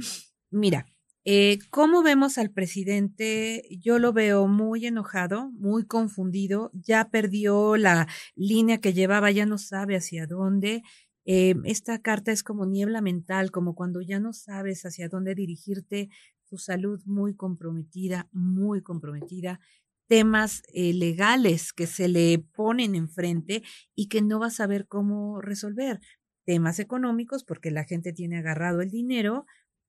Mira, 0.51 0.87
eh, 1.25 1.59
¿cómo 1.71 2.03
vemos 2.03 2.39
al 2.39 2.51
presidente? 2.51 3.63
Yo 3.81 3.99
lo 3.99 4.13
veo 4.13 4.49
muy 4.49 4.87
enojado, 4.87 5.51
muy 5.53 5.87
confundido, 5.87 6.71
ya 6.75 7.11
perdió 7.11 7.77
la 7.77 8.09
línea 8.35 8.79
que 8.79 8.93
llevaba, 8.93 9.31
ya 9.31 9.47
no 9.47 9.59
sabe 9.59 9.97
hacia 9.97 10.27
dónde. 10.27 10.83
Eh, 11.25 11.55
esta 11.65 12.01
carta 12.01 12.33
es 12.33 12.43
como 12.43 12.67
niebla 12.67 13.01
mental, 13.01 13.51
como 13.53 13.75
cuando 13.75 14.01
ya 14.01 14.19
no 14.19 14.33
sabes 14.33 14.85
hacia 14.85 15.09
dónde 15.09 15.35
dirigirte, 15.35 16.11
su 16.43 16.59
salud 16.59 17.01
muy 17.07 17.35
comprometida, 17.35 18.29
muy 18.33 18.83
comprometida, 18.83 19.61
temas 20.09 20.63
eh, 20.75 20.93
legales 20.93 21.73
que 21.73 21.87
se 21.87 22.09
le 22.09 22.39
ponen 22.39 22.95
enfrente 22.95 23.63
y 23.95 24.09
que 24.09 24.21
no 24.21 24.41
va 24.41 24.49
a 24.49 24.51
saber 24.51 24.87
cómo 24.87 25.41
resolver, 25.41 26.01
temas 26.45 26.79
económicos 26.81 27.45
porque 27.45 27.71
la 27.71 27.85
gente 27.85 28.13
tiene 28.13 28.39
agarrado 28.39 28.81
el 28.83 28.91
dinero. 28.91 29.47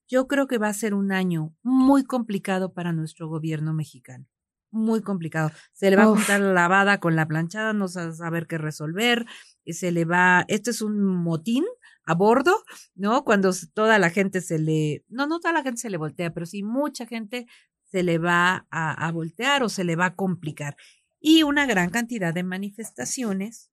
Yo 0.07 0.27
creo 0.27 0.47
que 0.47 0.57
va 0.57 0.67
a 0.67 0.73
ser 0.73 0.93
un 0.93 1.11
año 1.11 1.55
muy 1.63 2.03
complicado 2.03 2.73
para 2.73 2.91
nuestro 2.91 3.27
gobierno 3.27 3.73
mexicano 3.73 4.27
muy 4.73 5.01
complicado. 5.01 5.51
Se 5.71 5.89
le 5.89 5.95
va 5.95 6.09
Uf. 6.09 6.17
a 6.17 6.19
juntar 6.19 6.41
la 6.41 6.51
lavada 6.51 6.99
con 6.99 7.15
la 7.15 7.27
planchada, 7.27 7.73
no 7.73 7.85
va 7.95 8.03
a 8.05 8.11
saber 8.11 8.47
qué 8.47 8.57
resolver, 8.57 9.25
se 9.65 9.91
le 9.91 10.03
va, 10.03 10.45
esto 10.47 10.71
es 10.71 10.81
un 10.81 11.05
motín 11.05 11.63
a 12.05 12.15
bordo, 12.15 12.63
¿no? 12.95 13.23
Cuando 13.23 13.51
toda 13.73 13.99
la 13.99 14.09
gente 14.09 14.41
se 14.41 14.59
le, 14.59 15.05
no, 15.07 15.27
no 15.27 15.39
toda 15.39 15.53
la 15.53 15.63
gente 15.63 15.79
se 15.79 15.89
le 15.89 15.97
voltea, 15.97 16.33
pero 16.33 16.45
sí 16.45 16.63
mucha 16.63 17.05
gente 17.05 17.45
se 17.83 18.03
le 18.03 18.17
va 18.17 18.67
a, 18.71 19.07
a 19.07 19.11
voltear 19.11 19.63
o 19.63 19.69
se 19.69 19.83
le 19.83 19.95
va 19.95 20.07
a 20.07 20.15
complicar. 20.15 20.75
Y 21.19 21.43
una 21.43 21.65
gran 21.65 21.89
cantidad 21.89 22.33
de 22.33 22.43
manifestaciones 22.43 23.71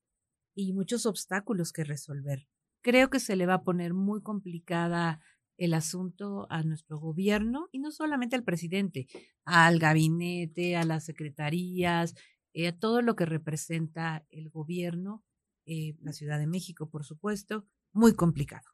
y 0.54 0.72
muchos 0.74 1.06
obstáculos 1.06 1.72
que 1.72 1.82
resolver. 1.82 2.46
Creo 2.82 3.10
que 3.10 3.20
se 3.20 3.36
le 3.36 3.46
va 3.46 3.54
a 3.54 3.62
poner 3.62 3.94
muy 3.94 4.22
complicada 4.22 5.20
el 5.60 5.74
asunto 5.74 6.46
a 6.50 6.62
nuestro 6.62 6.98
gobierno 6.98 7.68
y 7.70 7.80
no 7.80 7.92
solamente 7.92 8.34
al 8.34 8.44
presidente, 8.44 9.06
al 9.44 9.78
gabinete, 9.78 10.74
a 10.76 10.84
las 10.84 11.04
secretarías, 11.04 12.14
eh, 12.54 12.68
a 12.68 12.78
todo 12.78 13.02
lo 13.02 13.14
que 13.14 13.26
representa 13.26 14.24
el 14.30 14.48
gobierno, 14.48 15.22
eh, 15.66 15.96
la 16.00 16.12
Ciudad 16.14 16.38
de 16.38 16.46
México, 16.46 16.88
por 16.88 17.04
supuesto, 17.04 17.66
muy 17.92 18.14
complicado. 18.14 18.66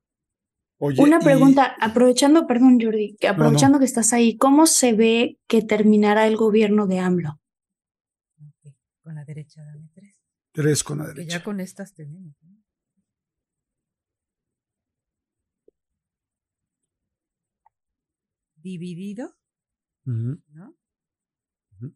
Oye, 0.79 1.03
Una 1.03 1.18
pregunta, 1.18 1.75
y... 1.77 1.85
aprovechando, 1.85 2.46
perdón 2.46 2.79
Jordi, 2.81 3.16
que 3.18 3.27
aprovechando 3.27 3.72
no, 3.75 3.79
no. 3.79 3.81
que 3.81 3.87
estás 3.87 4.12
ahí, 4.12 4.37
¿cómo 4.37 4.66
se 4.66 4.92
ve 4.92 5.40
que 5.49 5.62
terminará 5.62 6.29
el 6.29 6.37
gobierno 6.37 6.87
de 6.87 7.01
AMLO? 7.01 7.40
Okay. 8.61 8.77
Con 9.03 9.16
la 9.16 9.25
derecha, 9.25 9.64
dame 9.64 9.88
tres. 9.92 10.14
Tres 10.53 10.85
con 10.85 10.99
la 10.99 11.07
Que 11.07 11.14
derecha. 11.14 11.38
ya 11.38 11.44
con 11.44 11.59
estas 11.59 11.94
tenemos. 11.94 12.37
¿no? 12.42 12.56
Dividido, 18.66 19.37
Uh 20.07 20.12
-huh. 20.12 20.42
¿no? 20.48 20.68
Uh 21.72 21.76
-huh. 21.81 21.94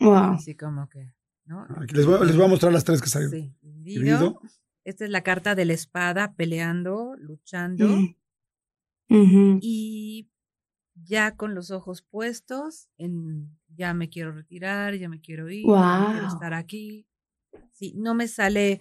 Wow. 0.00 0.34
Así 0.34 0.56
como 0.56 0.88
que, 0.88 1.12
¿no? 1.44 1.66
Aquí 1.80 1.94
les, 1.94 2.06
voy, 2.06 2.24
les 2.26 2.36
voy 2.36 2.44
a 2.44 2.48
mostrar 2.48 2.72
las 2.72 2.84
tres 2.84 3.00
que 3.00 3.08
salieron. 3.08 3.32
Sí, 3.34 3.56
dividido. 3.60 4.18
dividido. 4.18 4.40
Esta 4.84 5.04
es 5.04 5.10
la 5.10 5.22
carta 5.22 5.54
de 5.54 5.64
la 5.64 5.72
espada, 5.72 6.34
peleando, 6.34 7.14
luchando. 7.18 7.86
Mm. 7.88 8.16
Uh 9.08 9.26
-huh. 9.26 9.58
Y 9.60 10.28
ya 10.94 11.36
con 11.36 11.54
los 11.54 11.70
ojos 11.70 12.02
puestos 12.02 12.88
en 12.98 13.58
ya 13.68 13.94
me 13.94 14.08
quiero 14.08 14.32
retirar, 14.32 14.94
ya 14.94 15.08
me 15.08 15.20
quiero 15.20 15.48
ir, 15.50 15.64
wow. 15.64 16.12
quiero 16.12 16.28
estar 16.28 16.54
aquí. 16.54 17.06
Sí, 17.72 17.94
no 17.96 18.14
me 18.14 18.28
sale 18.28 18.80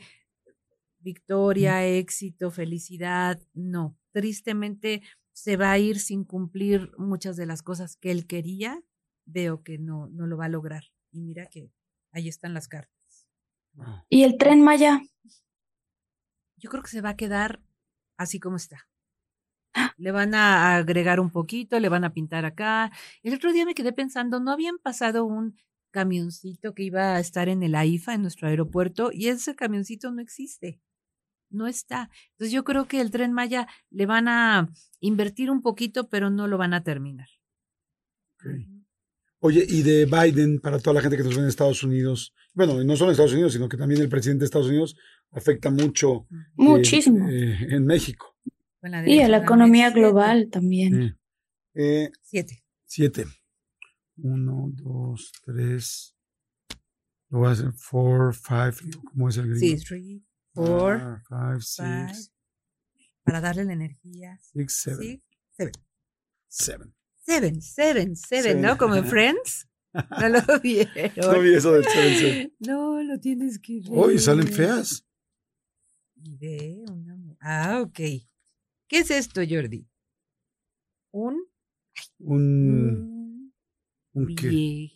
victoria, 0.99 1.85
éxito, 1.85 2.51
felicidad, 2.51 3.39
no. 3.53 3.97
Tristemente 4.11 5.01
se 5.41 5.57
va 5.57 5.71
a 5.71 5.79
ir 5.79 5.99
sin 5.99 6.23
cumplir 6.23 6.91
muchas 6.99 7.35
de 7.35 7.47
las 7.47 7.63
cosas 7.63 7.95
que 7.95 8.11
él 8.11 8.27
quería, 8.27 8.79
veo 9.25 9.63
que 9.63 9.79
no, 9.79 10.07
no 10.09 10.27
lo 10.27 10.37
va 10.37 10.45
a 10.45 10.49
lograr. 10.49 10.83
Y 11.09 11.21
mira 11.21 11.47
que 11.47 11.71
ahí 12.11 12.27
están 12.27 12.53
las 12.53 12.67
cartas. 12.67 13.27
¿Y 14.07 14.21
el 14.21 14.37
tren 14.37 14.61
Maya? 14.61 15.01
Yo 16.57 16.69
creo 16.69 16.83
que 16.83 16.91
se 16.91 17.01
va 17.01 17.09
a 17.09 17.15
quedar 17.15 17.59
así 18.17 18.39
como 18.39 18.57
está. 18.57 18.87
Le 19.97 20.11
van 20.11 20.35
a 20.35 20.75
agregar 20.75 21.19
un 21.19 21.31
poquito, 21.31 21.79
le 21.79 21.89
van 21.89 22.03
a 22.03 22.13
pintar 22.13 22.45
acá. 22.45 22.91
El 23.23 23.33
otro 23.33 23.51
día 23.51 23.65
me 23.65 23.73
quedé 23.73 23.93
pensando, 23.93 24.39
¿no 24.39 24.51
habían 24.51 24.77
pasado 24.77 25.25
un 25.25 25.57
camioncito 25.89 26.75
que 26.75 26.83
iba 26.83 27.15
a 27.15 27.19
estar 27.19 27.49
en 27.49 27.63
el 27.63 27.73
AIFA, 27.73 28.13
en 28.13 28.21
nuestro 28.21 28.47
aeropuerto, 28.47 29.09
y 29.11 29.29
ese 29.29 29.55
camioncito 29.55 30.11
no 30.11 30.21
existe? 30.21 30.79
No 31.51 31.67
está. 31.67 32.09
Entonces 32.31 32.51
yo 32.51 32.63
creo 32.63 32.87
que 32.87 33.01
el 33.01 33.11
tren 33.11 33.33
Maya 33.33 33.67
le 33.89 34.05
van 34.05 34.27
a 34.27 34.69
invertir 34.99 35.51
un 35.51 35.61
poquito, 35.61 36.09
pero 36.09 36.29
no 36.29 36.47
lo 36.47 36.57
van 36.57 36.73
a 36.73 36.83
terminar. 36.83 37.27
Okay. 38.35 38.67
Oye, 39.43 39.65
y 39.67 39.81
de 39.81 40.05
Biden, 40.05 40.59
para 40.59 40.79
toda 40.79 40.93
la 40.93 41.01
gente 41.01 41.17
que 41.17 41.23
nos 41.23 41.35
ve 41.35 41.41
en 41.41 41.47
Estados 41.47 41.83
Unidos, 41.83 42.33
bueno, 42.53 42.83
no 42.83 42.95
solo 42.95 43.09
en 43.09 43.13
Estados 43.13 43.33
Unidos, 43.33 43.53
sino 43.53 43.67
que 43.67 43.77
también 43.77 43.99
el 44.01 44.09
presidente 44.09 44.41
de 44.41 44.45
Estados 44.45 44.67
Unidos 44.67 44.95
afecta 45.31 45.71
mucho. 45.71 46.27
Muchísimo. 46.53 47.27
Eh, 47.27 47.53
eh, 47.53 47.67
en 47.69 47.85
México. 47.85 48.35
y 49.05 49.19
a 49.19 49.27
la 49.27 49.37
economía 49.37 49.89
global 49.89 50.49
también. 50.51 51.17
Eh, 51.73 52.11
siete. 52.21 52.63
Siete. 52.85 53.25
Uno, 54.17 54.69
dos, 54.73 55.31
tres. 55.43 56.15
Lo 57.29 57.39
voy 57.39 57.47
a 57.47 57.51
hacer. 57.51 57.73
Four, 57.73 58.35
five. 58.35 58.73
¿Cómo 59.11 59.29
es 59.29 59.37
el 59.37 59.49
gringo? 59.49 59.59
Sí, 59.59 59.83
three 59.83 60.23
four, 60.53 61.01
ah, 61.01 61.23
five, 61.27 61.61
six, 61.61 62.31
para 63.23 63.41
darle 63.41 63.65
la 63.65 63.73
energía. 63.73 64.37
Six, 64.41 64.81
seven. 64.81 64.99
Six, 64.99 65.23
seven. 65.57 65.73
Seven. 66.47 66.93
Seven, 67.23 67.61
seven, 67.61 68.15
seven, 68.15 68.61
¿no? 68.61 68.77
Como 68.77 68.95
en 68.95 69.05
Friends. 69.05 69.67
No 69.93 70.29
lo 70.29 70.59
vieron. 70.61 71.11
No 71.17 71.41
vi 71.41 71.53
eso 71.53 71.73
del 71.73 71.83
seven, 71.83 72.17
seven. 72.17 72.55
No, 72.59 73.03
lo 73.03 73.19
tienes 73.19 73.59
que 73.59 73.81
ver. 73.81 73.91
Hoy 73.91 74.19
salen 74.19 74.47
feas. 74.47 75.05
Y 76.15 76.37
ve 76.37 76.81
una. 76.89 77.17
Ah, 77.41 77.81
ok. 77.81 77.99
¿Qué 78.87 78.99
es 78.99 79.11
esto, 79.11 79.41
Jordi? 79.47 79.85
Un. 81.11 81.43
Un. 82.19 83.53
Un 84.13 84.35
qué? 84.35 84.91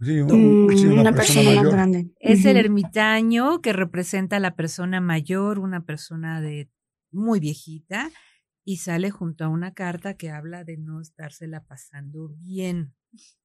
Sí, 0.00 0.20
un, 0.20 0.68
sí, 0.76 0.86
una, 0.86 1.02
una, 1.02 1.12
persona, 1.12 1.42
persona 1.42 1.62
más 1.62 1.72
grande. 1.72 2.10
Es 2.18 2.40
uh 2.40 2.42
-huh. 2.42 2.50
el 2.50 2.56
ermitaño 2.56 3.60
que 3.60 3.72
representa 3.72 4.36
a 4.36 4.40
la 4.40 4.54
persona 4.54 5.00
mayor, 5.00 5.58
una 5.58 5.84
persona 5.84 6.40
de 6.40 6.68
muy 7.12 7.40
viejita, 7.40 8.10
y 8.64 8.78
sale 8.78 9.10
junto 9.10 9.44
a 9.44 9.48
una 9.48 9.72
carta 9.72 10.14
que 10.14 10.30
habla 10.30 10.64
de 10.64 10.78
no 10.78 11.00
estársela 11.00 11.64
pasando 11.64 12.28
bien. 12.40 12.94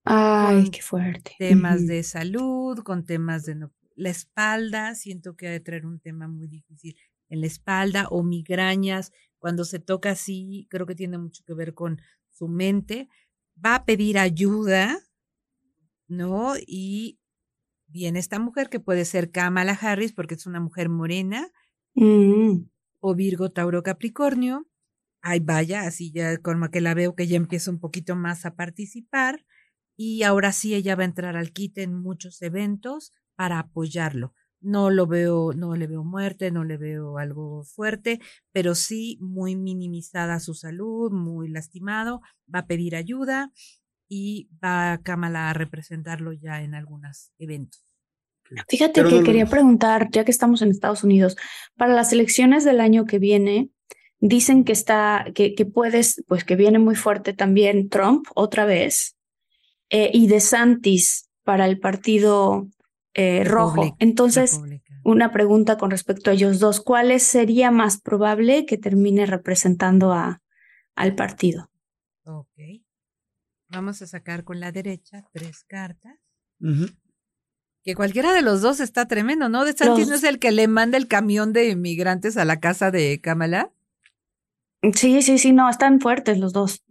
Ay, 0.05 0.69
qué 0.71 0.81
fuerte. 0.81 1.35
Temas 1.37 1.81
uh 1.81 1.83
-huh. 1.83 1.87
de 1.87 2.03
salud, 2.03 2.79
con 2.83 3.05
temas 3.05 3.45
de 3.45 3.55
no, 3.55 3.71
la 3.95 4.09
espalda, 4.09 4.95
siento 4.95 5.35
que 5.35 5.47
ha 5.47 5.51
de 5.51 5.59
traer 5.59 5.85
un 5.85 5.99
tema 5.99 6.27
muy 6.27 6.47
difícil 6.47 6.95
en 7.29 7.41
la 7.41 7.47
espalda 7.47 8.07
o 8.09 8.23
migrañas. 8.23 9.11
Cuando 9.37 9.65
se 9.65 9.79
toca 9.79 10.11
así, 10.11 10.67
creo 10.69 10.85
que 10.85 10.95
tiene 10.95 11.17
mucho 11.17 11.43
que 11.45 11.53
ver 11.53 11.73
con 11.73 12.01
su 12.31 12.47
mente. 12.47 13.07
Va 13.63 13.75
a 13.75 13.85
pedir 13.85 14.17
ayuda, 14.17 14.99
¿no? 16.09 16.55
Y 16.57 17.19
viene 17.87 18.19
esta 18.19 18.39
mujer 18.39 18.69
que 18.69 18.79
puede 18.79 19.05
ser 19.05 19.31
Kamala 19.31 19.77
Harris 19.79 20.13
porque 20.13 20.35
es 20.35 20.45
una 20.45 20.59
mujer 20.59 20.89
morena, 20.89 21.49
mm. 21.95 22.65
o 22.99 23.15
Virgo, 23.15 23.51
Tauro, 23.51 23.83
Capricornio. 23.83 24.67
Ay, 25.21 25.39
vaya, 25.39 25.81
así 25.81 26.11
ya 26.11 26.37
como 26.37 26.69
que 26.69 26.81
la 26.81 26.93
veo 26.93 27.15
que 27.15 27.27
ya 27.27 27.37
empieza 27.37 27.71
un 27.71 27.79
poquito 27.79 28.15
más 28.15 28.45
a 28.45 28.55
participar 28.55 29.45
y 29.97 30.23
ahora 30.23 30.53
sí 30.53 30.75
ella 30.75 30.95
va 30.95 31.03
a 31.03 31.07
entrar 31.07 31.35
al 31.35 31.51
quite 31.51 31.83
en 31.83 31.93
muchos 31.93 32.41
eventos 32.41 33.13
para 33.35 33.59
apoyarlo. 33.59 34.33
No 34.61 34.89
lo 34.89 35.07
veo, 35.07 35.53
no 35.53 35.75
le 35.75 35.87
veo 35.87 36.03
muerte, 36.03 36.51
no 36.51 36.63
le 36.63 36.77
veo 36.77 37.17
algo 37.17 37.63
fuerte, 37.63 38.19
pero 38.53 38.75
sí 38.75 39.17
muy 39.21 39.55
minimizada 39.55 40.39
su 40.39 40.53
salud, 40.53 41.11
muy 41.11 41.49
lastimado, 41.49 42.21
va 42.53 42.59
a 42.59 42.67
pedir 42.67 42.95
ayuda 42.95 43.51
y 44.09 44.49
va 44.61 44.93
a 44.93 44.97
Kamala 45.01 45.51
a 45.51 45.53
representarlo 45.53 46.33
ya 46.33 46.61
en 46.61 46.73
algunos 46.73 47.31
eventos. 47.37 47.85
Fíjate 48.67 48.93
Pero 48.95 49.09
que 49.09 49.19
no, 49.19 49.23
quería 49.23 49.45
preguntar, 49.45 50.09
ya 50.11 50.25
que 50.25 50.31
estamos 50.31 50.63
en 50.63 50.71
Estados 50.71 51.03
Unidos, 51.03 51.37
para 51.77 51.93
las 51.93 52.11
elecciones 52.11 52.65
del 52.65 52.81
año 52.81 53.05
que 53.05 53.19
viene, 53.19 53.69
dicen 54.19 54.63
que 54.63 54.71
está, 54.71 55.27
que, 55.35 55.53
que 55.53 55.65
puedes, 55.65 56.23
pues 56.27 56.43
que 56.43 56.55
viene 56.55 56.79
muy 56.79 56.95
fuerte 56.95 57.33
también 57.33 57.89
Trump 57.89 58.25
otra 58.33 58.65
vez 58.65 59.15
eh, 59.91 60.09
y 60.11 60.27
DeSantis 60.27 61.29
para 61.43 61.67
el 61.67 61.79
partido 61.79 62.67
eh, 63.13 63.43
rojo. 63.43 63.95
Entonces, 63.99 64.53
República. 64.53 64.93
una 65.03 65.31
pregunta 65.31 65.77
con 65.77 65.91
respecto 65.91 66.31
a 66.31 66.33
ellos 66.33 66.59
dos. 66.59 66.81
¿Cuál 66.81 67.19
sería 67.19 67.69
más 67.69 68.01
probable 68.01 68.65
que 68.65 68.77
termine 68.77 69.27
representando 69.27 70.11
a, 70.11 70.41
al 70.95 71.15
partido? 71.15 71.69
Ok. 72.23 72.47
Vamos 73.69 74.01
a 74.01 74.07
sacar 74.07 74.43
con 74.43 74.59
la 74.59 74.71
derecha 74.71 75.23
tres 75.31 75.63
cartas. 75.63 76.17
Que 77.83 77.95
cualquiera 77.95 78.33
de 78.33 78.41
los 78.41 78.61
dos 78.61 78.79
está 78.79 79.07
tremendo, 79.07 79.47
¿no? 79.47 79.63
De 79.63 79.73
Santis 79.73 79.99
Los- 79.99 80.09
no 80.09 80.15
es 80.15 80.23
el 80.23 80.39
que 80.39 80.51
le 80.51 80.67
manda 80.67 80.97
el 80.97 81.07
camión 81.07 81.53
de 81.53 81.69
inmigrantes 81.69 82.35
a 82.37 82.45
la 82.45 82.59
casa 82.59 82.91
de 82.91 83.21
Kamala. 83.21 83.71
Sí, 84.93 85.21
sí, 85.21 85.37
sí, 85.37 85.51
no, 85.51 85.69
están 85.69 85.99
fuertes 85.99 86.37
los 86.39 86.53
dos. 86.53 86.83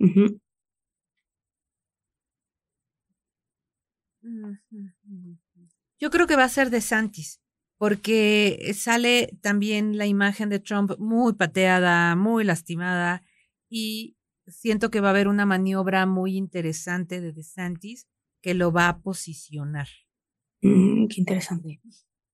Yo 5.99 6.11
creo 6.11 6.27
que 6.27 6.37
va 6.37 6.45
a 6.45 6.49
ser 6.49 6.71
de 6.71 6.81
Santis, 6.81 7.41
porque 7.77 8.73
sale 8.77 9.37
también 9.41 9.97
la 9.99 10.07
imagen 10.07 10.49
de 10.49 10.61
Trump 10.61 10.93
muy 10.99 11.33
pateada, 11.35 12.15
muy 12.15 12.45
lastimada, 12.45 13.23
y 13.69 14.17
siento 14.51 14.91
que 14.91 15.01
va 15.01 15.09
a 15.09 15.11
haber 15.11 15.29
una 15.29 15.47
maniobra 15.47 16.07
muy 16.07 16.37
interesante 16.37 17.21
de 17.21 17.33
DeSantis 17.33 18.07
que 18.43 18.55
lo 18.55 18.73
va 18.73 18.89
a 18.89 19.01
posicionar. 19.01 19.89
Mm, 20.63 21.07
qué 21.09 21.21
interesante. 21.21 21.81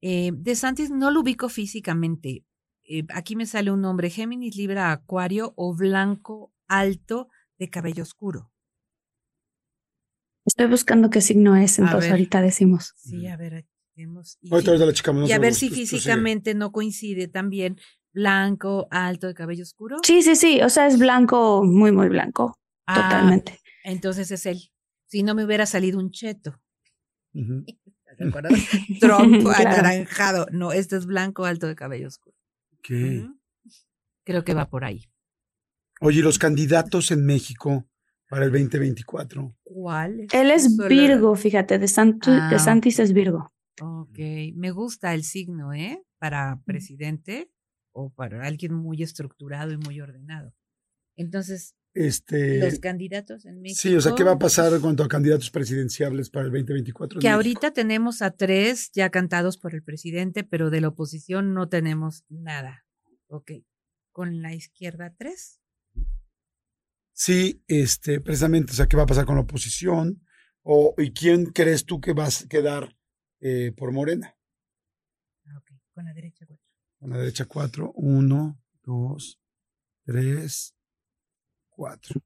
Eh, 0.00 0.32
DeSantis 0.34 0.90
no 0.90 1.10
lo 1.10 1.20
ubico 1.20 1.48
físicamente. 1.48 2.44
Eh, 2.86 3.04
aquí 3.14 3.36
me 3.36 3.46
sale 3.46 3.70
un 3.70 3.80
nombre, 3.80 4.10
Géminis, 4.10 4.56
Libra, 4.56 4.92
Acuario 4.92 5.54
o 5.56 5.74
blanco 5.74 6.52
alto 6.68 7.28
de 7.58 7.70
cabello 7.70 8.02
oscuro. 8.02 8.52
Estoy 10.46 10.66
buscando 10.66 11.08
qué 11.08 11.20
signo 11.22 11.56
es, 11.56 11.78
entonces 11.78 12.02
ver. 12.02 12.12
ahorita 12.12 12.42
decimos. 12.42 12.92
Sí, 12.96 13.26
a 13.26 13.36
ver, 13.36 13.54
aquí 13.54 13.70
tenemos. 13.94 14.38
y 14.42 14.52
Ahorita, 14.52 14.66
sí. 14.66 14.70
ahorita 14.72 14.86
la 14.86 14.92
checamos. 14.92 15.22
no 15.22 15.28
y 15.28 15.32
a 15.32 15.38
ver 15.38 15.54
si 15.54 15.68
sigue. 15.70 15.86
físicamente 15.86 16.54
no 16.54 16.70
coincide 16.70 17.28
también 17.28 17.78
blanco, 18.14 18.86
alto, 18.90 19.26
de 19.26 19.34
cabello 19.34 19.62
oscuro. 19.64 19.98
Sí, 20.04 20.22
sí, 20.22 20.36
sí, 20.36 20.62
o 20.62 20.70
sea, 20.70 20.86
es 20.86 20.98
blanco, 20.98 21.62
muy, 21.64 21.92
muy 21.92 22.08
blanco, 22.08 22.56
Ah, 22.86 23.02
totalmente. 23.02 23.58
Entonces 23.82 24.30
es 24.30 24.46
él. 24.46 24.60
Si 25.06 25.22
no 25.22 25.34
me 25.34 25.44
hubiera 25.44 25.66
salido 25.66 25.98
un 25.98 26.10
cheto. 26.10 26.60
¿Te 27.34 28.28
acuerdas? 28.28 28.52
Trump 29.00 29.42
Claro. 29.42 29.68
anaranjado. 29.70 30.46
No, 30.52 30.72
este 30.72 30.96
es 30.96 31.06
blanco, 31.06 31.44
alto, 31.44 31.66
de 31.66 31.74
cabello 31.74 32.08
oscuro. 32.08 32.36
Ok. 32.78 33.30
Creo 34.24 34.44
que 34.44 34.54
va 34.54 34.68
por 34.70 34.84
ahí. 34.84 35.04
Oye, 36.00 36.20
¿y 36.20 36.22
los 36.22 36.38
candidatos 36.38 37.10
en 37.10 37.24
México 37.26 37.86
para 38.28 38.44
el 38.46 38.52
2024. 38.52 39.54
¿Cuál? 39.62 40.26
Él 40.32 40.50
es 40.50 40.76
Virgo, 40.76 41.34
fíjate, 41.36 41.78
de, 41.78 41.86
Santu- 41.86 42.40
Ah, 42.42 42.48
de 42.50 42.58
Santis 42.58 42.98
ok. 42.98 43.04
es 43.04 43.12
Virgo. 43.12 43.52
Ok, 43.80 44.18
me 44.54 44.70
gusta 44.70 45.14
el 45.14 45.24
signo, 45.24 45.72
¿eh? 45.72 46.02
Para 46.18 46.60
presidente 46.64 47.50
o 47.94 48.10
para 48.12 48.44
alguien 48.46 48.74
muy 48.74 49.02
estructurado 49.02 49.72
y 49.72 49.78
muy 49.78 50.00
ordenado. 50.00 50.52
Entonces, 51.16 51.74
Este, 51.94 52.58
los 52.58 52.80
candidatos 52.80 53.46
en 53.46 53.60
México. 53.60 53.80
sí, 53.80 53.94
o 53.94 54.00
sea, 54.00 54.14
¿qué 54.16 54.24
va 54.24 54.32
a 54.32 54.38
pasar 54.38 54.72
en 54.72 54.80
cuanto 54.80 55.04
a 55.04 55.08
candidatos 55.08 55.50
presidenciables 55.50 56.28
para 56.28 56.46
el 56.46 56.50
2024? 56.52 57.18
en 57.18 57.20
Que 57.20 57.28
ahorita 57.28 57.72
tenemos 57.72 58.20
a 58.20 58.32
tres 58.32 58.90
ya 58.92 59.10
cantados 59.10 59.56
por 59.58 59.74
el 59.74 59.82
presidente, 59.84 60.42
pero 60.42 60.70
de 60.70 60.80
la 60.80 60.88
oposición 60.88 61.54
no 61.54 61.68
tenemos 61.68 62.24
nada. 62.28 62.84
Ok, 63.28 63.52
con 64.10 64.42
la 64.42 64.54
izquierda 64.54 65.14
tres. 65.16 65.60
Sí, 67.12 67.62
este, 67.68 68.20
precisamente, 68.20 68.72
o 68.72 68.74
sea, 68.74 68.86
¿qué 68.86 68.96
va 68.96 69.04
a 69.04 69.06
pasar 69.06 69.24
con 69.24 69.36
la 69.36 69.42
oposición? 69.42 70.20
O, 70.62 70.94
¿Y 70.98 71.12
quién 71.12 71.46
crees 71.46 71.84
tú 71.84 72.00
que 72.00 72.12
va 72.12 72.26
a 72.26 72.48
quedar 72.48 72.96
eh, 73.40 73.72
por 73.76 73.92
Morena? 73.92 74.36
Ah, 75.46 75.58
Ok, 75.58 75.70
con 75.92 76.06
la 76.06 76.12
derecha. 76.14 76.44
Con 77.04 77.10
la 77.10 77.18
derecha 77.18 77.44
cuatro. 77.44 77.92
Uno, 77.96 78.58
dos, 78.82 79.38
tres, 80.06 80.74
cuatro. 81.68 82.18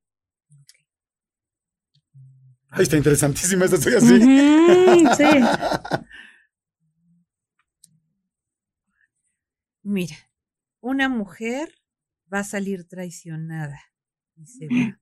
Ahí 2.69 2.85
está 2.85 2.97
interesantísima 2.97 3.65
esta, 3.65 3.77
estoy 3.77 3.95
así. 3.95 4.15
Ujú, 4.15 5.15
sí. 5.17 5.25
Mira, 9.83 10.17
una 10.79 11.09
mujer 11.09 11.75
va 12.33 12.39
a 12.39 12.45
salir 12.45 12.87
traicionada 12.87 13.81
y 14.37 14.47
se 14.47 14.69
va. 14.69 15.01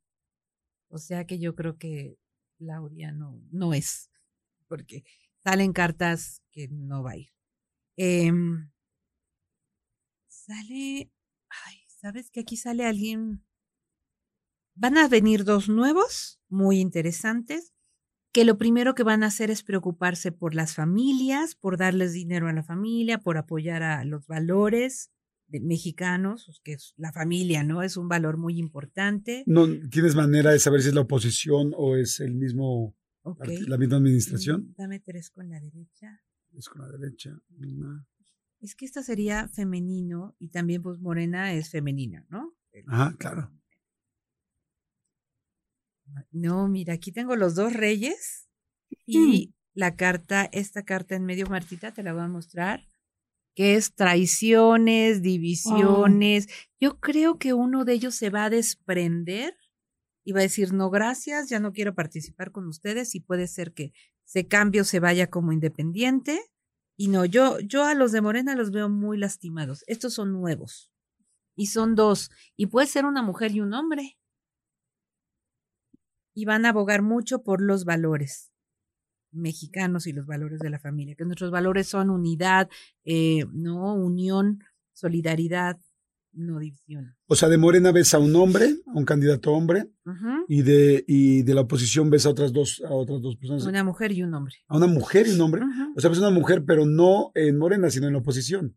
O 0.88 0.96
sea 0.96 1.26
que 1.26 1.38
yo 1.38 1.54
creo 1.54 1.76
que 1.76 2.16
Claudia 2.56 3.12
no, 3.12 3.42
no 3.50 3.74
es, 3.74 4.10
porque 4.68 5.04
salen 5.44 5.74
cartas 5.74 6.40
que 6.50 6.66
no 6.68 7.02
va 7.02 7.10
a 7.10 7.16
ir. 7.18 7.28
Em, 7.98 8.70
sale, 10.46 11.12
ay, 11.66 11.76
¿sabes 11.88 12.30
que 12.30 12.40
aquí 12.40 12.56
sale 12.56 12.84
alguien? 12.84 13.42
Van 14.74 14.96
a 14.98 15.08
venir 15.08 15.44
dos 15.44 15.68
nuevos, 15.68 16.40
muy 16.48 16.78
interesantes, 16.78 17.72
que 18.32 18.44
lo 18.44 18.58
primero 18.58 18.94
que 18.94 19.02
van 19.02 19.22
a 19.22 19.28
hacer 19.28 19.50
es 19.50 19.62
preocuparse 19.62 20.30
por 20.30 20.54
las 20.54 20.74
familias, 20.74 21.54
por 21.54 21.78
darles 21.78 22.12
dinero 22.12 22.48
a 22.48 22.52
la 22.52 22.62
familia, 22.62 23.18
por 23.18 23.38
apoyar 23.38 23.82
a 23.82 24.04
los 24.04 24.26
valores 24.26 25.10
de 25.48 25.60
mexicanos, 25.60 26.60
que 26.62 26.72
es 26.74 26.92
la 26.96 27.12
familia, 27.12 27.62
¿no? 27.62 27.82
Es 27.82 27.96
un 27.96 28.08
valor 28.08 28.36
muy 28.36 28.58
importante. 28.58 29.42
No, 29.46 29.66
¿Tienes 29.88 30.14
manera 30.14 30.50
de 30.50 30.58
saber 30.58 30.82
si 30.82 30.88
es 30.88 30.94
la 30.94 31.02
oposición 31.02 31.72
o 31.76 31.96
es 31.96 32.20
el 32.20 32.34
mismo, 32.34 32.94
la 33.66 33.78
misma 33.78 33.96
administración? 33.96 34.68
Mm, 34.68 34.74
Dame 34.76 35.00
tres 35.00 35.30
con 35.30 35.48
la 35.48 35.60
derecha. 35.60 36.20
Es 36.52 36.68
con 36.68 36.82
la 36.82 36.88
derecha. 36.88 37.30
Una. 37.58 38.06
Es 38.60 38.74
que 38.74 38.84
esta 38.84 39.02
sería 39.02 39.48
femenino 39.48 40.34
y 40.38 40.48
también 40.48 40.82
pues 40.82 40.98
Morena 40.98 41.52
es 41.52 41.70
femenina, 41.70 42.26
¿no? 42.30 42.54
Ajá, 42.86 43.14
claro. 43.18 43.52
No, 46.30 46.68
mira, 46.68 46.94
aquí 46.94 47.12
tengo 47.12 47.36
los 47.36 47.54
dos 47.54 47.72
reyes 47.72 48.48
y 49.06 49.54
la 49.74 49.96
carta, 49.96 50.48
esta 50.52 50.84
carta 50.84 51.14
en 51.14 51.24
medio, 51.24 51.46
Martita, 51.46 51.92
te 51.92 52.02
la 52.02 52.12
voy 52.12 52.22
a 52.22 52.28
mostrar, 52.28 52.88
que 53.54 53.74
es 53.74 53.94
traiciones, 53.94 55.22
divisiones. 55.22 56.48
Yo 56.80 56.98
creo 57.00 57.38
que 57.38 57.52
uno 57.52 57.84
de 57.84 57.94
ellos 57.94 58.14
se 58.14 58.30
va 58.30 58.44
a 58.44 58.50
desprender 58.50 59.54
y 60.24 60.32
va 60.32 60.40
a 60.40 60.42
decir, 60.42 60.72
no, 60.72 60.90
gracias, 60.90 61.48
ya 61.48 61.60
no 61.60 61.72
quiero 61.72 61.94
participar 61.94 62.52
con 62.52 62.66
ustedes 62.66 63.14
y 63.14 63.20
puede 63.20 63.46
ser 63.46 63.72
que 63.72 63.92
se 64.24 64.48
cambie 64.48 64.80
o 64.80 64.84
se 64.84 65.00
vaya 65.00 65.28
como 65.28 65.52
independiente. 65.52 66.40
Y 66.96 67.08
no, 67.08 67.24
yo, 67.24 67.60
yo 67.60 67.84
a 67.84 67.94
los 67.94 68.12
de 68.12 68.22
Morena 68.22 68.54
los 68.54 68.70
veo 68.70 68.88
muy 68.88 69.18
lastimados. 69.18 69.84
Estos 69.86 70.14
son 70.14 70.32
nuevos. 70.32 70.90
Y 71.54 71.66
son 71.66 71.94
dos 71.94 72.30
y 72.56 72.66
puede 72.66 72.86
ser 72.86 73.06
una 73.06 73.22
mujer 73.22 73.52
y 73.52 73.60
un 73.60 73.72
hombre. 73.74 74.18
Y 76.34 76.44
van 76.44 76.66
a 76.66 76.70
abogar 76.70 77.02
mucho 77.02 77.42
por 77.42 77.62
los 77.62 77.84
valores 77.84 78.52
mexicanos 79.32 80.06
y 80.06 80.12
los 80.12 80.26
valores 80.26 80.60
de 80.60 80.70
la 80.70 80.78
familia, 80.78 81.14
que 81.14 81.24
nuestros 81.24 81.50
valores 81.50 81.86
son 81.88 82.10
unidad, 82.10 82.68
eh, 83.04 83.44
no 83.52 83.94
unión, 83.94 84.64
solidaridad, 84.92 85.78
no 86.36 86.58
división. 86.58 87.16
O 87.26 87.34
sea, 87.34 87.48
de 87.48 87.58
Morena 87.58 87.92
ves 87.92 88.14
a 88.14 88.18
un 88.18 88.34
hombre, 88.36 88.76
a 88.86 88.98
un 88.98 89.04
candidato 89.04 89.52
hombre, 89.52 89.90
y 90.48 90.62
de, 90.62 91.04
y 91.06 91.42
de 91.42 91.54
la 91.54 91.62
oposición 91.62 92.10
ves 92.10 92.26
a 92.26 92.30
otras 92.30 92.52
dos, 92.52 92.82
a 92.86 92.92
otras 92.92 93.20
dos 93.22 93.36
personas. 93.36 93.64
Una 93.66 93.82
mujer 93.82 94.12
y 94.12 94.22
un 94.22 94.32
hombre. 94.34 94.54
A 94.68 94.76
una 94.76 94.86
mujer 94.86 95.26
y 95.26 95.30
un 95.32 95.40
hombre. 95.40 95.62
O 95.96 96.00
sea, 96.00 96.10
ves 96.10 96.18
una 96.18 96.30
mujer, 96.30 96.64
pero 96.66 96.86
no 96.86 97.32
en 97.34 97.58
Morena, 97.58 97.90
sino 97.90 98.06
en 98.06 98.12
la 98.12 98.20
oposición. 98.20 98.76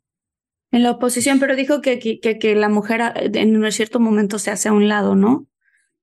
En 0.71 0.83
la 0.83 0.91
oposición, 0.91 1.39
pero 1.39 1.55
dijo 1.55 1.81
que, 1.81 1.99
que, 1.99 2.19
que, 2.19 2.55
la 2.55 2.69
mujer 2.69 3.01
en 3.15 3.57
un 3.57 3.71
cierto 3.71 3.99
momento 3.99 4.39
se 4.39 4.51
hace 4.51 4.69
a 4.69 4.73
un 4.73 4.87
lado, 4.87 5.15
¿no? 5.15 5.47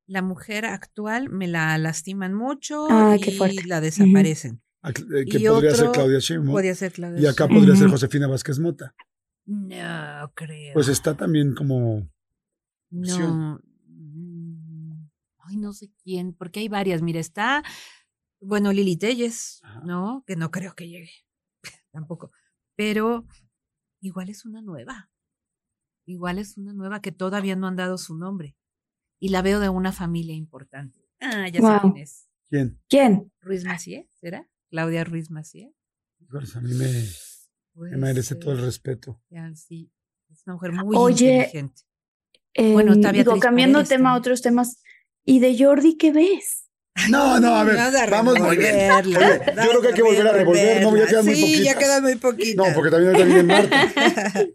La 0.07 0.23
mujer 0.23 0.67
actual 0.67 1.31
me 1.31 1.49
la 1.49 1.77
lastiman 1.79 2.35
mucho 2.35 2.87
Ah, 2.91 3.17
y 3.17 3.63
la 3.67 3.81
desaparecen. 3.81 4.61
Eh, 4.85 5.25
Que 5.29 5.39
Y 5.39 5.47
podría 5.47 5.75
ser 5.75 5.91
Claudia 5.91 6.19
Sheinbaum. 6.19 6.53
Podría 6.53 6.75
ser 6.75 6.93
Claudia 6.93 7.21
Y 7.21 7.27
acá 7.27 7.49
podría 7.49 7.75
ser. 7.75 7.89
Josefina 7.89 8.29
Vázquez 8.29 8.59
Mota. 8.59 8.95
No 9.47 10.33
creo. 10.35 10.75
Pues 10.75 10.89
está 10.89 11.17
también 11.17 11.55
como. 11.55 12.09
No. 12.91 13.61
mm, 13.87 15.09
Ay, 15.39 15.57
no 15.57 15.73
sé 15.73 15.93
quién, 16.03 16.35
porque 16.35 16.61
hay 16.61 16.69
varias. 16.69 17.03
Mira, 17.03 17.21
está, 17.21 17.63
bueno, 18.41 18.73
Lili 18.73 18.97
Telles, 18.97 19.61
Ajá. 19.63 19.81
¿no? 19.85 20.25
Que 20.27 20.35
no 20.37 20.51
creo 20.51 20.75
que 20.75 20.89
llegue. 20.89 21.13
Tampoco. 21.93 22.33
Pero 22.75 23.27
igual 24.01 24.29
es 24.29 24.45
una 24.45 24.61
nueva. 24.61 25.11
Igual 26.05 26.39
es 26.39 26.57
una 26.57 26.73
nueva 26.73 27.01
que 27.01 27.13
todavía 27.13 27.57
no 27.57 27.67
han 27.69 27.77
dado 27.77 27.99
su 27.99 28.17
nombre. 28.17 28.57
Y 29.19 29.31
la 29.31 29.43
veo 29.43 29.61
de 29.61 29.69
una 29.69 29.93
familia 29.93 30.35
importante. 30.35 31.09
Ah, 31.21 31.49
ya 31.49 31.61
sé 31.61 31.81
quién 31.81 31.97
es. 31.97 32.29
¿Quién? 32.49 32.81
¿Quién? 32.89 33.33
Ruiz 33.41 33.65
Macié, 33.65 34.09
¿será? 34.15 34.49
Claudia 34.69 35.05
Ruiz 35.05 35.31
Macié. 35.31 35.75
Pues 36.29 36.55
a 36.57 36.61
mí 36.61 36.75
me, 36.75 36.85
me 37.77 37.97
merece 37.97 38.35
todo 38.35 38.53
el 38.53 38.59
ser. 38.59 38.67
respeto. 38.67 39.21
Ya, 39.31 39.53
sí. 39.55 39.91
Es 40.31 40.43
una 40.47 40.55
mujer 40.55 40.73
muy 40.73 40.97
Oye, 40.97 41.35
inteligente. 41.37 41.83
Eh, 42.55 42.73
Bueno, 42.73 42.93
está 42.95 43.13
digo, 43.13 43.39
cambiando 43.39 43.79
de 43.79 43.85
Paredes 43.85 43.97
tema 43.99 44.11
a 44.13 44.17
otros 44.17 44.43
temas. 44.43 44.83
¿Y 45.25 45.41
de 45.41 45.57
Jordi 45.63 45.97
qué 45.97 46.13
ves? 46.13 46.65
No, 47.11 47.39
no, 47.41 47.55
a 47.55 47.65
ver, 47.65 47.77
vamos 48.11 48.39
muy 48.41 48.57
bien. 48.57 48.91
Oye, 48.93 49.11
yo 49.13 49.19
creo 49.19 49.81
que 49.83 49.89
hay 49.89 49.95
que 49.95 50.03
volver 50.03 50.27
a 50.27 50.33
revolver, 50.33 50.83
no, 50.83 50.97
ya 50.97 51.07
quedan 51.07 51.25
muy 51.27 51.35
Sí, 51.35 51.43
poquitas. 51.43 51.65
ya 51.65 51.79
quedan 51.79 52.03
muy 52.05 52.15
poquitas. 52.17 52.55
No, 52.69 52.75
porque 52.75 52.91
también 52.91 53.15
ahorita 53.15 53.27
viene 53.27 53.43
Marta. 53.43 53.83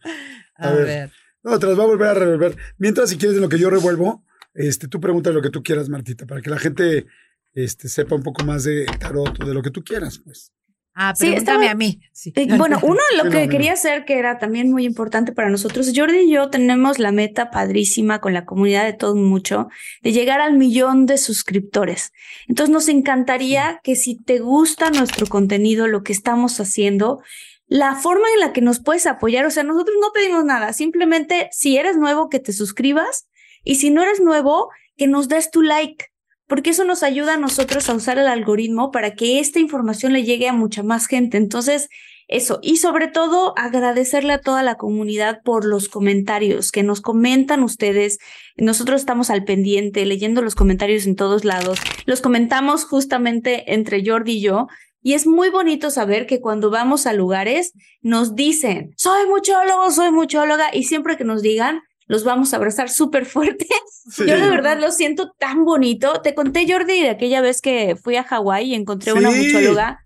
a, 0.55 0.67
A 0.67 0.71
ver. 0.71 0.85
ver. 0.85 1.11
No, 1.43 1.59
te 1.59 1.67
las 1.67 1.77
va 1.79 1.83
a 1.83 1.87
volver 1.87 2.07
a 2.07 2.13
revolver. 2.15 2.55
Mientras, 2.77 3.09
si 3.11 3.17
quieres, 3.17 3.35
en 3.35 3.41
lo 3.43 3.49
que 3.49 3.59
yo 3.59 3.69
revuelvo, 3.69 4.23
este, 4.55 4.87
tú 4.87 4.99
pregunta 4.99 5.29
lo 5.31 5.41
que 5.41 5.49
tú 5.51 5.61
quieras, 5.61 5.89
Martita, 5.89 6.25
para 6.25 6.41
que 6.41 6.49
la 6.49 6.57
gente 6.59 7.05
este, 7.53 7.87
sepa 7.89 8.15
un 8.15 8.23
poco 8.23 8.43
más 8.43 8.63
de 8.63 8.85
tarot 8.99 9.39
o 9.41 9.45
de 9.45 9.53
lo 9.53 9.61
que 9.61 9.71
tú 9.71 9.83
quieras, 9.83 10.19
pues. 10.23 10.51
Ah, 10.93 11.13
Sí, 11.15 11.27
pregúntame 11.27 11.65
estaba- 11.65 11.71
a 11.71 11.75
mí. 11.75 11.99
Sí. 12.11 12.33
Eh, 12.35 12.47
bueno, 12.57 12.79
uno 12.83 12.99
de 13.11 13.23
lo 13.23 13.29
que 13.31 13.47
quería 13.47 13.73
hacer, 13.73 14.03
que 14.05 14.19
era 14.19 14.37
también 14.39 14.71
muy 14.71 14.83
importante 14.85 15.31
para 15.31 15.49
nosotros, 15.49 15.91
Jordi 15.95 16.17
y 16.19 16.31
yo 16.31 16.49
tenemos 16.49 16.99
la 16.99 17.11
meta 17.11 17.49
padrísima 17.49 18.19
con 18.19 18.33
la 18.33 18.45
comunidad 18.45 18.83
de 18.85 18.93
todo 18.93 19.15
mucho 19.15 19.69
de 20.01 20.11
llegar 20.11 20.41
al 20.41 20.57
millón 20.57 21.05
de 21.05 21.17
suscriptores. 21.17 22.11
Entonces 22.47 22.73
nos 22.73 22.89
encantaría 22.89 23.79
que 23.83 23.95
si 23.95 24.15
te 24.21 24.39
gusta 24.39 24.89
nuestro 24.89 25.27
contenido, 25.27 25.87
lo 25.87 26.03
que 26.03 26.13
estamos 26.13 26.59
haciendo, 26.59 27.21
la 27.67 27.95
forma 27.95 28.27
en 28.33 28.41
la 28.41 28.51
que 28.51 28.59
nos 28.61 28.81
puedes 28.81 29.07
apoyar, 29.07 29.45
o 29.45 29.51
sea, 29.51 29.63
nosotros 29.63 29.95
no 30.01 30.11
pedimos 30.13 30.43
nada, 30.43 30.73
simplemente 30.73 31.47
si 31.53 31.77
eres 31.77 31.95
nuevo, 31.95 32.27
que 32.27 32.39
te 32.39 32.51
suscribas 32.51 33.27
y 33.63 33.75
si 33.75 33.91
no 33.91 34.03
eres 34.03 34.19
nuevo, 34.19 34.69
que 34.97 35.07
nos 35.07 35.29
des 35.29 35.51
tu 35.51 35.61
like 35.61 36.10
porque 36.51 36.71
eso 36.71 36.83
nos 36.83 37.01
ayuda 37.01 37.35
a 37.35 37.37
nosotros 37.37 37.89
a 37.89 37.93
usar 37.93 38.19
el 38.19 38.27
algoritmo 38.27 38.91
para 38.91 39.13
que 39.13 39.39
esta 39.39 39.61
información 39.61 40.11
le 40.11 40.25
llegue 40.25 40.49
a 40.49 40.53
mucha 40.53 40.83
más 40.83 41.07
gente. 41.07 41.37
Entonces, 41.37 41.87
eso, 42.27 42.59
y 42.61 42.75
sobre 42.75 43.07
todo 43.07 43.53
agradecerle 43.57 44.33
a 44.33 44.41
toda 44.41 44.61
la 44.61 44.75
comunidad 44.75 45.43
por 45.45 45.63
los 45.63 45.87
comentarios 45.87 46.73
que 46.73 46.83
nos 46.83 46.99
comentan 46.99 47.63
ustedes. 47.63 48.17
Nosotros 48.57 48.99
estamos 48.99 49.29
al 49.29 49.45
pendiente, 49.45 50.05
leyendo 50.05 50.41
los 50.41 50.55
comentarios 50.55 51.05
en 51.05 51.15
todos 51.15 51.45
lados. 51.45 51.79
Los 52.05 52.19
comentamos 52.19 52.83
justamente 52.83 53.73
entre 53.73 54.05
Jordi 54.05 54.33
y 54.33 54.41
yo. 54.41 54.67
Y 55.01 55.13
es 55.13 55.25
muy 55.25 55.51
bonito 55.51 55.89
saber 55.89 56.27
que 56.27 56.41
cuando 56.41 56.69
vamos 56.69 57.07
a 57.07 57.13
lugares 57.13 57.71
nos 58.01 58.35
dicen, 58.35 58.91
soy 58.97 59.25
muchólogo, 59.25 59.89
soy 59.89 60.11
muchóloga, 60.11 60.65
y 60.73 60.83
siempre 60.83 61.15
que 61.15 61.23
nos 61.23 61.41
digan, 61.41 61.79
los 62.07 62.23
vamos 62.23 62.53
a 62.53 62.57
abrazar 62.57 62.89
súper 62.89 63.25
fuerte 63.25 63.67
Sí. 64.09 64.23
yo 64.27 64.35
de 64.39 64.49
verdad 64.49 64.79
lo 64.79 64.91
siento 64.91 65.31
tan 65.37 65.63
bonito. 65.63 66.21
Te 66.21 66.33
conté, 66.33 66.65
Jordi, 66.67 67.01
de 67.01 67.09
aquella 67.11 67.39
vez 67.41 67.61
que 67.61 67.95
fui 67.95 68.15
a 68.15 68.23
Hawái 68.23 68.71
y 68.71 68.75
encontré 68.75 69.13
una 69.13 69.31
Sí. 69.31 69.45
muchóloga 69.45 69.99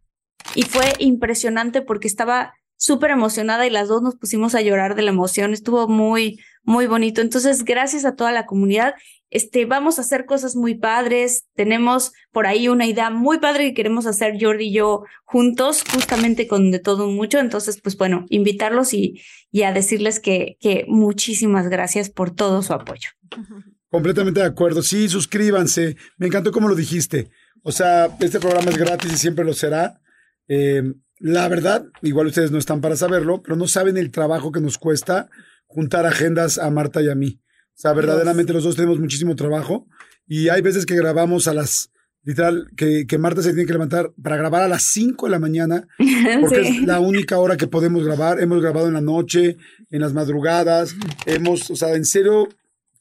y 0.54 0.64
fue 0.64 0.94
impresionante 1.00 1.82
porque 1.82 2.08
estaba 2.08 2.54
súper 2.78 3.12
emocionada 3.12 3.66
y 3.66 3.70
las 3.70 3.88
dos 3.88 4.02
nos 4.02 4.16
pusimos 4.18 4.54
a 4.54 4.62
llorar 4.62 4.96
de 4.96 5.02
la 5.04 5.10
emoción. 5.12 5.54
Estuvo 5.54 5.88
muy, 5.88 6.40
muy 6.66 6.88
bonito. 6.88 7.22
Entonces, 7.22 7.64
gracias 7.64 8.06
a 8.06 8.16
toda 8.16 8.32
la 8.32 8.46
comunidad. 8.46 8.96
Este, 9.30 9.66
vamos 9.66 9.98
a 9.98 10.02
hacer 10.02 10.26
cosas 10.26 10.56
muy 10.56 10.76
padres. 10.76 11.46
Tenemos 11.56 12.12
por 12.32 12.48
ahí 12.48 12.68
una 12.68 12.86
idea 12.86 13.10
muy 13.10 13.40
padre 13.40 13.66
que 13.66 13.74
queremos 13.74 14.06
hacer 14.06 14.38
Jordi 14.40 14.66
y 14.66 14.74
yo 14.74 15.04
juntos, 15.24 15.84
justamente 15.94 16.48
con 16.48 16.72
de 16.72 16.80
todo 16.80 17.08
mucho. 17.08 17.40
Entonces, 17.40 17.80
pues 17.82 17.98
bueno, 17.98 18.26
invitarlos 18.30 18.94
y, 18.94 19.22
y 19.52 19.64
a 19.64 19.74
decirles 19.74 20.20
que, 20.20 20.58
que 20.60 20.86
muchísimas 20.88 21.70
gracias 21.70 22.10
por 22.10 22.34
todo 22.34 22.62
su 22.62 22.74
apoyo. 22.74 23.10
Completamente 23.90 24.42
de 24.42 24.48
acuerdo. 24.48 24.82
Sí, 24.82 25.08
suscríbanse. 25.08 25.96
Me 26.18 26.28
encantó 26.28 26.52
como 26.52 26.68
lo 26.68 26.76
dijiste. 26.76 27.30
O 27.64 27.72
sea, 27.72 28.10
este 28.20 28.40
programa 28.40 28.72
es 28.72 28.78
gratis 28.78 29.14
y 29.14 29.18
siempre 29.18 29.46
lo 29.46 29.54
será. 29.54 30.02
Eh, 30.48 30.84
la 31.20 31.48
verdad, 31.48 31.86
igual 32.02 32.28
ustedes 32.28 32.52
no 32.52 32.58
están 32.58 32.82
para 32.82 32.96
saberlo, 32.96 33.42
pero 33.42 33.56
no 33.56 33.68
saben 33.68 33.98
el 33.98 34.12
trabajo 34.12 34.52
que 34.52 34.60
nos 34.60 34.78
cuesta 34.78 35.30
juntar 35.76 36.06
agendas 36.06 36.58
a 36.58 36.70
Marta 36.72 37.02
y 37.02 37.10
a 37.10 37.16
mí. 37.16 37.42
O 37.44 37.78
sea, 37.78 37.92
verdaderamente 37.94 38.54
los 38.54 38.64
dos 38.64 38.76
tenemos 38.78 39.00
muchísimo 39.00 39.36
trabajo 39.36 39.86
y 40.26 40.48
hay 40.50 40.62
veces 40.62 40.86
que 40.86 40.96
grabamos 40.96 41.48
a 41.50 41.54
las, 41.54 41.92
literal, 42.24 42.68
que, 42.78 43.06
que 43.06 43.18
Marta 43.18 43.42
se 43.42 43.50
tiene 43.50 43.66
que 43.68 43.74
levantar 43.74 44.14
para 44.24 44.38
grabar 44.38 44.64
a 44.64 44.70
las 44.70 44.84
5 44.84 45.26
de 45.26 45.32
la 45.32 45.40
mañana 45.40 45.86
porque 46.42 46.64
Sí. 46.64 46.78
es 46.80 46.84
la 46.88 47.00
única 47.02 47.38
hora 47.38 47.58
que 47.58 47.68
podemos 47.68 48.06
grabar. 48.06 48.40
Hemos 48.40 48.62
grabado 48.62 48.88
en 48.88 48.94
la 48.94 49.02
noche, 49.02 49.58
en 49.90 50.02
las 50.02 50.14
madrugadas. 50.14 50.96
Hemos, 51.26 51.70
o 51.70 51.76
sea, 51.76 51.94
en 51.96 52.06
serio, 52.06 52.48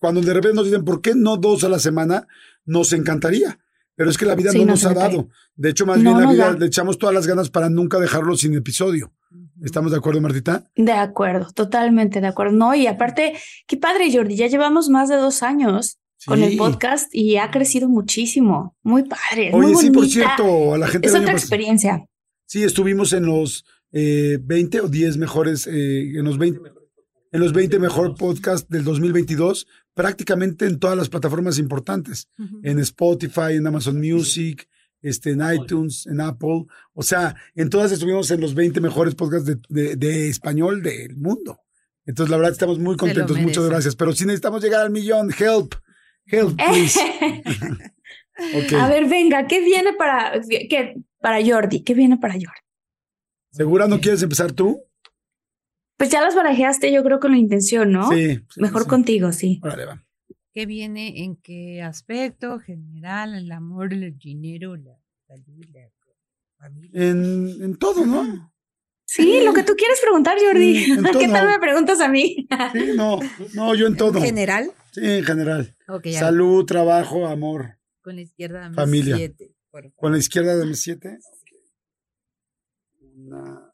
cuando 0.00 0.20
de 0.20 0.34
repente 0.34 0.56
nos 0.56 0.64
dicen, 0.66 0.84
¿por 0.84 1.00
qué 1.00 1.14
no 1.14 1.36
dos 1.36 1.62
a 1.62 1.68
la 1.68 1.78
semana? 1.78 2.26
Nos 2.66 2.92
encantaría. 2.92 3.60
Pero 3.96 4.10
es 4.10 4.18
que 4.18 4.26
la 4.26 4.34
vida 4.34 4.50
Sí, 4.50 4.58
no 4.58 4.66
nos 4.72 4.82
nos 4.82 4.90
ha 4.90 4.94
dado. 4.94 5.28
De 5.54 5.70
hecho, 5.70 5.86
más 5.86 5.98
No 6.02 6.14
bien 6.16 6.26
la 6.26 6.32
vida 6.32 6.52
da. 6.52 6.58
le 6.58 6.66
echamos 6.66 6.98
todas 6.98 7.14
las 7.14 7.28
ganas 7.28 7.48
para 7.48 7.70
nunca 7.70 8.00
dejarlo 8.00 8.36
sin 8.36 8.54
episodio. 8.56 9.12
¿Estamos 9.64 9.92
de 9.92 9.96
acuerdo, 9.96 10.20
Martita? 10.20 10.70
De 10.76 10.92
acuerdo, 10.92 11.50
totalmente 11.54 12.20
de 12.20 12.26
acuerdo. 12.26 12.52
No, 12.52 12.74
y 12.74 12.86
aparte, 12.86 13.32
qué 13.66 13.78
padre, 13.78 14.14
Jordi, 14.14 14.36
ya 14.36 14.46
llevamos 14.46 14.90
más 14.90 15.08
de 15.08 15.16
dos 15.16 15.42
años 15.42 15.98
con 16.26 16.42
el 16.42 16.58
podcast 16.58 17.08
y 17.14 17.38
ha 17.38 17.50
crecido 17.50 17.88
muchísimo. 17.88 18.76
Muy 18.82 19.04
padre. 19.04 19.50
Oye, 19.54 19.72
muy 19.72 19.74
sí, 19.76 19.86
por 19.86 20.02
bonita. 20.02 20.12
cierto, 20.12 20.74
a 20.74 20.78
la 20.78 20.86
gente 20.86 21.08
Es 21.08 21.14
otra 21.14 21.32
experiencia. 21.32 22.04
Sí, 22.44 22.62
estuvimos 22.62 23.14
en 23.14 23.24
los 23.24 23.64
eh, 23.90 24.38
20 24.42 24.82
o 24.82 24.88
10 24.88 25.16
mejores, 25.16 25.66
eh, 25.66 26.18
en 26.18 26.24
los 26.24 26.36
20, 26.36 26.60
en 27.32 27.40
los 27.40 27.54
20 27.54 27.78
mejor 27.78 28.16
podcast 28.16 28.68
del 28.68 28.84
2022, 28.84 29.66
prácticamente 29.94 30.66
en 30.66 30.78
todas 30.78 30.98
las 30.98 31.08
plataformas 31.08 31.58
importantes, 31.58 32.28
en 32.62 32.78
Spotify, 32.80 33.54
en 33.54 33.66
Amazon 33.66 33.98
Music, 33.98 34.68
este, 35.04 35.30
en 35.30 35.42
iTunes, 35.54 36.06
en 36.06 36.20
Apple, 36.20 36.64
o 36.92 37.02
sea, 37.02 37.36
en 37.54 37.70
todas 37.70 37.92
estuvimos 37.92 38.28
en 38.32 38.40
los 38.40 38.54
20 38.54 38.80
mejores 38.80 39.14
podcasts 39.14 39.46
de, 39.46 39.58
de- 39.68 39.94
de 39.96 40.28
español 40.28 40.82
del 40.82 41.14
mundo. 41.16 41.60
Entonces, 42.06 42.30
la 42.30 42.36
verdad, 42.38 42.52
estamos 42.52 42.78
muy 42.78 42.96
contentos, 42.96 43.38
muchas 43.38 43.64
gracias, 43.66 43.94
pero 43.96 44.12
si 44.12 44.24
necesitamos 44.24 44.62
llegar 44.62 44.80
al 44.82 44.90
millón, 44.90 45.30
help, 45.38 45.74
help, 46.26 46.56
please. 46.56 46.98
A 48.76 48.88
ver, 48.88 49.08
venga, 49.08 49.46
¿qué 49.46 49.60
viene 49.64 49.92
para, 49.92 50.32
qué, 50.68 50.96
para 51.20 51.38
Jordi? 51.46 51.82
¿Qué 51.84 51.94
viene 51.94 52.16
para 52.18 52.34
Jordi? 52.34 52.60
¿Segura 53.52 53.86
no 53.86 54.00
quieres 54.00 54.22
empezar 54.22 54.50
tú? 54.52 54.82
Pues 55.96 56.10
ya 56.10 56.20
las 56.20 56.34
barajeaste, 56.34 56.92
yo 56.92 57.04
creo 57.04 57.20
con 57.20 57.30
la 57.30 57.38
intención, 57.38 57.92
¿no? 57.92 58.10
Sí. 58.10 58.34
sí, 58.50 58.60
Mejor 58.60 58.82
sí. 58.82 58.88
contigo, 58.88 59.30
sí. 59.30 59.60
Órale, 59.62 59.84
va. 59.86 60.03
¿Qué 60.54 60.66
viene 60.66 61.24
en 61.24 61.34
qué 61.36 61.82
aspecto? 61.82 62.60
General, 62.60 63.34
el 63.34 63.50
amor, 63.50 63.92
el 63.92 64.16
dinero, 64.16 64.76
la 64.76 64.96
salud, 65.26 65.64
la 65.72 65.90
familia. 66.56 66.90
En, 66.94 67.60
en 67.60 67.76
todo, 67.76 68.06
¿no? 68.06 68.52
Sí, 69.04 69.42
lo 69.44 69.52
que 69.52 69.64
tú 69.64 69.74
quieres 69.76 70.00
preguntar, 70.00 70.38
Jordi. 70.40 70.84
Sí, 70.84 70.96
¿Qué 71.18 71.28
tal 71.28 71.48
me 71.48 71.58
preguntas 71.58 72.00
a 72.00 72.08
mí? 72.08 72.46
Sí, 72.72 72.92
no, 72.96 73.18
no, 73.54 73.74
yo 73.74 73.88
en 73.88 73.96
todo. 73.98 74.18
En 74.18 74.24
general, 74.24 74.70
Sí, 74.92 75.00
en 75.04 75.24
general. 75.24 75.76
Ya. 76.04 76.20
Salud, 76.20 76.64
trabajo, 76.64 77.26
amor. 77.26 77.78
Con 78.00 78.14
la 78.14 78.22
izquierda 78.22 78.60
dame 78.60 78.76
Familia. 78.76 79.16
siete, 79.16 79.56
por 79.72 79.82
favor. 79.82 79.96
Con 79.96 80.12
la 80.12 80.18
izquierda 80.18 80.56
de 80.56 80.66
mis 80.66 80.80
siete. 80.82 81.18
Una. 83.16 83.73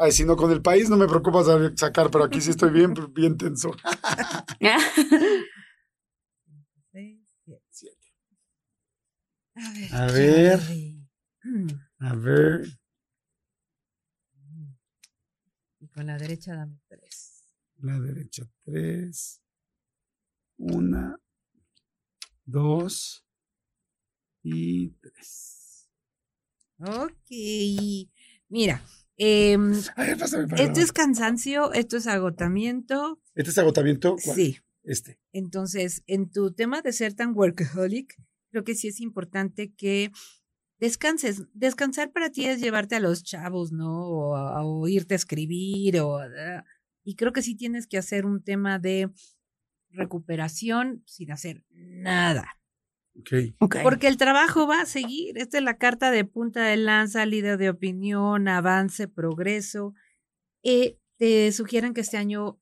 Ay, 0.00 0.12
si 0.12 0.24
no, 0.24 0.36
con 0.36 0.52
el 0.52 0.62
país 0.62 0.88
no 0.88 0.96
me 0.96 1.08
preocupa 1.08 1.42
sacar, 1.76 2.08
pero 2.10 2.22
aquí 2.22 2.40
sí 2.40 2.50
estoy 2.50 2.70
bien, 2.70 2.94
bien 3.12 3.36
tenso. 3.36 3.72
Seis, 6.92 7.36
siete. 7.70 8.14
a 9.56 9.72
ver. 9.72 9.92
A 9.92 10.06
ver, 10.06 10.60
Ay. 10.68 11.08
A 11.98 12.14
ver. 12.14 12.66
Y 15.80 15.88
con 15.88 16.06
la 16.06 16.16
derecha 16.16 16.54
dame 16.54 16.78
tres. 16.86 17.44
La 17.78 17.98
derecha, 17.98 18.44
tres. 18.64 19.42
Una, 20.58 21.20
dos 22.44 23.24
y 24.44 24.90
tres. 24.90 25.88
Ok. 26.78 27.30
Mira, 28.48 28.82
em, 29.18 29.72
esto 30.56 30.80
es 30.80 30.92
cansancio, 30.92 31.72
esto 31.72 31.96
es 31.96 32.06
agotamiento. 32.06 33.20
¿Este 33.34 33.50
es 33.50 33.58
agotamiento? 33.58 34.16
¿Cuál? 34.24 34.36
Sí. 34.36 34.58
Este. 34.84 35.18
Entonces, 35.32 36.02
en 36.06 36.30
tu 36.30 36.52
tema 36.54 36.80
de 36.80 36.92
ser 36.92 37.12
tan 37.14 37.36
workaholic, 37.36 38.14
creo 38.50 38.64
que 38.64 38.74
sí 38.74 38.88
es 38.88 39.00
importante 39.00 39.72
que 39.74 40.10
descanses. 40.80 41.42
Descansar 41.52 42.10
para 42.12 42.30
ti 42.30 42.46
es 42.46 42.60
llevarte 42.60 42.94
a 42.96 43.00
los 43.00 43.22
chavos, 43.22 43.70
¿no? 43.72 44.08
O, 44.08 44.36
a- 44.36 44.64
o 44.64 44.88
irte 44.88 45.14
a 45.14 45.16
escribir, 45.16 46.00
o, 46.00 46.18
ah, 46.18 46.64
y 47.04 47.16
creo 47.16 47.32
que 47.34 47.42
sí 47.42 47.54
tienes 47.54 47.86
que 47.86 47.98
hacer 47.98 48.24
un 48.24 48.42
tema 48.42 48.78
de 48.78 49.10
recuperación 49.90 51.02
sin 51.06 51.32
hacer 51.32 51.64
nada. 51.70 52.57
Porque 53.82 54.08
el 54.08 54.16
trabajo 54.16 54.66
va 54.66 54.82
a 54.82 54.86
seguir. 54.86 55.38
Esta 55.38 55.58
es 55.58 55.64
la 55.64 55.78
carta 55.78 56.10
de 56.10 56.24
punta 56.24 56.64
de 56.64 56.76
lanza, 56.76 57.26
líder 57.26 57.58
de 57.58 57.70
opinión, 57.70 58.48
avance, 58.48 59.08
progreso. 59.08 59.94
Eh, 60.62 60.98
te 61.16 61.50
sugieren 61.52 61.94
que 61.94 62.00
este 62.00 62.16
año 62.16 62.60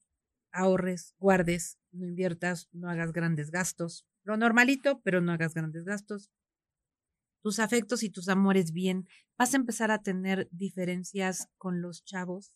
ahorres, 0.52 1.14
guardes, 1.18 1.78
no 1.92 2.06
inviertas, 2.06 2.68
no 2.72 2.88
hagas 2.88 3.12
grandes 3.12 3.50
gastos. 3.50 4.06
Lo 4.24 4.36
normalito, 4.36 5.00
pero 5.02 5.20
no 5.20 5.32
hagas 5.32 5.54
grandes 5.54 5.84
gastos. 5.84 6.30
Tus 7.42 7.58
afectos 7.58 8.02
y 8.02 8.10
tus 8.10 8.28
amores 8.28 8.72
bien. 8.72 9.06
Vas 9.38 9.54
a 9.54 9.58
empezar 9.58 9.90
a 9.90 10.02
tener 10.02 10.48
diferencias 10.50 11.48
con 11.58 11.80
los 11.80 12.04
chavos 12.04 12.52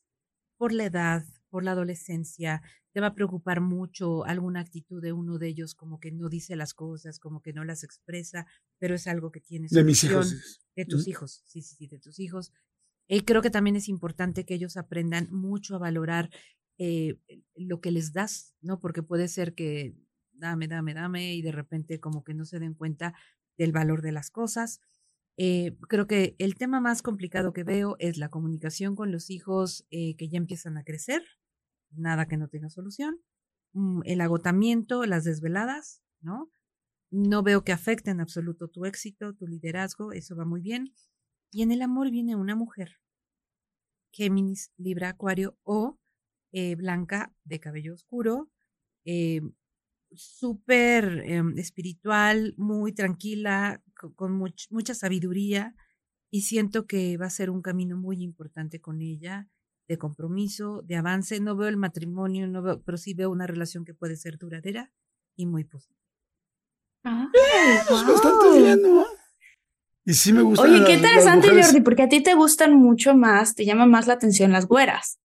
por 0.56 0.72
la 0.72 0.84
edad, 0.84 1.24
por 1.48 1.62
la 1.64 1.72
adolescencia. 1.72 2.62
Te 2.92 3.00
va 3.00 3.08
a 3.08 3.14
preocupar 3.14 3.60
mucho 3.60 4.24
alguna 4.24 4.60
actitud 4.60 5.00
de 5.00 5.12
uno 5.12 5.38
de 5.38 5.48
ellos, 5.48 5.74
como 5.74 6.00
que 6.00 6.10
no 6.10 6.28
dice 6.28 6.56
las 6.56 6.74
cosas, 6.74 7.18
como 7.18 7.40
que 7.40 7.52
no 7.52 7.64
las 7.64 7.84
expresa, 7.84 8.46
pero 8.78 8.94
es 8.94 9.06
algo 9.06 9.30
que 9.30 9.40
tienes 9.40 9.70
De 9.70 9.84
mis 9.84 10.02
hijos. 10.04 10.60
de 10.74 10.84
tus 10.84 11.06
hijos, 11.06 11.42
sí, 11.46 11.62
sí, 11.62 11.76
sí, 11.76 11.86
de 11.86 11.98
tus 11.98 12.18
hijos. 12.18 12.52
Y 13.08 13.22
creo 13.22 13.42
que 13.42 13.50
también 13.50 13.76
es 13.76 13.88
importante 13.88 14.44
que 14.44 14.54
ellos 14.54 14.76
aprendan 14.76 15.28
mucho 15.32 15.76
a 15.76 15.78
valorar 15.78 16.30
eh, 16.78 17.18
lo 17.56 17.80
que 17.80 17.90
les 17.90 18.12
das, 18.12 18.54
¿no? 18.60 18.80
Porque 18.80 19.02
puede 19.02 19.28
ser 19.28 19.54
que 19.54 19.94
dame, 20.32 20.66
dame, 20.66 20.94
dame 20.94 21.34
y 21.34 21.42
de 21.42 21.52
repente 21.52 22.00
como 22.00 22.24
que 22.24 22.34
no 22.34 22.44
se 22.44 22.58
den 22.58 22.74
cuenta 22.74 23.14
del 23.58 23.72
valor 23.72 24.00
de 24.02 24.12
las 24.12 24.30
cosas. 24.30 24.80
Eh, 25.36 25.76
creo 25.88 26.06
que 26.06 26.36
el 26.38 26.54
tema 26.54 26.80
más 26.80 27.02
complicado 27.02 27.52
que 27.52 27.64
veo 27.64 27.96
es 27.98 28.16
la 28.16 28.30
comunicación 28.30 28.96
con 28.96 29.12
los 29.12 29.30
hijos 29.30 29.86
eh, 29.90 30.16
que 30.16 30.28
ya 30.28 30.38
empiezan 30.38 30.76
a 30.76 30.84
crecer, 30.84 31.22
nada 31.92 32.26
que 32.26 32.36
no 32.36 32.48
tenga 32.48 32.70
solución, 32.70 33.20
Mm, 33.72 34.02
el 34.04 34.20
agotamiento, 34.20 35.04
las 35.06 35.22
desveladas, 35.24 36.02
¿no? 36.20 36.50
No 37.10 37.42
veo 37.42 37.64
que 37.64 37.72
afecte 37.72 38.10
en 38.10 38.20
absoluto 38.20 38.68
tu 38.68 38.86
éxito, 38.86 39.34
tu 39.34 39.46
liderazgo, 39.46 40.12
eso 40.12 40.36
va 40.36 40.44
muy 40.44 40.60
bien. 40.62 40.94
Y 41.52 41.62
en 41.62 41.72
el 41.72 41.82
amor 41.82 42.10
viene 42.10 42.36
una 42.36 42.56
mujer, 42.56 42.96
Géminis, 44.12 44.72
Libra, 44.76 45.10
Acuario 45.10 45.56
o 45.62 45.98
eh, 46.52 46.74
Blanca 46.74 47.32
de 47.44 47.60
cabello 47.60 47.94
oscuro, 47.94 48.50
eh, 49.04 49.40
súper 50.14 51.22
em, 51.26 51.58
espiritual, 51.58 52.54
muy 52.58 52.92
tranquila, 52.92 53.82
co- 53.98 54.14
con, 54.14 54.38
much- 54.38 54.68
mucha 54.70 54.94
sabiduría 54.94 55.74
y 56.30 56.42
siento 56.42 56.86
que 56.86 57.16
va 57.18 57.26
a 57.26 57.30
ser 57.30 57.50
un 57.50 57.62
camino 57.62 57.96
muy 57.96 58.22
importante 58.22 58.80
con 58.80 59.02
ella 59.02 59.48
de 59.90 59.98
compromiso, 59.98 60.82
de 60.86 60.94
avance. 60.94 61.40
No 61.40 61.56
veo 61.56 61.68
el 61.68 61.76
matrimonio, 61.76 62.46
no 62.46 62.62
veo, 62.62 62.80
pero 62.80 62.96
sí 62.96 63.12
veo 63.12 63.28
una 63.28 63.48
relación 63.48 63.84
que 63.84 63.92
puede 63.92 64.14
ser 64.14 64.38
duradera 64.38 64.92
y 65.34 65.46
muy 65.46 65.64
positiva. 65.64 66.00
Ay, 67.02 67.26
Pues 67.88 68.04
wow. 68.04 68.12
bastante 68.12 68.58
bien, 68.60 68.82
¿no? 68.82 69.04
Y 70.04 70.14
sí 70.14 70.32
me 70.32 70.42
gusta. 70.42 70.62
Oye, 70.62 70.84
qué 70.86 70.94
interesante, 70.94 71.48
Jordi, 71.48 71.80
porque 71.80 72.04
a 72.04 72.08
ti 72.08 72.22
te 72.22 72.34
gustan 72.34 72.76
mucho 72.76 73.16
más, 73.16 73.56
te 73.56 73.64
llama 73.64 73.84
más 73.86 74.06
la 74.06 74.14
atención 74.14 74.52
las 74.52 74.66
güeras. 74.66 75.18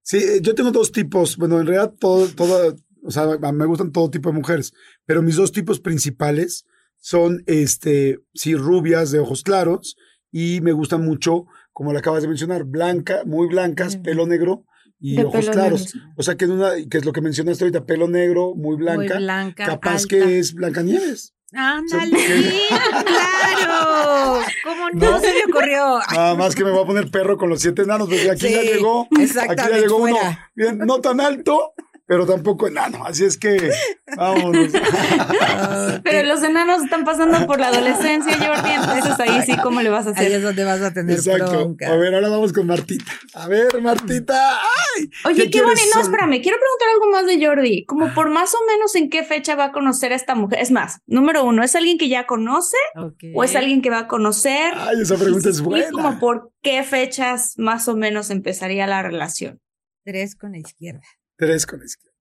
Sí, 0.00 0.16
eh, 0.16 0.40
yo 0.40 0.54
tengo 0.54 0.72
dos 0.72 0.90
tipos. 0.90 1.36
Bueno, 1.36 1.60
en 1.60 1.66
realidad, 1.66 1.92
todo, 2.00 2.28
todo, 2.28 2.74
o 3.04 3.10
sea, 3.10 3.26
me 3.52 3.66
gustan 3.66 3.92
todo 3.92 4.10
tipo 4.10 4.30
de 4.30 4.36
mujeres, 4.36 4.72
pero 5.04 5.20
mis 5.20 5.36
dos 5.36 5.52
tipos 5.52 5.80
principales 5.80 6.64
son, 6.96 7.42
este, 7.46 8.20
sí, 8.32 8.54
rubias 8.54 9.10
de 9.10 9.18
ojos 9.20 9.42
claros 9.42 9.96
y 10.30 10.62
me 10.62 10.72
gustan 10.72 11.04
mucho, 11.04 11.44
como 11.72 11.92
le 11.92 11.98
acabas 11.98 12.22
de 12.22 12.28
mencionar, 12.28 12.64
blanca, 12.64 13.22
muy 13.26 13.46
blancas, 13.48 13.96
pelo 13.96 14.26
negro 14.26 14.64
y 15.00 15.16
De 15.16 15.24
ojos 15.24 15.48
claros. 15.50 15.94
negro. 15.94 16.08
O 16.16 16.22
sea, 16.22 16.36
que, 16.36 16.44
en 16.44 16.52
una, 16.52 16.70
que 16.88 16.98
es 16.98 17.04
lo 17.04 17.12
que 17.12 17.20
mencionaste 17.20 17.64
ahorita, 17.64 17.84
pelo 17.86 18.08
negro, 18.08 18.54
muy 18.54 18.76
blanca, 18.76 19.14
muy 19.14 19.22
blanca. 19.24 19.66
capaz 19.66 20.02
alta. 20.02 20.08
que 20.08 20.38
es 20.38 20.54
Blancanieves. 20.54 21.34
¡Ándale! 21.54 22.18
sí, 22.18 22.60
¡Claro! 23.06 24.40
¿Cómo 24.64 24.90
no, 24.90 25.10
¿No? 25.12 25.20
se 25.20 25.32
me 25.34 25.44
ocurrió? 25.52 25.98
Nada 26.12 26.34
más 26.34 26.54
que 26.54 26.64
me 26.64 26.70
voy 26.70 26.82
a 26.82 26.86
poner 26.86 27.10
perro 27.10 27.36
con 27.36 27.48
los 27.50 27.60
siete 27.60 27.82
enanos, 27.82 28.08
porque 28.08 28.30
aquí 28.30 28.50
ya 28.50 28.60
Sí, 28.62 28.66
llegó, 28.68 29.06
aquí 29.12 29.56
ya 29.56 29.68
llegó 29.78 29.96
uno, 29.98 30.16
bien, 30.54 30.78
no 30.78 31.00
tan 31.00 31.20
alto, 31.20 31.74
pero 32.12 32.26
tampoco 32.26 32.68
enano. 32.68 33.06
Así 33.06 33.24
es 33.24 33.38
que, 33.38 33.70
vámonos. 34.18 34.70
Pero 36.04 36.28
los 36.28 36.42
enanos 36.42 36.82
están 36.84 37.04
pasando 37.04 37.46
por 37.46 37.58
la 37.58 37.68
adolescencia, 37.68 38.34
Jordi, 38.36 38.70
entonces 38.70 39.18
ahí 39.18 39.40
sí, 39.46 39.56
¿cómo 39.62 39.80
le 39.80 39.88
vas 39.88 40.06
a 40.06 40.10
Ahí 40.10 40.14
hacer? 40.16 40.32
es 40.32 40.42
donde 40.42 40.62
vas 40.64 40.82
a 40.82 40.92
tener 40.92 41.16
Exacto. 41.16 41.50
bronca. 41.50 41.88
A 41.90 41.96
ver, 41.96 42.14
ahora 42.14 42.28
vamos 42.28 42.52
con 42.52 42.66
Martita. 42.66 43.10
A 43.32 43.48
ver, 43.48 43.80
Martita. 43.80 44.58
¡Ay! 44.60 45.08
Oye, 45.24 45.50
qué, 45.50 45.62
bonito. 45.62 45.80
No, 45.94 46.02
espérame, 46.02 46.42
quiero 46.42 46.58
preguntar 46.58 46.88
algo 46.92 47.10
más 47.12 47.26
de 47.26 47.46
Jordi. 47.46 47.86
Como 47.86 48.12
por 48.12 48.28
más 48.28 48.52
o 48.54 48.58
menos 48.66 48.94
en 48.94 49.08
qué 49.08 49.24
fecha 49.24 49.54
va 49.54 49.64
a 49.66 49.72
conocer 49.72 50.12
a 50.12 50.16
esta 50.16 50.34
mujer. 50.34 50.58
Es 50.60 50.70
más, 50.70 50.98
número 51.06 51.44
uno, 51.46 51.62
¿es 51.64 51.74
alguien 51.74 51.96
que 51.96 52.10
ya 52.10 52.26
conoce 52.26 52.76
Ok. 52.96 53.24
o 53.34 53.42
es 53.42 53.56
alguien 53.56 53.80
que 53.80 53.88
va 53.88 54.00
a 54.00 54.06
conocer? 54.06 54.74
Ay, 54.76 55.00
esa 55.00 55.16
pregunta 55.16 55.48
es 55.48 55.60
Y 55.60 55.62
buena. 55.62 55.90
como 55.92 56.18
por 56.18 56.50
qué 56.60 56.82
fechas 56.82 57.54
más 57.56 57.88
o 57.88 57.96
menos 57.96 58.28
empezaría 58.28 58.86
la 58.86 59.02
relación. 59.02 59.60
Tres 60.04 60.36
con 60.36 60.52
la 60.52 60.58
izquierda. 60.58 61.00
Tres 61.42 61.66
con 61.66 61.80
la 61.80 61.86
izquierda. 61.86 62.16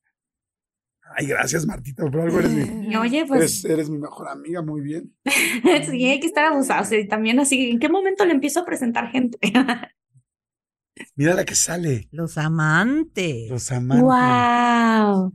Ay, 1.15 1.28
gracias, 1.28 1.67
Martita. 1.67 2.09
Por 2.09 2.22
algo 2.22 2.39
eres 2.39 2.51
mi, 2.51 2.95
oye, 2.95 3.24
pues 3.28 3.39
eres, 3.39 3.65
eres 3.65 3.89
mi 3.91 3.99
mejor 3.99 4.30
amiga. 4.30 4.63
Muy 4.63 4.82
bien. 4.82 5.15
sí, 5.26 6.07
hay 6.07 6.19
que 6.19 6.26
estar 6.26 6.45
abusados. 6.45 6.91
Y 6.91 7.07
también 7.07 7.39
así, 7.39 7.69
¿en 7.69 7.78
qué 7.80 7.88
momento 7.88 8.26
le 8.26 8.32
empiezo 8.32 8.61
a 8.61 8.65
presentar 8.65 9.11
gente? 9.11 9.38
Mira 11.15 11.36
la 11.36 11.45
que 11.45 11.53
sale. 11.53 12.07
Los 12.11 12.39
amantes. 12.39 13.47
Los 13.51 13.72
amantes. 13.72 14.03
wow, 14.05 15.32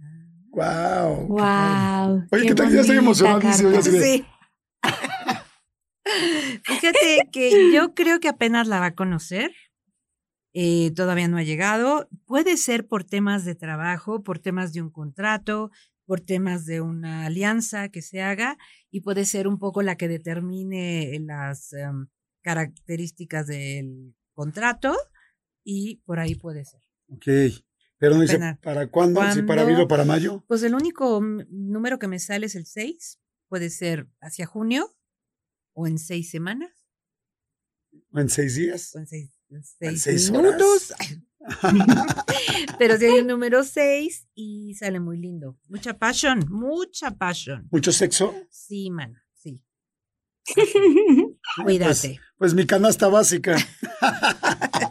Wow. 0.50 1.26
wow. 1.28 2.24
Oye, 2.32 2.46
¿qué 2.46 2.54
tal? 2.56 2.72
Ya 2.72 2.80
estoy 2.80 2.96
emocionadísimo. 2.96 3.82
Sí. 3.82 4.24
Fíjate 6.64 7.28
que 7.30 7.72
yo 7.72 7.94
creo 7.94 8.18
que 8.18 8.28
apenas 8.28 8.66
la 8.66 8.80
va 8.80 8.86
a 8.86 8.94
conocer. 8.96 9.52
Eh, 10.58 10.90
todavía 10.92 11.28
no 11.28 11.36
ha 11.36 11.42
llegado. 11.42 12.08
Puede 12.24 12.56
ser 12.56 12.86
por 12.86 13.04
temas 13.04 13.44
de 13.44 13.54
trabajo, 13.54 14.22
por 14.22 14.38
temas 14.38 14.72
de 14.72 14.80
un 14.80 14.88
contrato, 14.88 15.70
por 16.06 16.22
temas 16.22 16.64
de 16.64 16.80
una 16.80 17.26
alianza 17.26 17.90
que 17.90 18.00
se 18.00 18.22
haga 18.22 18.56
y 18.90 19.02
puede 19.02 19.26
ser 19.26 19.48
un 19.48 19.58
poco 19.58 19.82
la 19.82 19.96
que 19.96 20.08
determine 20.08 21.20
las 21.20 21.74
em, 21.74 22.06
características 22.40 23.48
del 23.48 24.14
contrato 24.32 24.96
y 25.62 25.96
por 26.06 26.20
ahí 26.20 26.36
puede 26.36 26.64
ser. 26.64 26.80
Ok. 27.10 27.26
Pero 27.98 28.14
no 28.14 28.22
dice. 28.22 28.40
¿para 28.62 28.86
cuándo? 28.86 29.20
¿Si 29.32 29.42
para 29.42 29.60
abril 29.60 29.80
o 29.80 29.88
para 29.88 30.06
mayo? 30.06 30.42
Pues 30.48 30.62
el 30.62 30.74
único 30.74 31.20
número 31.50 31.98
que 31.98 32.08
me 32.08 32.18
sale 32.18 32.46
es 32.46 32.54
el 32.54 32.64
6. 32.64 33.20
Puede 33.48 33.68
ser 33.68 34.08
hacia 34.22 34.46
junio 34.46 34.96
o 35.74 35.86
en 35.86 35.98
seis 35.98 36.30
semanas 36.30 36.70
¿O 38.10 38.18
en 38.18 38.30
seis 38.30 38.54
días? 38.54 38.94
o 38.94 38.98
en 38.98 39.06
seis, 39.06 39.35
seis 39.62 40.02
seis 40.02 40.30
minutos. 40.30 40.92
Pero 42.78 42.96
si 42.96 43.04
hay 43.04 43.20
un 43.20 43.26
número 43.26 43.62
6 43.62 44.28
y 44.34 44.74
sale 44.74 45.00
muy 45.00 45.18
lindo. 45.18 45.56
Mucha 45.68 45.94
pasión, 45.98 46.44
mucha 46.50 47.12
pasión. 47.12 47.68
¿Mucho 47.70 47.92
sexo? 47.92 48.34
Sí, 48.50 48.90
man, 48.90 49.16
sí. 49.34 49.62
Cuídate. 51.64 52.20
Pues 52.38 52.54
mi 52.54 52.66
canasta 52.66 53.08
básica. 53.08 53.56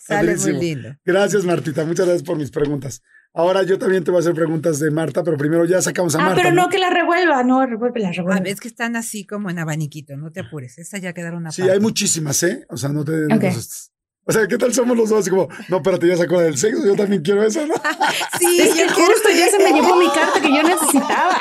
sale 0.00 0.36
muy 0.36 0.52
lindo. 0.54 0.94
Gracias, 1.04 1.44
Martita. 1.44 1.84
Muchas 1.84 2.06
gracias 2.06 2.26
por 2.26 2.36
mis 2.36 2.50
preguntas. 2.50 3.02
Ahora 3.32 3.62
yo 3.62 3.78
también 3.78 4.02
te 4.02 4.10
voy 4.10 4.18
a 4.18 4.20
hacer 4.22 4.34
preguntas 4.34 4.80
de 4.80 4.90
Marta, 4.90 5.22
pero 5.22 5.36
primero 5.36 5.64
ya 5.64 5.80
sacamos 5.80 6.16
a 6.16 6.18
Ah, 6.18 6.22
Marta. 6.30 6.42
pero 6.42 6.52
no 6.54 6.68
que 6.68 6.78
la 6.78 6.90
revuelva, 6.90 7.44
no, 7.44 7.64
revuelve 7.64 8.00
la 8.00 8.10
revuelva. 8.10 8.38
Ah, 8.40 8.42
ves 8.42 8.58
que 8.60 8.66
están 8.66 8.96
así 8.96 9.24
como 9.24 9.50
en 9.50 9.58
abaniquito, 9.60 10.16
no 10.16 10.32
te 10.32 10.40
apures. 10.40 10.78
Esa 10.78 10.98
ya 10.98 11.12
quedaron 11.12 11.46
aparte. 11.46 11.62
Sí, 11.62 11.68
hay 11.68 11.78
muchísimas, 11.78 12.42
¿eh? 12.42 12.64
O 12.68 12.76
sea, 12.76 12.88
no 12.88 13.04
te... 13.04 13.12
no 13.28 13.34
Ok. 13.36 13.40
te 13.42 13.48
asustes. 13.48 13.92
O 14.30 14.32
sea, 14.32 14.46
¿qué 14.46 14.56
tal 14.56 14.72
somos 14.72 14.96
los 14.96 15.08
dos? 15.10 15.22
Así 15.22 15.30
como, 15.30 15.48
no, 15.68 15.78
espérate, 15.78 16.06
ya 16.06 16.16
sacó 16.16 16.36
la 16.36 16.42
del 16.42 16.56
sexo, 16.56 16.86
yo 16.86 16.94
también 16.94 17.20
quiero 17.20 17.42
eso, 17.42 17.66
¿no? 17.66 17.74
Sí, 18.38 18.60
Es 18.60 18.74
que 18.74 18.88
justo 18.88 19.28
ya 19.36 19.48
se 19.48 19.58
me 19.58 19.72
llevó 19.72 19.96
mi 19.96 20.06
carta 20.06 20.40
que 20.40 20.48
yo 20.54 20.62
necesitaba. 20.62 21.36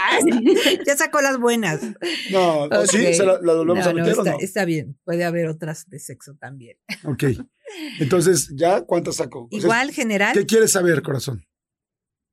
Ya 0.87 0.97
sacó 0.97 1.21
las 1.21 1.37
buenas. 1.37 1.81
No, 2.31 2.63
¿o 2.63 2.85
¿sí? 2.87 3.13
¿Se 3.13 3.23
la, 3.23 3.33
la 3.43 3.53
volvemos 3.53 3.83
No, 3.85 3.91
a 3.91 3.93
no, 3.93 3.99
meter 3.99 4.09
está, 4.17 4.21
o 4.21 4.25
no? 4.25 4.37
está 4.39 4.65
bien. 4.65 4.97
Puede 5.03 5.23
haber 5.23 5.47
otras 5.49 5.87
de 5.87 5.99
sexo 5.99 6.35
también. 6.39 6.77
Ok. 7.05 7.25
Entonces, 7.99 8.51
¿ya 8.55 8.81
cuántas 8.81 9.17
sacó? 9.17 9.43
O 9.43 9.47
sea, 9.51 9.59
Igual, 9.59 9.91
general. 9.91 10.33
¿Qué 10.33 10.47
quieres 10.47 10.71
saber, 10.71 11.03
corazón? 11.03 11.45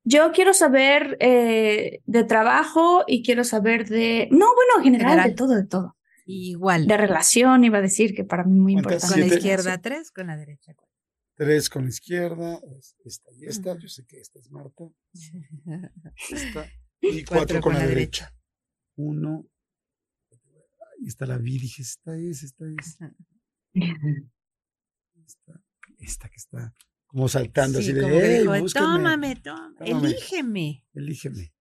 Yo 0.04 0.32
quiero 0.32 0.54
saber 0.54 1.18
eh, 1.20 2.00
de 2.06 2.24
trabajo 2.24 3.04
y 3.06 3.22
quiero 3.22 3.44
saber 3.44 3.86
de. 3.88 4.28
No, 4.30 4.46
bueno, 4.54 4.72
en 4.78 4.84
general, 4.84 5.10
General. 5.10 5.30
de 5.30 5.36
todo, 5.36 5.54
de 5.54 5.66
todo. 5.66 5.95
Igual. 6.28 6.86
De 6.86 6.96
relación, 6.96 7.64
iba 7.64 7.78
a 7.78 7.82
decir 7.82 8.14
que 8.14 8.24
para 8.24 8.44
mí 8.44 8.58
muy 8.58 8.72
importante. 8.72 9.06
Con 9.06 9.20
la 9.20 9.26
Siete. 9.26 9.36
izquierda 9.38 9.78
tres, 9.80 10.10
con 10.10 10.26
la 10.26 10.36
derecha 10.36 10.74
cuatro. 10.74 10.92
Tres 11.36 11.70
con 11.70 11.82
la 11.84 11.88
izquierda, 11.90 12.60
es- 12.78 12.96
esta 13.04 13.30
y 13.32 13.44
esta. 13.46 13.78
Yo 13.78 13.88
sé 13.88 14.04
que 14.06 14.18
esta 14.20 14.38
es 14.38 14.50
Marta. 14.50 14.84
Esta. 16.30 16.66
Y 17.00 17.24
cuatro, 17.24 17.60
con, 17.60 17.74
la, 17.74 17.86
derecha. 17.86 18.34
Uno. 18.96 19.46
Ahí 20.30 21.06
está 21.06 21.26
la 21.26 21.36
vi, 21.38 21.58
dije, 21.58 21.82
esta 21.82 22.16
es, 22.16 22.42
esta 22.42 22.64
es. 22.66 22.98
Esta, 25.26 25.60
esta 25.98 26.28
que 26.28 26.36
está 26.36 26.74
como 27.06 27.28
saltando 27.28 27.78
Sí, 27.80 27.84
así 27.84 27.92
de, 27.92 28.00
como 28.02 28.14
"Ey, 28.14 28.40
dijo, 28.40 28.58
búsquenme, 28.58 28.86
tómame, 28.86 29.36
toma, 29.36 29.74
tómame". 29.78 30.08
elígeme. 30.08 30.84
elígeme. 30.94 31.52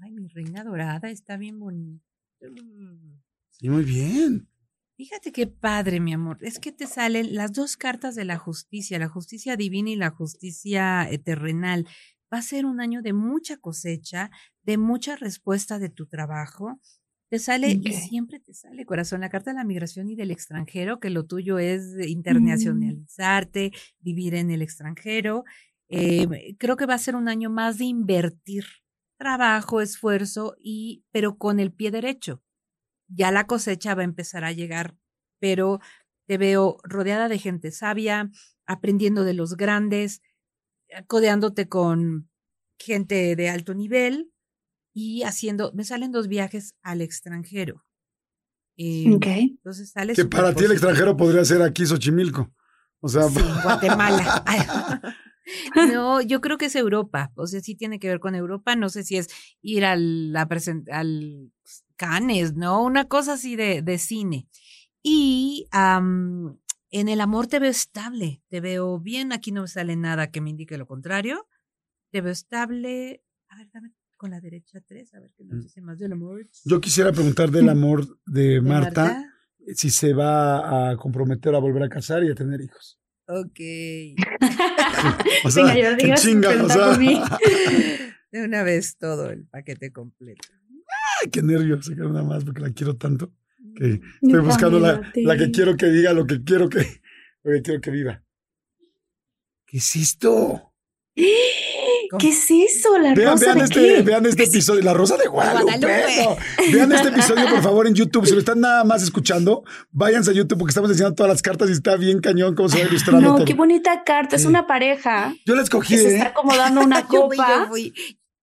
Ay, 0.00 0.10
mi 0.12 0.28
reina 0.28 0.62
dorada 0.64 1.10
está 1.10 1.36
bien 1.36 1.58
bonita. 1.58 2.04
Sí, 3.62 3.70
muy 3.70 3.84
bien. 3.84 4.46
Fíjate 4.96 5.32
qué 5.32 5.46
padre, 5.46 6.00
mi 6.00 6.12
amor. 6.12 6.38
Es 6.42 6.58
que 6.58 6.70
te 6.72 6.86
salen 6.86 7.34
las 7.34 7.52
dos 7.52 7.76
cartas 7.76 8.14
de 8.14 8.24
la 8.24 8.36
justicia, 8.38 8.98
la 8.98 9.08
justicia 9.08 9.56
divina 9.56 9.90
y 9.90 9.96
la 9.96 10.10
justicia 10.10 11.08
eh, 11.10 11.18
terrenal. 11.18 11.86
Va 12.32 12.38
a 12.38 12.42
ser 12.42 12.66
un 12.66 12.80
año 12.80 13.02
de 13.02 13.12
mucha 13.12 13.56
cosecha, 13.56 14.30
de 14.62 14.78
mucha 14.78 15.16
respuesta 15.16 15.78
de 15.78 15.88
tu 15.88 16.06
trabajo. 16.06 16.78
Te 17.30 17.38
sale, 17.38 17.78
y 17.80 17.92
siempre 17.94 18.40
te 18.40 18.52
sale, 18.54 18.84
corazón, 18.84 19.22
la 19.22 19.30
carta 19.30 19.50
de 19.52 19.56
la 19.56 19.64
migración 19.64 20.08
y 20.08 20.16
del 20.16 20.30
extranjero, 20.30 21.00
que 21.00 21.10
lo 21.10 21.24
tuyo 21.24 21.58
es 21.58 21.82
Mm. 21.96 22.02
internacionalizarte, 22.08 23.72
vivir 24.00 24.34
en 24.34 24.50
el 24.50 24.60
extranjero. 24.62 25.44
Eh, 25.88 26.56
creo 26.58 26.76
que 26.76 26.86
va 26.86 26.94
a 26.94 26.98
ser 26.98 27.16
un 27.16 27.28
año 27.28 27.50
más 27.50 27.78
de 27.78 27.84
invertir 27.86 28.64
trabajo, 29.18 29.80
esfuerzo, 29.80 30.56
y, 30.60 31.04
pero 31.12 31.38
con 31.38 31.60
el 31.60 31.72
pie 31.72 31.90
derecho 31.90 32.42
ya 33.14 33.30
la 33.30 33.46
cosecha 33.46 33.94
va 33.94 34.02
a 34.02 34.04
empezar 34.04 34.44
a 34.44 34.52
llegar, 34.52 34.96
pero 35.38 35.80
te 36.26 36.38
veo 36.38 36.78
rodeada 36.84 37.28
de 37.28 37.38
gente 37.38 37.70
sabia, 37.70 38.30
aprendiendo 38.66 39.24
de 39.24 39.34
los 39.34 39.56
grandes, 39.56 40.22
eh, 40.88 41.04
codeándote 41.06 41.68
con 41.68 42.30
gente 42.78 43.36
de 43.36 43.48
alto 43.48 43.74
nivel 43.74 44.32
y 44.94 45.22
haciendo, 45.22 45.72
me 45.74 45.84
salen 45.84 46.12
dos 46.12 46.28
viajes 46.28 46.74
al 46.82 47.00
extranjero. 47.00 47.84
Eh, 48.76 49.12
Ok. 49.14 49.26
Entonces 49.26 49.90
sale 49.90 50.14
Que 50.14 50.24
para 50.24 50.54
ti 50.54 50.64
el 50.64 50.72
extranjero 50.72 51.16
podría 51.16 51.44
ser 51.44 51.62
aquí 51.62 51.86
Xochimilco. 51.86 52.52
O 53.00 53.08
sea, 53.08 53.28
Sí, 53.28 53.40
Guatemala. 53.62 54.44
No, 55.74 56.20
yo 56.20 56.40
creo 56.40 56.56
que 56.56 56.66
es 56.66 56.76
Europa. 56.76 57.32
O 57.34 57.48
sea, 57.48 57.60
sí 57.60 57.74
tiene 57.74 57.98
que 57.98 58.08
ver 58.08 58.20
con 58.20 58.36
Europa. 58.36 58.76
No 58.76 58.88
sé 58.88 59.02
si 59.02 59.16
es 59.16 59.28
ir 59.60 59.84
a 59.84 59.96
la 59.96 60.48
al 60.92 61.52
Cannes, 61.96 62.54
¿no? 62.54 62.82
Una 62.82 63.06
cosa 63.06 63.34
así 63.34 63.56
de, 63.56 63.82
de 63.82 63.98
cine. 63.98 64.48
Y 65.02 65.68
am, 65.70 66.58
en 66.90 67.08
el 67.08 67.20
amor 67.20 67.46
te 67.46 67.58
veo 67.58 67.70
estable, 67.70 68.42
te 68.48 68.60
veo 68.60 68.98
bien. 69.00 69.32
Aquí 69.32 69.52
no 69.52 69.62
me 69.62 69.68
sale 69.68 69.96
nada 69.96 70.30
que 70.30 70.40
me 70.40 70.50
indique 70.50 70.78
lo 70.78 70.86
contrario. 70.86 71.48
Te 72.10 72.20
veo 72.20 72.32
estable. 72.32 73.22
A 73.48 73.56
ver, 73.56 73.70
dame 73.72 73.92
con 74.16 74.30
la 74.30 74.40
derecha 74.40 74.80
tres, 74.86 75.12
a 75.14 75.20
ver 75.20 75.32
qué 75.36 75.42
nos 75.42 75.64
dice 75.64 75.80
más 75.80 75.98
del 75.98 76.12
amor. 76.12 76.46
yo 76.64 76.80
quisiera 76.80 77.10
preguntar 77.10 77.50
del 77.50 77.68
amor 77.68 78.06
de 78.24 78.50
¿De 78.50 78.60
Marta, 78.60 79.20
si 79.74 79.90
se 79.90 80.14
va 80.14 80.90
a 80.90 80.96
comprometer 80.96 81.52
a 81.56 81.58
volver 81.58 81.82
a 81.82 81.88
casar 81.88 82.22
y 82.22 82.30
a 82.30 82.34
tener 82.36 82.60
hijos. 82.60 83.00
Ok. 83.26 83.58
O 85.44 85.50
sea, 85.50 85.64
Venga, 85.74 85.98
yo 85.98 86.14
chinga, 86.14 86.50
o 86.50 86.68
sea. 86.68 86.96
De 88.30 88.44
una 88.44 88.62
vez 88.62 88.96
todo 88.96 89.30
el 89.30 89.44
paquete 89.46 89.90
completo. 89.90 90.48
Ay, 91.22 91.30
qué 91.30 91.42
nervios, 91.42 91.88
una 91.88 92.22
más 92.22 92.44
porque 92.44 92.60
la 92.60 92.70
quiero 92.70 92.96
tanto 92.96 93.32
que 93.76 94.00
Yo 94.20 94.28
estoy 94.28 94.40
buscando 94.40 94.78
la, 94.78 95.00
la 95.14 95.36
que 95.36 95.50
quiero 95.50 95.76
que 95.76 95.86
diga 95.86 96.12
lo 96.12 96.26
que 96.26 96.42
quiero 96.44 96.68
que, 96.68 97.00
lo 97.42 97.52
que 97.52 97.62
quiero 97.62 97.80
que 97.80 97.90
viva. 97.90 98.22
¿Qué 99.66 99.78
es 99.78 99.96
esto? 99.96 100.72
¿Qué 101.14 102.28
es 102.28 102.50
eso? 102.50 102.98
¿La 102.98 103.14
Vean, 103.14 103.32
rosa 103.32 103.46
vean 103.46 103.58
de 103.58 103.64
este, 103.64 103.80
qué? 103.80 104.02
vean 104.02 104.26
este 104.26 104.44
episodio, 104.44 104.82
La 104.82 104.92
Rosa 104.92 105.16
de 105.16 105.26
Guadalupe. 105.28 105.86
Vean 106.70 106.92
este 106.92 107.08
episodio, 107.08 107.48
por 107.48 107.62
favor, 107.62 107.86
en 107.86 107.94
YouTube. 107.94 108.26
Si 108.26 108.32
lo 108.34 108.40
están 108.40 108.60
nada 108.60 108.84
más 108.84 109.02
escuchando, 109.02 109.64
váyanse 109.90 110.30
a 110.30 110.34
YouTube 110.34 110.58
porque 110.58 110.70
estamos 110.72 110.90
enseñando 110.90 111.14
todas 111.14 111.32
las 111.32 111.40
cartas 111.40 111.70
y 111.70 111.72
está 111.72 111.96
bien 111.96 112.20
cañón 112.20 112.54
cómo 112.54 112.68
se 112.68 112.82
va 112.82 112.88
ilustrando 112.88 113.20
No, 113.22 113.36
todo. 113.36 113.44
qué 113.46 113.54
bonita 113.54 114.04
carta. 114.04 114.36
Es 114.36 114.44
una 114.44 114.66
pareja 114.66 115.34
Yo 115.46 115.54
la 115.54 115.62
escogí, 115.62 115.94
que 115.94 116.00
se 116.02 116.08
¿eh? 116.10 116.16
está 116.16 116.28
acomodando 116.28 116.80
una 116.84 117.00
Yo 117.00 117.28
fui, 117.28 117.36
yo 117.38 117.42
copa. 117.44 117.70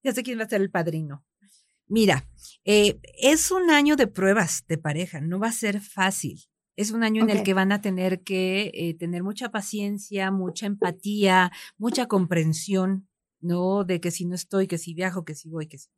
Ya 0.02 0.12
sé 0.12 0.22
quién 0.24 0.38
va 0.40 0.44
a 0.44 0.48
ser 0.48 0.62
el 0.62 0.70
padrino. 0.70 1.24
Mira, 1.90 2.28
eh, 2.64 3.00
es 3.20 3.50
un 3.50 3.68
año 3.68 3.96
de 3.96 4.06
pruebas 4.06 4.64
de 4.68 4.78
pareja, 4.78 5.20
no 5.20 5.40
va 5.40 5.48
a 5.48 5.52
ser 5.52 5.80
fácil. 5.80 6.40
Es 6.76 6.92
un 6.92 7.02
año 7.02 7.24
en 7.24 7.30
el 7.30 7.42
que 7.42 7.52
van 7.52 7.72
a 7.72 7.82
tener 7.82 8.22
que 8.22 8.70
eh, 8.72 8.94
tener 8.94 9.24
mucha 9.24 9.50
paciencia, 9.50 10.30
mucha 10.30 10.66
empatía, 10.66 11.50
mucha 11.78 12.06
comprensión, 12.06 13.08
¿no? 13.40 13.82
De 13.82 14.00
que 14.00 14.12
si 14.12 14.24
no 14.24 14.36
estoy, 14.36 14.68
que 14.68 14.78
si 14.78 14.94
viajo, 14.94 15.24
que 15.24 15.34
si 15.34 15.48
voy, 15.48 15.66
que 15.66 15.78
si. 15.78 15.88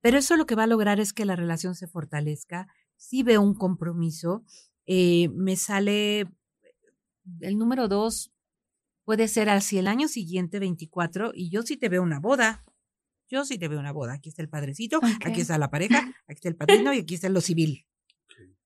Pero 0.00 0.16
eso 0.16 0.36
lo 0.36 0.46
que 0.46 0.54
va 0.54 0.62
a 0.62 0.66
lograr 0.66 0.98
es 0.98 1.12
que 1.12 1.26
la 1.26 1.36
relación 1.36 1.74
se 1.74 1.88
fortalezca. 1.88 2.66
Sí 2.96 3.22
veo 3.22 3.42
un 3.42 3.54
compromiso. 3.54 4.44
eh, 4.86 5.28
me 5.28 5.56
sale 5.56 6.26
el 7.40 7.58
número 7.58 7.86
dos, 7.86 8.32
puede 9.04 9.28
ser 9.28 9.50
hacia 9.50 9.80
el 9.80 9.88
año 9.88 10.08
siguiente, 10.08 10.58
24, 10.58 11.32
y 11.34 11.50
yo 11.50 11.62
sí 11.62 11.76
te 11.76 11.90
veo 11.90 12.02
una 12.02 12.18
boda. 12.18 12.64
Yo 13.34 13.44
sí 13.44 13.58
te 13.58 13.66
veo 13.66 13.80
una 13.80 13.90
boda. 13.92 14.12
Aquí 14.14 14.28
está 14.28 14.42
el 14.42 14.48
padrecito, 14.48 14.98
Ok. 14.98 15.26
aquí 15.26 15.40
está 15.40 15.58
la 15.58 15.68
pareja, 15.70 15.98
aquí 16.28 16.34
está 16.36 16.48
el 16.48 16.54
padrino 16.56 16.94
y 16.94 17.00
aquí 17.00 17.14
está 17.16 17.28
lo 17.28 17.40
civil. 17.40 17.84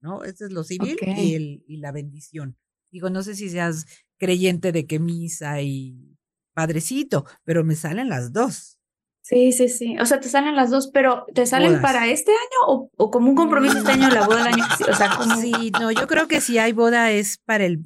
¿No? 0.00 0.22
Este 0.24 0.44
es 0.44 0.52
lo 0.52 0.62
civil 0.62 0.96
Ok. 1.00 1.08
y, 1.16 1.34
el, 1.34 1.64
y 1.66 1.78
la 1.78 1.90
bendición. 1.90 2.56
Digo, 2.92 3.08
no 3.08 3.22
sé 3.22 3.34
si 3.34 3.48
seas 3.48 3.86
creyente 4.18 4.70
de 4.72 4.86
que 4.86 4.98
misa 4.98 5.62
y 5.62 6.16
padrecito, 6.54 7.24
pero 7.44 7.64
me 7.64 7.74
salen 7.76 8.08
las 8.10 8.32
dos. 8.32 8.78
Sí, 9.22 9.52
sí, 9.52 9.68
sí. 9.68 9.98
O 9.98 10.06
sea, 10.06 10.20
te 10.20 10.28
salen 10.28 10.54
las 10.54 10.70
dos, 10.70 10.90
pero 10.92 11.24
¿te 11.34 11.46
salen 11.46 11.70
Bodas. 11.70 11.82
para 11.82 12.06
este 12.08 12.30
año 12.32 12.66
o, 12.66 12.90
o 12.96 13.10
como 13.10 13.28
un 13.30 13.36
compromiso 13.36 13.78
este 13.78 13.92
año 13.92 14.08
la 14.10 14.26
boda 14.26 14.40
el 14.48 14.54
año 14.54 14.64
que 14.68 14.84
sí? 14.84 14.90
O 14.90 14.94
sea, 14.94 15.16
como... 15.16 15.34
Sí, 15.40 15.70
no, 15.80 15.90
yo 15.92 16.06
creo 16.06 16.28
que 16.28 16.40
si 16.40 16.58
hay 16.58 16.72
boda 16.72 17.10
es 17.10 17.38
para 17.44 17.64
el 17.66 17.82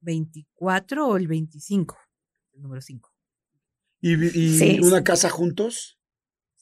24 0.00 1.06
o 1.08 1.16
el 1.16 1.26
25, 1.28 1.96
el 2.54 2.62
número 2.62 2.80
5. 2.80 3.10
¿Y, 4.00 4.14
y 4.14 4.56
Sí. 4.58 4.80
una 4.80 5.02
casa 5.04 5.28
juntos? 5.28 5.97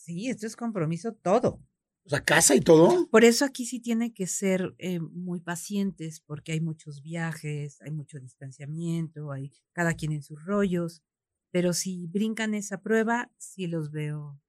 Sí, 0.07 0.28
esto 0.28 0.46
es 0.46 0.54
compromiso 0.54 1.12
todo. 1.14 1.61
O 2.04 2.09
sea, 2.09 2.20
casa 2.22 2.54
y 2.54 2.61
todo. 2.61 3.09
Por 3.11 3.24
eso 3.24 3.44
aquí 3.44 3.66
sí 3.66 3.80
tiene 3.80 4.14
que 4.14 4.28
ser 4.28 4.76
eh, 4.78 5.00
muy 5.00 5.40
pacientes, 5.40 6.20
porque 6.24 6.52
hay 6.52 6.61
muchos 6.61 7.02
viajes, 7.02 7.80
hay 7.82 7.90
mucho 7.90 8.20
distanciamiento, 8.20 9.32
hay 9.32 9.50
cada 9.72 9.94
quien 9.94 10.12
en 10.12 10.22
sus 10.22 10.44
rollos, 10.44 11.02
pero 11.50 11.72
si 11.72 12.07
brincan 12.07 12.54
esa 12.54 12.80
prueba, 12.80 13.32
sí 13.38 13.66
los 13.66 13.90
veo 13.90 14.40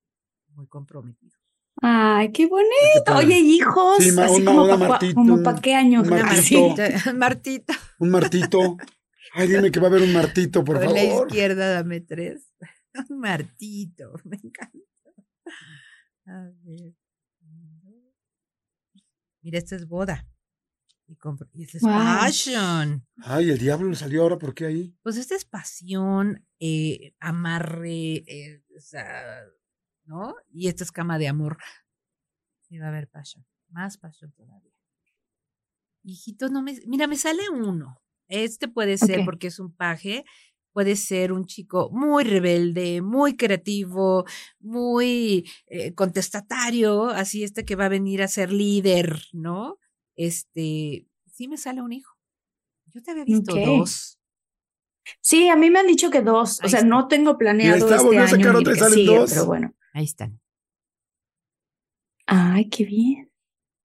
muy 0.53 0.67
comprometidos. 0.67 1.39
Ay, 1.81 2.31
qué 2.31 2.45
bonito. 2.45 3.15
Oye, 3.15 3.39
hijos. 3.39 3.97
Sí, 4.03 4.09
así 4.19 4.41
una- 4.41 4.45
como 4.51 4.63
una 4.65 4.77
pa' 4.77 4.87
Martita, 4.89 5.13
como 5.15 5.33
un- 5.33 5.43
para 5.43 5.59
qué 5.61 5.73
años. 5.73 6.03
un 6.03 6.09
Martito. 6.11 6.67
Martita, 6.67 7.13
Martita, 7.15 7.73
Un 7.97 8.09
martito. 8.11 8.77
Ay, 9.33 9.47
dime 9.47 9.71
que 9.71 9.79
va 9.79 9.87
a 9.87 9.89
haber 9.89 10.03
un 10.03 10.13
martito, 10.13 10.63
por 10.63 10.75
con 10.79 10.93
la 10.93 11.01
favor. 11.01 11.27
izquierda 11.27 11.69
dame 11.71 12.01
tres. 12.01 12.53
Un 13.09 13.19
Martito, 13.19 14.13
me 14.23 14.37
encanta. 14.43 14.77
A 16.25 16.49
ver. 16.63 16.93
Mira, 19.41 19.57
esta 19.59 19.75
es 19.75 19.87
boda. 19.87 20.27
Y, 21.07 21.17
y 21.53 21.63
esta 21.63 21.77
es 21.77 21.83
Wow. 21.83 21.93
passion. 21.93 23.07
Ay, 23.17 23.49
el 23.49 23.57
diablo 23.57 23.89
le 23.89 23.95
salió 23.95 24.23
ahora, 24.23 24.37
¿por 24.37 24.53
qué 24.53 24.65
ahí? 24.65 24.97
Pues 25.03 25.15
esta 25.17 25.35
es 25.35 25.45
pasión, 25.45 26.45
eh, 26.59 27.13
amarre, 27.19 28.23
eh, 28.27 28.63
o 28.77 28.81
sea, 28.81 29.41
¿no? 30.03 30.35
Y 30.51 30.67
esta 30.67 30.83
es 30.83 30.91
cama 30.91 31.17
de 31.17 31.29
amor. 31.29 31.57
Sí, 32.61 32.77
va 32.77 32.87
a 32.87 32.89
haber 32.89 33.07
pasión, 33.07 33.45
más 33.69 33.97
pasión 33.97 34.33
todavía. 34.33 34.73
Hijito, 36.03 36.49
no 36.49 36.61
me, 36.61 36.77
mira, 36.85 37.07
me 37.07 37.15
sale 37.17 37.49
uno. 37.49 38.01
Este 38.27 38.67
puede 38.67 38.97
ser 38.97 39.23
porque 39.23 39.47
es 39.47 39.59
un 39.59 39.73
paje, 39.73 40.25
puede 40.77 40.95
ser 40.95 41.31
un 41.31 41.45
chico 41.47 41.89
muy 41.91 42.23
rebelde, 42.23 43.01
muy 43.01 43.35
creativo, 43.35 44.25
muy 44.59 45.49
eh, 45.65 45.95
contestatario, 45.95 47.05
así 47.07 47.43
este 47.43 47.65
que 47.65 47.75
va 47.75 47.85
a 47.85 47.89
venir 47.89 48.21
a 48.21 48.27
ser 48.27 48.51
líder, 48.53 49.19
¿no? 49.33 49.79
Este, 50.15 51.07
sí 51.33 51.47
me 51.47 51.57
sale 51.57 51.81
un 51.81 51.93
hijo. 51.93 52.15
Yo 52.93 53.01
te 53.01 53.09
había 53.09 53.25
visto 53.25 53.53
Ok. 53.55 53.59
dos. 53.65 54.19
Sí, 55.19 55.49
a 55.49 55.55
mí 55.55 55.71
me 55.71 55.79
han 55.79 55.87
dicho 55.87 56.11
que 56.11 56.21
dos. 56.21 56.59
O 56.59 56.65
Ahí 56.65 56.69
sea, 56.69 56.79
está. 56.81 56.89
no 56.89 57.07
tengo 57.07 57.39
planeado 57.39 57.77
está, 57.77 57.95
este 57.95 58.19
a 58.19 58.27
sacar 58.27 58.55
otra 58.55 58.73
y 58.73 58.77
salen 58.77 58.93
sigue, 58.93 59.17
dos. 59.17 59.31
pero 59.31 59.45
bueno. 59.47 59.73
Ahí 59.93 60.03
están. 60.03 60.39
Ay, 62.27 62.69
qué 62.69 62.85
bien. 62.85 63.31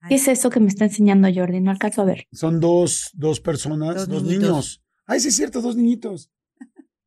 Ay. 0.00 0.10
¿Qué 0.10 0.14
es 0.16 0.28
eso 0.28 0.50
que 0.50 0.60
me 0.60 0.68
está 0.68 0.84
enseñando 0.84 1.26
Jordi? 1.34 1.62
No 1.62 1.70
alcanzo 1.70 2.02
a 2.02 2.04
ver. 2.04 2.26
Son 2.32 2.60
dos, 2.60 3.08
dos 3.14 3.40
personas, 3.40 4.06
Dos 4.06 4.08
dos, 4.08 4.24
niños. 4.24 4.82
Ay, 5.06 5.20
sí 5.20 5.28
es 5.28 5.36
cierto, 5.36 5.62
dos 5.62 5.74
niñitos. 5.74 6.30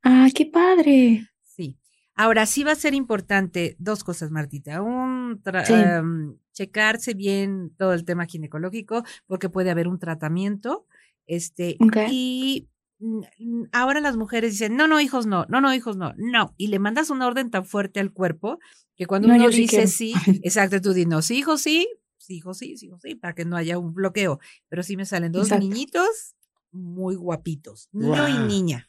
Ah, 0.06 0.28
qué 0.34 0.46
padre. 0.46 1.28
Sí. 1.44 1.78
Ahora 2.16 2.46
sí 2.46 2.64
va 2.64 2.72
a 2.74 2.76
ser 2.76 2.94
importante 2.94 3.76
dos 3.80 4.04
cosas, 4.04 4.30
Martita. 4.32 4.82
Un, 4.82 5.42
Sí. 5.66 5.74
em, 5.74 6.38
checarse 6.54 7.14
bien 7.16 7.74
todo 7.78 7.94
el 7.94 8.06
tema 8.06 8.26
ginecológico, 8.26 9.04
porque 9.26 9.50
puede 9.50 9.72
haber 9.72 9.88
un 9.88 10.00
tratamiento. 10.00 10.86
Este, 11.28 11.76
y 12.12 12.70
mm, 13.00 13.20
mm, 13.40 13.64
ahora 13.74 14.00
las 14.00 14.16
mujeres 14.16 14.52
dicen, 14.52 14.76
no, 14.78 14.88
no, 14.88 15.02
hijos, 15.02 15.26
no, 15.26 15.46
no, 15.50 15.60
no, 15.60 15.74
hijos, 15.74 15.98
no, 15.98 16.14
no. 16.18 16.54
Y 16.56 16.68
le 16.68 16.78
mandas 16.80 17.10
una 17.10 17.26
orden 17.28 17.50
tan 17.50 17.66
fuerte 17.66 18.00
al 18.00 18.14
cuerpo 18.14 18.60
que 18.96 19.08
cuando 19.08 19.28
No, 19.28 19.34
uno 19.36 19.52
sí 19.52 19.62
dice 19.62 19.76
quiero. 19.78 19.88
sí, 19.88 20.14
exacto, 20.44 20.80
tú 20.82 20.94
dices, 20.94 21.10
no, 21.10 21.22
sí, 21.24 21.40
hijo, 21.40 21.58
sí, 21.58 21.90
sí, 22.18 22.36
hijo, 22.38 22.54
sí, 22.54 22.78
sí, 22.78 22.86
hijo, 22.86 23.00
sí, 23.02 23.16
para 23.16 23.34
que 23.34 23.44
no 23.44 23.58
haya 23.58 23.78
un 23.80 23.94
bloqueo. 23.94 24.40
Pero 24.70 24.84
sí 24.84 24.96
me 24.96 25.06
salen 25.06 25.32
dos 25.32 25.48
Exacto. 25.48 25.64
niñitos 25.68 26.36
muy 26.72 27.16
guapitos, 27.16 27.90
niño 27.92 28.10
Guau. 28.14 28.30
y 28.30 28.48
niña. 28.48 28.88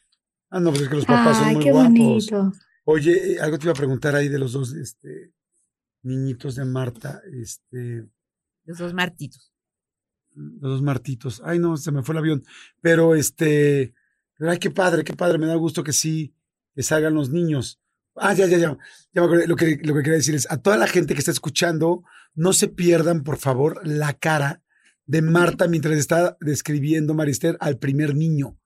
Ah, 0.49 0.59
no, 0.59 0.69
pues 0.69 0.83
es 0.83 0.89
que 0.89 0.95
los 0.95 1.05
papás 1.05 1.37
son 1.37 1.47
Ay, 1.47 1.55
muy 1.55 1.63
qué 1.63 1.71
guapos. 1.71 1.91
bonito. 1.91 2.53
Oye, 2.85 3.33
eh, 3.33 3.39
algo 3.41 3.57
te 3.59 3.65
iba 3.65 3.71
a 3.73 3.75
preguntar 3.75 4.15
ahí 4.15 4.29
de 4.29 4.39
los 4.39 4.53
dos 4.53 4.73
este, 4.73 5.33
niñitos 6.03 6.55
de 6.55 6.63
Marta, 6.65 7.21
este, 7.33 8.07
Los 8.65 8.77
dos 8.77 8.93
martitos. 8.93 9.51
los 10.33 10.71
dos 10.71 10.81
Martitos. 10.81 11.41
Ay, 11.43 11.59
no, 11.59 11.75
se 11.77 11.91
me 11.91 12.01
fue 12.03 12.13
el 12.13 12.19
avión. 12.19 12.43
Pero 12.81 13.15
este, 13.15 13.93
pero, 14.37 14.51
ay, 14.51 14.59
qué 14.59 14.69
padre, 14.71 15.03
qué 15.03 15.13
padre, 15.13 15.37
me 15.37 15.47
da 15.47 15.55
gusto 15.55 15.83
que 15.83 15.93
sí, 15.93 16.33
que 16.75 16.83
salgan 16.83 17.13
los 17.13 17.29
niños. 17.29 17.81
Ah, 18.15 18.33
ya, 18.33 18.47
ya, 18.47 18.57
ya. 18.57 18.77
Ya 19.13 19.21
me. 19.27 19.45
Lo 19.47 19.55
que, 19.55 19.79
lo 19.83 19.93
que 19.93 20.01
quería 20.01 20.13
decir 20.17 20.35
es, 20.35 20.49
a 20.49 20.57
toda 20.61 20.77
la 20.77 20.87
gente 20.87 21.13
que 21.13 21.19
está 21.19 21.31
escuchando, 21.31 22.03
no 22.35 22.53
se 22.53 22.67
pierdan, 22.67 23.23
por 23.23 23.37
favor, 23.37 23.85
la 23.85 24.13
cara 24.13 24.61
de 25.05 25.21
Marta 25.21 25.67
mientras 25.67 25.97
está 25.97 26.37
describiendo 26.39 27.13
Marister 27.13 27.57
al 27.59 27.77
primer 27.77 28.15
niño. 28.15 28.57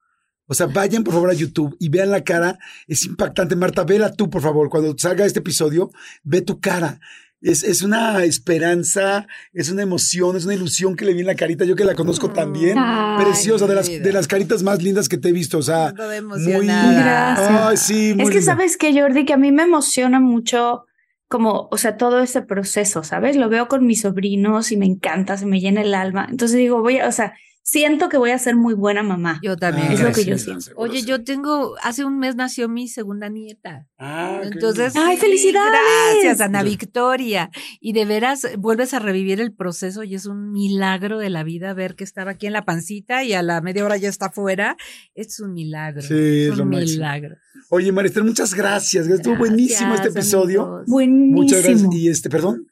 O 0.47 0.53
sea, 0.53 0.67
vayan 0.67 1.03
por 1.03 1.13
favor 1.13 1.29
a 1.29 1.33
YouTube 1.33 1.75
y 1.79 1.89
vean 1.89 2.11
la 2.11 2.23
cara. 2.23 2.59
Es 2.87 3.05
impactante. 3.05 3.55
Marta, 3.55 3.83
vela 3.83 4.11
tú, 4.11 4.29
por 4.29 4.41
favor. 4.41 4.69
Cuando 4.69 4.93
salga 4.97 5.25
este 5.25 5.39
episodio, 5.39 5.91
ve 6.23 6.41
tu 6.41 6.59
cara. 6.59 6.99
Es, 7.43 7.63
es 7.63 7.81
una 7.81 8.23
esperanza, 8.23 9.25
es 9.53 9.71
una 9.71 9.81
emoción, 9.81 10.35
es 10.37 10.45
una 10.45 10.53
ilusión 10.53 10.95
que 10.95 11.05
le 11.05 11.13
vi 11.13 11.21
en 11.21 11.25
la 11.27 11.35
carita. 11.35 11.65
Yo 11.65 11.75
que 11.75 11.85
la 11.85 11.95
conozco 11.95 12.29
también. 12.29 12.77
Ay, 12.77 13.25
Preciosa, 13.25 13.65
de 13.65 13.75
las, 13.75 13.87
de 13.87 14.13
las 14.13 14.27
caritas 14.27 14.61
más 14.61 14.83
lindas 14.83 15.09
que 15.09 15.17
te 15.17 15.29
he 15.29 15.31
visto. 15.31 15.57
O 15.57 15.61
sea, 15.63 15.93
muy. 15.95 16.15
emocionada. 16.17 17.35
Gracias. 17.35 17.61
Ay, 17.61 17.77
sí, 17.77 18.13
muy 18.13 18.23
Es 18.25 18.29
que 18.29 18.35
linda. 18.39 18.51
sabes 18.51 18.77
que 18.77 18.93
Jordi, 18.93 19.25
que 19.25 19.33
a 19.33 19.37
mí 19.37 19.51
me 19.51 19.63
emociona 19.63 20.19
mucho 20.19 20.85
como, 21.27 21.69
o 21.71 21.77
sea, 21.77 21.97
todo 21.97 22.19
ese 22.19 22.41
proceso, 22.41 23.03
¿sabes? 23.03 23.37
Lo 23.37 23.47
veo 23.49 23.67
con 23.69 23.87
mis 23.87 24.01
sobrinos 24.01 24.71
y 24.71 24.77
me 24.77 24.85
encanta, 24.85 25.37
se 25.37 25.45
me 25.45 25.59
llena 25.61 25.81
el 25.81 25.95
alma. 25.95 26.27
Entonces 26.29 26.57
digo, 26.57 26.81
voy 26.81 26.99
a, 26.99 27.07
o 27.07 27.11
sea, 27.11 27.33
siento 27.63 28.09
que 28.09 28.17
voy 28.17 28.31
a 28.31 28.37
ser 28.39 28.55
muy 28.55 28.73
buena 28.73 29.03
mamá. 29.03 29.39
Yo 29.43 29.55
también. 29.57 29.87
Ah, 29.89 29.93
Es 29.93 30.01
lo 30.01 30.07
que 30.09 30.21
sí, 30.23 30.29
yo 30.29 30.37
siento. 30.37 30.71
Oye, 30.75 31.01
sí. 31.01 31.05
yo 31.05 31.23
tengo, 31.23 31.75
hace 31.81 32.03
un 32.05 32.17
mes 32.19 32.35
nació 32.35 32.67
mi 32.69 32.87
segunda 32.87 33.29
nieta. 33.29 33.87
Ah, 33.97 34.41
Entonces. 34.43 34.93
¡Ay, 34.95 35.17
felicidades! 35.17 35.71
Gracias, 36.13 36.41
Ana. 36.41 36.63
Victoria. 36.63 37.49
Y 37.79 37.93
de 37.93 38.05
veras 38.05 38.47
vuelves 38.57 38.93
a 38.93 38.99
revivir 38.99 39.39
el 39.41 39.53
proceso 39.53 40.03
y 40.03 40.15
es 40.15 40.25
un 40.25 40.51
milagro 40.51 41.17
de 41.19 41.29
la 41.29 41.43
vida 41.43 41.73
ver 41.73 41.95
que 41.95 42.03
estaba 42.03 42.31
aquí 42.31 42.47
en 42.47 42.53
la 42.53 42.65
pancita 42.65 43.23
y 43.23 43.33
a 43.33 43.41
la 43.43 43.61
media 43.61 43.85
hora 43.85 43.97
ya 43.97 44.09
está 44.09 44.27
afuera. 44.27 44.75
Es 45.15 45.39
un 45.39 45.53
milagro. 45.53 46.01
Sí, 46.01 46.43
es 46.51 46.57
un 46.59 46.69
máximo. 46.69 46.91
milagro. 46.97 47.35
Oye, 47.69 47.91
Marister, 47.91 48.23
muchas 48.23 48.53
gracias. 48.53 49.07
Estuvo 49.07 49.37
buenísimo 49.37 49.93
este 49.93 50.09
Gracias, 50.09 50.25
episodio. 50.33 50.61
amigos. 50.63 50.87
Muchas 50.87 51.59
gracias. 51.63 51.83
Buenísimo. 51.83 51.93
Y 51.93 52.09
este, 52.09 52.29
perdón. 52.29 52.67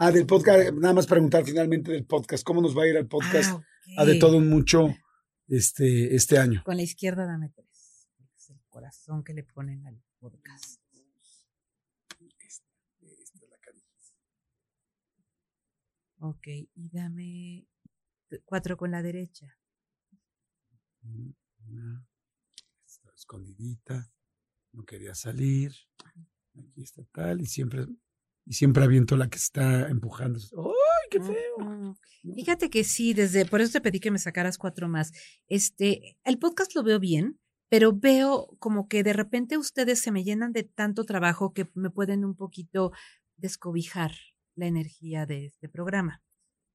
Ah, 0.00 0.12
del 0.12 0.26
podcast, 0.26 0.72
nada 0.74 0.94
más 0.94 1.08
preguntar 1.08 1.44
finalmente 1.44 1.90
del 1.90 2.06
podcast. 2.06 2.44
¿Cómo 2.44 2.62
nos 2.62 2.78
va 2.78 2.84
a 2.84 2.86
ir 2.86 2.96
al 2.96 3.08
podcast? 3.08 3.50
Ah. 3.50 4.02
A 4.02 4.04
de 4.04 4.14
todo 4.14 4.38
mucho 4.38 4.94
este, 5.48 6.14
este 6.14 6.38
año. 6.38 6.62
Con 6.64 6.76
la 6.76 6.84
izquierda 6.84 7.26
dame 7.26 7.48
tres. 7.48 8.08
Es 8.36 8.50
el 8.50 8.60
corazón 8.68 9.24
que 9.24 9.34
le 9.34 9.42
ponen 9.42 9.84
al 9.88 10.00
podcast. 10.20 10.80
Ok, 16.20 16.46
y 16.46 16.90
dame 16.92 17.66
cuatro 18.44 18.76
con 18.76 18.92
la 18.92 19.02
derecha. 19.02 19.46
Una, 21.02 22.06
Está 22.86 23.10
escondidita. 23.16 24.12
No 24.72 24.84
quería 24.84 25.16
salir. 25.16 25.72
Aquí 26.54 26.82
está 26.82 27.02
tal. 27.12 27.40
Y 27.40 27.46
siempre, 27.46 27.86
y 28.48 28.54
siempre 28.54 28.82
aviento 28.82 29.16
la 29.16 29.28
que 29.28 29.36
está 29.36 29.88
empujando. 29.88 30.40
¡Ay, 30.40 31.08
qué 31.10 31.20
feo! 31.20 31.94
Fíjate 32.34 32.70
que 32.70 32.82
sí, 32.82 33.12
desde, 33.12 33.44
por 33.44 33.60
eso 33.60 33.72
te 33.72 33.82
pedí 33.82 34.00
que 34.00 34.10
me 34.10 34.18
sacaras 34.18 34.56
cuatro 34.56 34.88
más. 34.88 35.12
Este, 35.48 36.16
el 36.24 36.38
podcast 36.38 36.74
lo 36.74 36.82
veo 36.82 36.98
bien, 36.98 37.38
pero 37.68 37.92
veo 37.92 38.56
como 38.58 38.88
que 38.88 39.02
de 39.02 39.12
repente 39.12 39.58
ustedes 39.58 40.00
se 40.00 40.10
me 40.12 40.24
llenan 40.24 40.52
de 40.52 40.64
tanto 40.64 41.04
trabajo 41.04 41.52
que 41.52 41.70
me 41.74 41.90
pueden 41.90 42.24
un 42.24 42.34
poquito 42.34 42.90
descobijar 43.36 44.12
la 44.54 44.66
energía 44.66 45.26
de 45.26 45.44
este 45.44 45.68
programa. 45.68 46.22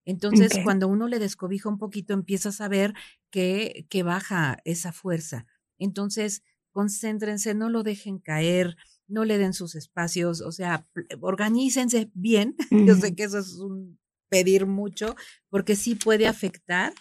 Entonces, 0.06 0.60
cuando 0.64 0.88
uno 0.88 1.08
le 1.08 1.18
descobija 1.18 1.70
un 1.70 1.80
poquito, 1.80 2.14
empieza 2.14 2.50
a 2.50 2.54
saber 2.54 2.94
que, 3.32 3.88
que 3.90 4.04
baja 4.04 4.58
esa 4.64 4.92
fuerza. 4.92 5.48
Entonces, 5.80 6.44
concéntrense, 6.72 7.56
no 7.56 7.70
lo 7.70 7.84
dejen 7.84 8.20
caer, 8.20 8.76
no 9.08 9.26
le 9.26 9.38
den 9.38 9.54
sus 9.54 9.76
espacios, 9.76 10.42
o 10.42 10.52
sea, 10.52 10.88
organícense 11.22 12.10
bien. 12.14 12.56
Yo 12.72 12.96
sé 12.96 13.16
que 13.16 13.24
eso 13.24 13.40
es 13.40 13.54
un 13.56 14.00
pedir 14.30 14.66
mucho, 14.66 15.16
porque 15.50 15.76
sí 15.76 15.96
puede 15.96 16.28
afectar 16.28 16.94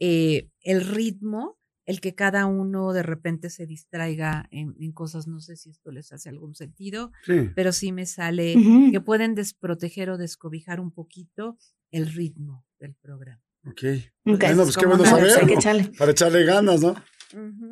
eh, 0.00 0.48
el 0.62 0.80
ritmo, 0.82 1.58
el 1.86 2.00
que 2.00 2.14
cada 2.14 2.46
uno 2.46 2.92
de 2.94 3.02
repente 3.02 3.50
se 3.50 3.66
distraiga 3.66 4.48
en, 4.50 4.74
en 4.80 4.92
cosas, 4.92 5.26
no 5.26 5.40
sé 5.40 5.56
si 5.56 5.68
esto 5.70 5.90
les 5.90 6.12
hace 6.12 6.30
algún 6.30 6.54
sentido, 6.54 7.12
Sí. 7.26 7.50
pero 7.54 7.72
sí 7.72 7.92
me 7.92 8.06
sale 8.06 8.54
que 8.90 9.00
pueden 9.02 9.34
desproteger 9.34 10.08
o 10.08 10.16
descobijar 10.16 10.80
un 10.80 10.90
poquito 10.90 11.58
el 11.90 12.10
ritmo 12.10 12.64
del 12.80 12.94
programa. 12.94 13.42
Ok. 13.66 13.82
Ok. 14.26 14.40
Bueno, 14.40 14.62
pues 14.64 14.76
qué 14.76 14.86
bueno 14.86 15.04
pues 15.04 15.36
echarle. 15.50 15.84
Para 15.98 16.10
echarle 16.12 16.44
ganas, 16.44 16.80
¿no? 16.82 16.94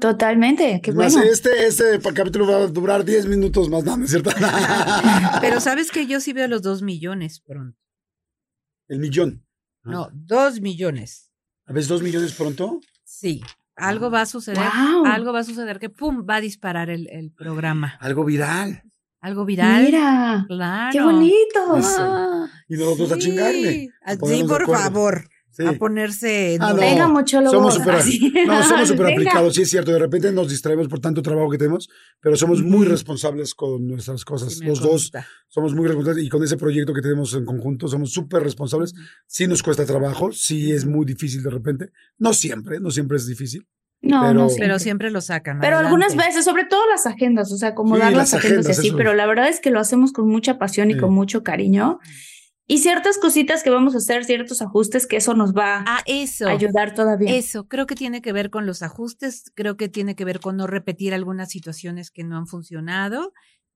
Totalmente, 0.00 0.80
qué 0.82 0.92
Más, 0.92 1.12
bueno. 1.14 1.30
este, 1.30 1.66
este 1.66 2.00
capítulo 2.14 2.46
va 2.46 2.56
a 2.56 2.66
durar 2.66 3.04
10 3.04 3.26
minutos 3.26 3.68
más, 3.68 3.84
¿no? 3.84 3.96
¿No 3.96 4.04
es 4.04 4.10
cierto? 4.10 4.30
Pero 5.40 5.60
sabes 5.60 5.90
que 5.90 6.06
yo 6.06 6.20
sí 6.20 6.32
veo 6.32 6.48
los 6.48 6.62
dos 6.62 6.82
millones 6.82 7.40
pronto. 7.40 7.78
El 8.88 8.98
millón. 8.98 9.44
No, 9.84 10.08
dos 10.12 10.60
millones. 10.60 11.30
¿A 11.66 11.72
veces 11.72 11.88
dos 11.88 12.02
millones 12.02 12.32
pronto? 12.34 12.80
Sí, 13.04 13.42
algo 13.76 14.10
va 14.10 14.22
a 14.22 14.26
suceder. 14.26 14.58
Wow. 14.62 15.06
Algo 15.06 15.32
va 15.32 15.40
a 15.40 15.44
suceder 15.44 15.78
que 15.78 15.88
pum, 15.90 16.26
va 16.28 16.36
a 16.36 16.40
disparar 16.40 16.90
el, 16.90 17.08
el 17.10 17.30
programa. 17.32 17.96
Algo 18.00 18.24
viral. 18.24 18.82
Algo 19.20 19.44
viral. 19.44 19.84
Mira, 19.84 20.44
Claro. 20.48 20.90
qué 20.92 21.00
bonito. 21.00 21.76
Eso. 21.76 21.96
Ah, 22.00 22.48
Y 22.68 22.74
nosotros 22.76 23.12
a 23.12 23.18
chingarle. 23.18 23.88
a 24.04 24.14
Sí, 24.16 24.44
por 24.44 24.66
favor. 24.66 25.28
Sí. 25.52 25.64
A 25.66 25.72
ponerse. 25.74 26.56
Ah, 26.60 26.70
no. 26.72 26.76
Venga, 26.80 27.08
muchólogos. 27.08 27.52
Somos 27.52 27.74
súper 27.74 27.94
Así. 27.96 28.32
no, 28.46 28.62
somos 28.62 28.88
súper 28.88 29.12
aplicados, 29.12 29.54
sí 29.54 29.62
es 29.62 29.70
cierto. 29.70 29.92
De 29.92 29.98
repente 29.98 30.32
nos 30.32 30.48
distraemos 30.48 30.88
por 30.88 30.98
tanto 31.00 31.20
trabajo 31.20 31.50
que 31.50 31.58
tenemos, 31.58 31.88
pero 32.20 32.36
somos 32.36 32.62
muy 32.62 32.86
responsables 32.86 33.54
con 33.54 33.86
nuestras 33.86 34.24
cosas. 34.24 34.54
Sí 34.54 34.64
Los 34.64 34.80
dos 34.80 34.90
consta. 35.10 35.26
somos 35.48 35.74
muy 35.74 35.86
responsables 35.86 36.24
y 36.24 36.28
con 36.30 36.42
ese 36.42 36.56
proyecto 36.56 36.94
que 36.94 37.02
tenemos 37.02 37.34
en 37.34 37.44
conjunto 37.44 37.86
somos 37.86 38.12
súper 38.12 38.42
responsables. 38.42 38.94
Sí 39.26 39.46
nos 39.46 39.62
cuesta 39.62 39.84
trabajo, 39.84 40.32
sí 40.32 40.72
es 40.72 40.86
muy 40.86 41.04
difícil 41.04 41.42
de 41.42 41.50
repente. 41.50 41.90
No 42.18 42.32
siempre, 42.32 42.80
no 42.80 42.90
siempre 42.90 43.18
es 43.18 43.26
difícil. 43.26 43.66
No, 44.04 44.22
Pero- 44.22 44.32
no 44.32 44.40
Pero 44.40 44.48
siempre. 44.48 44.78
siempre 44.80 45.10
lo 45.10 45.20
sacan. 45.20 45.60
Pero 45.60 45.76
adelante. 45.76 45.86
algunas 46.04 46.16
veces, 46.26 46.44
sobre 46.44 46.64
todo 46.64 46.80
las 46.90 47.06
agendas, 47.06 47.52
o 47.52 47.56
sea, 47.56 47.68
acomodar 47.68 48.08
Sí, 48.10 48.16
las 48.16 48.32
las 48.32 48.34
agendas 48.34 48.50
y 48.50 48.58
agendas, 48.62 48.78
así, 48.78 48.88
eso. 48.88 48.96
pero 48.96 49.14
la 49.14 49.26
verdad 49.26 49.48
es 49.48 49.60
que 49.60 49.70
lo 49.70 49.78
hacemos 49.78 50.12
con 50.12 50.28
mucha 50.28 50.58
pasión 50.58 50.90
y 50.90 50.96
con 50.96 51.12
mucho 51.14 51.44
cariño. 51.44 52.00
Y 52.68 52.78
ciertas 52.78 53.18
cositas 53.18 53.62
que 53.62 53.70
vamos 53.70 53.94
a 53.94 53.98
hacer, 53.98 54.24
ciertos 54.24 54.62
ajustes, 54.62 55.06
que 55.06 55.16
eso 55.16 55.34
nos 55.34 55.52
va 55.52 55.78
a 55.78 55.84
Ah, 55.86 56.02
eso. 56.06 56.48
ayudar 56.48 56.94
todavía. 56.94 57.34
Eso, 57.36 57.66
creo 57.68 57.86
que 57.86 57.94
tiene 57.96 58.22
que 58.22 58.32
ver 58.32 58.50
con 58.50 58.66
los 58.66 58.82
ajustes, 58.82 59.50
creo 59.54 59.76
que 59.76 59.88
tiene 59.88 60.14
que 60.14 60.24
ver 60.24 60.40
con 60.40 60.56
no 60.56 60.66
repetir 60.66 61.12
algunas 61.12 61.50
situaciones 61.50 62.10
que 62.10 62.22
no 62.24 62.36
han 62.36 62.46
funcionado. 62.46 63.32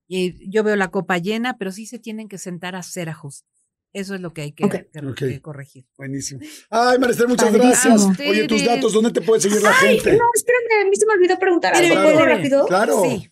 Y 0.07 0.49
yo 0.49 0.63
veo 0.63 0.77
la 0.77 0.87
copa 0.89 1.17
llena, 1.17 1.57
pero 1.57 1.71
sí 1.73 1.85
se 1.85 1.99
tienen 1.99 2.29
que 2.29 2.37
sentar 2.37 2.75
a 2.75 2.79
hacer 2.79 3.09
ajustes. 3.09 3.49
Eso 3.93 4.15
es 4.15 4.21
lo 4.21 4.31
que 4.33 4.41
hay 4.41 4.51
que, 4.53 4.63
Ok. 4.65 4.71
que- 4.71 5.05
Ok. 5.05 5.15
que 5.17 5.41
corregir. 5.41 5.85
Buenísimo. 5.97 6.39
Ay, 6.69 6.97
Marister, 6.97 7.27
muchas 7.27 7.49
Padrísimo. 7.51 7.95
gracias. 8.07 8.29
Oye, 8.29 8.47
tus 8.47 8.63
datos, 8.65 8.93
¿dónde 8.93 9.11
te 9.11 9.21
puede 9.21 9.41
seguir 9.41 9.61
la 9.61 9.71
Ay, 9.81 9.95
gente? 9.99 10.17
no, 10.17 10.25
espérame, 10.33 10.85
a 10.85 10.89
mí 10.89 10.95
se 10.95 11.05
me 11.05 11.13
olvidó 11.13 11.37
preguntar 11.39 11.75
algo. 11.75 11.93
claro. 11.93 12.09
¿Puedo 12.09 12.25
rápido? 12.25 12.65
Claro. 12.67 13.01
Sí. 13.03 13.29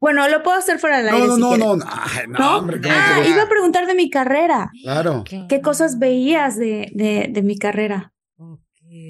Bueno, 0.00 0.28
lo 0.28 0.42
puedo 0.42 0.58
hacer 0.58 0.78
fuera 0.78 0.98
del 1.02 1.06
No, 1.06 1.12
aire. 1.16 1.26
no, 1.28 1.34
si 1.36 1.40
no, 1.40 1.48
quieres. 1.48 1.66
no, 1.66 1.76
no. 1.76 1.84
Ay, 1.88 2.26
no, 2.28 2.38
¿No? 2.38 2.58
hombre, 2.58 2.80
¿cómo 2.80 2.94
Ah, 2.94 3.22
iba 3.26 3.42
a 3.42 3.48
preguntar 3.48 3.86
de 3.86 3.94
mi 3.94 4.10
carrera. 4.10 4.70
Claro. 4.82 5.24
¿Qué 5.48 5.60
cosas 5.62 5.98
veías 5.98 6.56
de, 6.56 6.90
de, 6.94 7.28
de 7.30 7.42
mi 7.42 7.58
carrera 7.58 8.12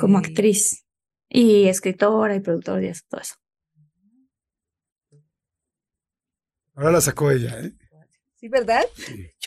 como 0.01 0.18
actriz 0.18 0.84
y 1.28 1.66
escritora 1.68 2.34
y 2.37 2.41
productora 2.41 2.82
y 2.82 2.87
eso, 2.89 3.03
todo 3.09 3.20
eso? 3.20 3.34
Ahora 6.74 6.93
la 6.93 7.01
sacó 7.01 7.30
ella, 7.30 7.59
¿eh? 7.61 7.72
¿Sí, 8.37 8.49
verdad? 8.49 8.82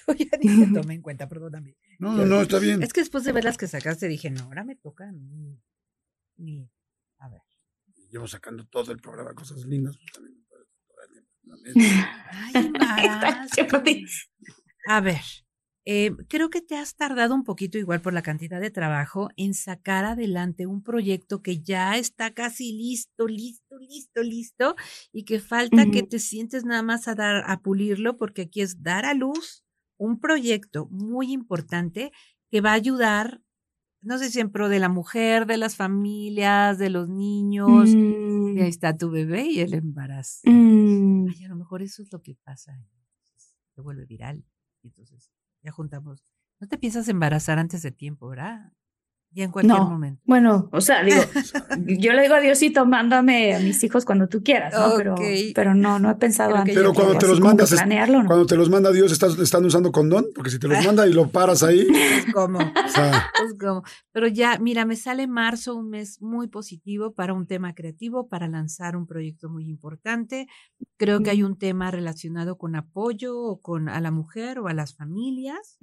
Yo 0.07 0.13
ya 0.15 0.37
ni 0.41 0.65
te 0.65 0.73
tomé 0.73 0.95
en 0.95 1.01
cuenta, 1.01 1.29
perdóname. 1.29 1.77
No, 1.99 2.13
no, 2.13 2.25
no, 2.25 2.41
está 2.41 2.59
bien. 2.59 2.81
Es 2.81 2.91
que 2.91 3.01
después 3.01 3.23
de 3.23 3.31
ver 3.33 3.43
las 3.43 3.57
que 3.57 3.67
sacaste 3.67 4.07
dije, 4.07 4.29
no, 4.31 4.43
ahora 4.45 4.63
me 4.63 4.75
toca 4.75 5.07
a 5.07 5.11
mí. 5.11 5.61
Ni- 6.37 6.69
A 7.19 7.29
ver. 7.29 7.41
Llevo 8.09 8.27
sacando 8.27 8.65
todo 8.65 8.91
el 8.91 8.99
programa, 8.99 9.33
cosas 9.33 9.63
lindas. 9.65 9.95
pues, 9.97 10.11
también. 10.13 10.43
Ay. 12.31 12.53
A 14.87 15.01
ver, 15.01 15.21
eh, 15.85 16.11
creo 16.27 16.49
que 16.49 16.61
te 16.61 16.75
has 16.75 16.95
tardado 16.95 17.33
un 17.33 17.43
poquito 17.43 17.77
igual 17.77 18.01
por 18.01 18.13
la 18.13 18.21
cantidad 18.21 18.59
de 18.61 18.69
trabajo 18.69 19.29
en 19.37 19.53
sacar 19.53 20.05
adelante 20.05 20.67
un 20.67 20.83
proyecto 20.83 21.41
que 21.41 21.61
ya 21.61 21.97
está 21.97 22.31
casi 22.31 22.73
listo, 22.73 23.27
listo, 23.27 23.77
listo, 23.79 24.21
listo 24.21 24.75
y 25.11 25.23
que 25.25 25.39
falta 25.39 25.89
que 25.89 26.03
te 26.03 26.19
sientes 26.19 26.63
nada 26.65 26.83
más 26.83 27.07
a 27.07 27.15
dar 27.15 27.43
a 27.47 27.61
pulirlo 27.61 28.17
porque 28.17 28.43
aquí 28.43 28.61
es 28.61 28.83
dar 28.83 29.05
a 29.05 29.13
luz 29.13 29.63
un 29.97 30.19
proyecto 30.19 30.87
muy 30.91 31.31
importante 31.31 32.11
que 32.51 32.61
va 32.61 32.71
a 32.71 32.75
ayudar 32.75 33.41
no 34.01 34.17
sé 34.17 34.29
si 34.29 34.39
en 34.39 34.49
pro 34.49 34.69
de 34.69 34.79
la 34.79 34.87
mujer, 34.87 35.45
de 35.45 35.57
las 35.57 35.75
familias, 35.75 36.77
de 36.77 36.89
los 36.89 37.09
niños. 37.09 37.89
Mm, 37.89 38.57
Y 38.57 38.61
ahí 38.61 38.69
está 38.69 38.95
tu 38.95 39.09
bebé 39.09 39.43
y 39.43 39.59
el 39.59 39.73
embarazo. 39.73 40.41
mm. 40.45 40.98
Ay, 41.29 41.43
a 41.45 41.49
lo 41.49 41.55
mejor 41.55 41.81
eso 41.81 42.01
es 42.01 42.11
lo 42.11 42.21
que 42.21 42.35
pasa. 42.35 42.85
Se 43.75 43.81
vuelve 43.81 44.05
viral. 44.05 44.45
Y 44.81 44.87
entonces 44.87 45.31
ya 45.61 45.71
juntamos. 45.71 46.25
No 46.59 46.67
te 46.67 46.77
piensas 46.77 47.07
embarazar 47.07 47.59
antes 47.59 47.81
de 47.81 47.91
tiempo, 47.91 48.27
¿verdad? 48.27 48.73
Ya 49.31 49.43
en 49.43 49.51
cualquier 49.51 49.77
No. 49.77 49.89
momento. 49.89 50.21
Bueno, 50.25 50.69
o 50.71 50.81
sea, 50.81 51.03
digo, 51.03 51.21
yo 51.99 52.13
le 52.13 52.23
digo 52.23 52.33
a 52.33 52.39
Diosito, 52.39 52.85
mándame 52.85 53.53
a 53.55 53.59
mis 53.59 53.83
hijos 53.83 54.03
cuando 54.03 54.27
tú 54.27 54.41
quieras, 54.43 54.73
¿no? 54.73 54.95
Pero, 54.97 55.15
pero 55.53 55.75
no, 55.75 55.99
no 55.99 56.09
he 56.09 56.15
pensado 56.15 56.49
Creo 56.51 56.61
antes. 56.61 56.75
Pero 56.75 56.93
cuando 56.95 57.17
te 57.17 57.27
los 57.27 57.37
como 57.39 57.49
mandas, 57.51 57.69
planearlo, 57.69 58.23
¿no? 58.23 58.27
Cuando 58.27 58.45
te 58.47 58.55
los 58.55 58.69
manda 58.71 58.91
Dios, 58.91 59.11
¿estás, 59.11 59.37
¿están 59.37 59.63
usando 59.65 59.91
condón? 59.91 60.25
Porque 60.33 60.49
si 60.49 60.57
te 60.57 60.67
los 60.67 60.83
manda 60.83 61.07
y 61.07 61.13
lo 61.13 61.29
paras 61.29 61.61
ahí, 61.61 61.87
¿Cómo? 62.33 62.57
o 62.59 62.87
sea, 62.89 63.29
Pues, 63.37 63.53
¿cómo? 63.59 63.83
Pero 64.11 64.27
ya, 64.27 64.57
mira, 64.59 64.85
me 64.85 64.95
sale 64.95 65.27
marzo, 65.27 65.75
un 65.75 65.89
mes 65.89 66.19
muy 66.21 66.47
positivo 66.47 67.13
para 67.13 67.33
un 67.33 67.45
tema 67.45 67.73
creativo, 67.75 68.27
para 68.29 68.47
lanzar 68.47 68.95
un 68.97 69.05
proyecto 69.05 69.47
muy 69.49 69.69
importante. 69.69 70.47
Creo 70.97 71.21
que 71.21 71.29
hay 71.29 71.43
un 71.43 71.57
tema 71.57 71.91
relacionado 71.91 72.57
con 72.57 72.75
apoyo 72.75 73.37
o 73.39 73.61
con 73.61 73.89
a 73.89 74.01
la 74.01 74.11
mujer 74.11 74.59
o 74.59 74.67
a 74.67 74.73
las 74.73 74.95
familias. 74.95 75.77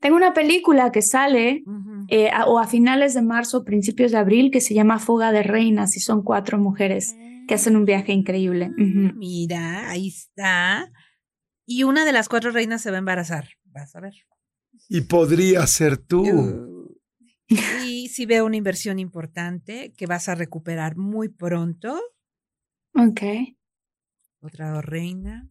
Tengo 0.00 0.16
una 0.16 0.34
película 0.34 0.92
que 0.92 1.00
sale 1.02 1.64
eh, 2.08 2.30
a- 2.30 2.44
o 2.46 2.58
a 2.58 2.66
finales 2.82 3.14
de 3.14 3.22
marzo, 3.22 3.62
principios 3.64 4.10
de 4.10 4.18
abril, 4.18 4.50
que 4.50 4.60
se 4.60 4.74
llama 4.74 4.98
Fuga 4.98 5.30
de 5.30 5.44
Reinas 5.44 5.96
y 5.96 6.00
son 6.00 6.24
cuatro 6.24 6.58
mujeres 6.58 7.14
que 7.46 7.54
hacen 7.54 7.76
un 7.76 7.84
viaje 7.84 8.10
increíble. 8.12 8.70
Ah. 8.76 9.12
Mira, 9.14 9.88
ahí 9.88 10.08
está. 10.08 10.90
Y 11.64 11.84
una 11.84 12.04
de 12.04 12.10
las 12.10 12.28
cuatro 12.28 12.50
reinas 12.50 12.82
se 12.82 12.90
va 12.90 12.96
a 12.96 12.98
embarazar. 12.98 13.50
Vas 13.66 13.94
a 13.94 14.00
ver. 14.00 14.14
y 14.88 15.02
podría 15.02 15.64
ser 15.68 15.96
tú. 15.96 16.98
Y 17.86 18.08
si 18.08 18.26
veo 18.26 18.44
una 18.46 18.56
inversión 18.56 18.98
importante 18.98 19.92
que 19.96 20.06
vas 20.06 20.28
a 20.28 20.34
recuperar 20.34 20.96
muy 20.96 21.28
pronto, 21.28 22.00
Ok. 22.94 23.20
otra 24.40 24.80
reina. 24.82 25.48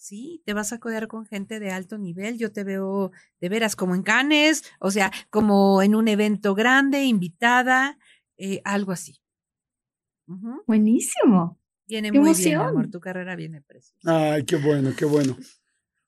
Sí, 0.00 0.42
te 0.46 0.54
vas 0.54 0.72
a 0.72 0.80
codear 0.80 1.08
con 1.08 1.26
gente 1.26 1.60
de 1.60 1.72
alto 1.72 1.98
nivel. 1.98 2.38
Yo 2.38 2.52
te 2.52 2.64
veo 2.64 3.12
de 3.38 3.48
veras 3.50 3.76
como 3.76 3.94
en 3.94 4.02
Cannes, 4.02 4.64
o 4.78 4.90
sea, 4.90 5.12
como 5.28 5.82
en 5.82 5.94
un 5.94 6.08
evento 6.08 6.54
grande, 6.54 7.04
invitada, 7.04 7.98
eh, 8.38 8.62
algo 8.64 8.92
así. 8.92 9.20
Buenísimo. 10.66 11.60
Viene 11.86 12.10
¡Qué 12.10 12.18
muy 12.18 12.32
bien, 12.32 12.56
amor. 12.56 12.90
Tu 12.90 12.98
carrera 12.98 13.36
viene 13.36 13.60
preciosa. 13.60 14.32
Ay, 14.32 14.44
qué 14.46 14.56
bueno, 14.56 14.90
qué 14.96 15.04
bueno. 15.04 15.36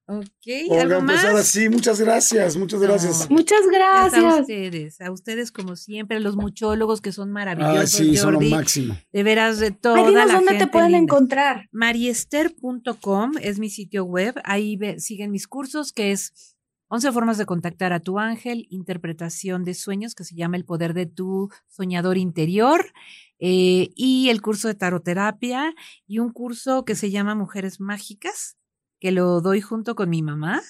Ok, 0.07 0.26
Olga, 0.68 0.82
¿algo 0.82 0.94
pues 0.94 1.03
más? 1.05 1.24
ahora 1.24 1.42
sí, 1.44 1.68
muchas 1.68 2.00
gracias, 2.00 2.57
muchas 2.57 2.80
No. 2.80 2.86
gracias. 2.86 3.30
Muchas 3.30 3.61
A 3.62 3.70
gracias. 3.70 4.40
ustedes, 4.40 5.00
a 5.00 5.11
ustedes 5.12 5.53
como 5.53 5.76
siempre, 5.76 6.18
los 6.20 6.34
muchólogos 6.36 7.00
que 7.00 7.12
son 7.12 7.28
Ay, 7.28 7.32
maravillosos, 7.34 7.90
sí, 7.90 8.16
son 8.16 8.32
lo 8.32 8.38
Jordi, 8.40 8.50
máximo. 8.50 8.96
de 9.12 9.22
veras 9.22 9.59
de 9.61 9.70
toda 9.70 9.98
Ay, 10.00 10.07
dinos 10.09 10.26
la 10.26 10.34
dónde 10.34 10.48
gente 10.50 10.66
te 10.66 10.70
pueden 10.72 10.92
linda. 10.92 11.05
encontrar. 11.05 11.68
Mariester.com 11.72 13.32
es 13.40 13.59
mi 13.59 13.70
sitio 13.70 14.05
web, 14.05 14.34
ahí 14.44 14.76
ve- 14.76 14.98
siguen 15.00 15.30
mis 15.30 15.46
cursos 15.46 15.92
que 15.92 16.12
es 16.12 16.57
11 16.88 17.11
formas 17.12 17.38
de 17.38 17.46
contactar 17.46 17.92
a 17.92 18.00
tu 18.00 18.18
ángel, 18.18 18.66
interpretación 18.70 19.64
de 19.64 19.72
sueños 19.74 20.14
que 20.14 20.24
se 20.24 20.34
llama 20.34 20.57
el 20.57 20.64
poder 20.64 20.92
de 20.94 21.07
tu 21.07 21.48
soñador 21.68 22.18
interior 22.18 22.92
eh, 23.38 23.90
y 23.96 24.28
el 24.28 24.42
curso 24.42 24.68
de 24.68 24.74
taroterapia 24.74 25.74
y 26.07 26.18
un 26.18 26.32
curso 26.32 26.84
que 26.84 26.94
se 26.94 27.11
llama 27.11 27.34
Mujeres 27.34 27.80
Mágicas 27.80 28.57
que 29.03 29.11
lo 29.11 29.40
doy 29.40 29.61
junto 29.61 29.96
con 29.96 30.09
mi 30.11 30.22
mamá 30.22 30.62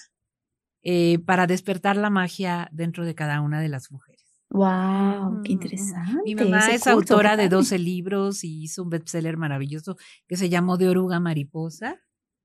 eh, 0.82 1.18
para 1.26 1.46
despertar 1.46 1.98
la 1.98 2.08
magia 2.08 2.70
dentro 2.72 3.04
de 3.04 3.14
cada 3.14 3.42
una 3.42 3.60
de 3.60 3.68
las 3.68 3.92
mujeres. 3.92 4.40
Wow, 4.48 5.42
qué 5.44 5.52
interesante. 5.52 6.22
Mi 6.24 6.34
mamá 6.34 6.60
ese 6.60 6.76
es 6.76 6.86
autora 6.86 7.32
de 7.32 7.44
padre. 7.44 7.56
12 7.56 7.78
libros 7.78 8.42
y 8.42 8.62
hizo 8.62 8.84
un 8.84 8.88
bestseller 8.88 9.36
maravilloso 9.36 9.98
que 10.26 10.38
se 10.38 10.48
llamó 10.48 10.78
De 10.78 10.88
Oruga 10.88 11.20
Mariposa. 11.20 12.00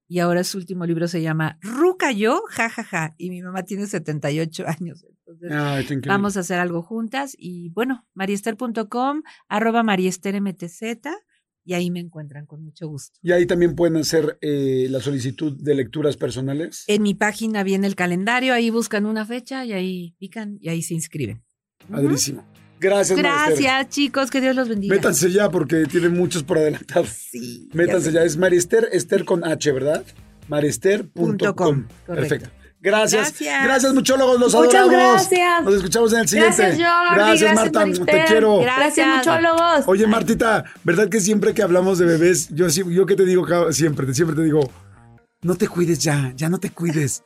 Y 0.09 0.19
ahora 0.19 0.43
su 0.43 0.57
último 0.57 0.85
libro 0.85 1.07
se 1.07 1.21
llama 1.21 1.57
Ruca 1.61 2.11
yo, 2.11 2.41
ja, 2.49 2.69
ja, 2.69 2.83
ja. 2.83 3.15
Y 3.17 3.29
mi 3.29 3.41
mamá 3.41 3.63
tiene 3.63 3.88
78 3.88 4.65
años. 4.67 5.05
Entonces, 5.25 5.83
increíble. 5.83 6.09
vamos 6.09 6.35
a 6.35 6.41
hacer 6.41 6.59
algo 6.59 6.81
juntas. 6.81 7.33
Y 7.38 7.69
bueno, 7.69 8.05
mariester.com, 8.13 9.21
arroba 9.47 9.83
mariestermtz. 9.83 10.81
Y 11.68 11.74
ahí 11.74 11.91
me 11.91 11.99
encuentran 11.99 12.45
con 12.45 12.63
mucho 12.63 12.88
gusto. 12.88 13.20
Y 13.22 13.34
ahí 13.34 13.45
también 13.45 13.76
pueden 13.76 13.97
hacer 13.97 14.38
eh, 14.39 14.88
la 14.89 15.01
solicitud 15.01 15.51
de 15.61 15.76
lecturas 15.76 16.15
personales. 16.15 16.86
En 16.88 17.01
mi 17.03 17.13
página 17.13 17.61
viene 17.63 17.88
el 17.88 17.95
calendario, 17.95 18.53
ahí 18.53 18.70
buscan 18.70 19.05
una 19.05 19.26
fecha 19.26 19.65
y 19.65 19.74
ahí 19.74 20.15
pican 20.18 20.57
y 20.61 20.70
ahí 20.70 20.82
se 20.82 20.93
inscriben. 20.93 21.43
Padrísimo. 21.91 22.45
Gracias, 22.80 23.22
Mariester. 23.22 23.63
Gracias, 23.63 23.89
chicos, 23.89 24.32
que 24.32 24.39
Dios 24.39 24.55
los 24.55 24.70
bendiga. 24.70 24.95
Métanse 24.95 25.30
ya 25.30 25.51
porque 25.51 25.84
tienen 25.88 26.13
muchos 26.13 26.43
por 26.43 26.57
adelantado. 26.57 27.05
Sí, 27.05 27.68
Métanse 27.74 28.13
ya 28.13 28.22
ya. 28.22 28.26
Es 28.26 28.38
Mariester, 28.38 28.88
Esther 28.93 29.26
con 29.26 29.43
H, 29.43 29.70
¿verdad? 29.74 30.05
Mariester.com. 30.47 31.11
Punto 31.11 31.53
com, 31.53 31.86
correcto. 32.05 32.30
Perfecto. 32.30 32.49
Gracias. 32.80 33.30
Gracias. 33.32 33.63
Gracias, 33.65 33.93
muchólogos. 33.93 34.39
Los 34.39 34.53
Muchas 34.53 34.75
adoramos. 34.75 35.13
gracias. 35.30 35.63
Nos 35.63 35.73
escuchamos 35.75 36.13
en 36.13 36.19
el 36.19 36.28
siguiente. 36.28 36.57
Gracias, 36.61 36.88
Jordi. 36.88 37.15
Gracias, 37.15 37.41
Gracias, 37.53 37.55
Marta. 37.55 38.05
Te 38.11 38.25
quiero. 38.25 38.59
Gracias. 38.59 39.07
Gracias, 39.07 39.17
muchólogos. 39.17 39.88
Oye, 39.88 40.07
Martita, 40.07 40.63
¿verdad 40.84 41.09
que 41.09 41.19
siempre 41.19 41.53
que 41.53 41.63
hablamos 41.63 41.97
de 41.99 42.05
bebés, 42.05 42.49
yo, 42.53 42.69
sí- 42.69 42.84
yo 42.89 43.05
que 43.05 43.15
te 43.15 43.25
digo 43.25 43.45
siempre, 43.71 44.05
te- 44.05 44.13
siempre 44.13 44.36
te 44.36 44.43
digo, 44.43 44.69
no 45.41 45.55
te 45.55 45.67
cuides 45.67 45.99
ya, 45.99 46.32
ya 46.36 46.49
no 46.49 46.59
te 46.59 46.69
cuides? 46.69 47.23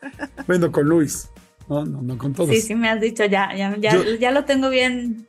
bueno, 0.48 0.72
con 0.72 0.88
Luis. 0.88 1.30
No, 1.68 1.86
no, 1.86 2.02
no 2.02 2.18
con 2.18 2.34
todos. 2.34 2.50
Sí, 2.50 2.62
sí, 2.62 2.76
me 2.76 2.90
has 2.90 3.00
dicho, 3.00 3.24
ya, 3.26 3.54
ya, 3.56 3.76
ya, 3.78 3.94
Yo- 3.94 4.16
ya 4.16 4.32
lo 4.32 4.46
tengo 4.46 4.70
bien. 4.70 5.26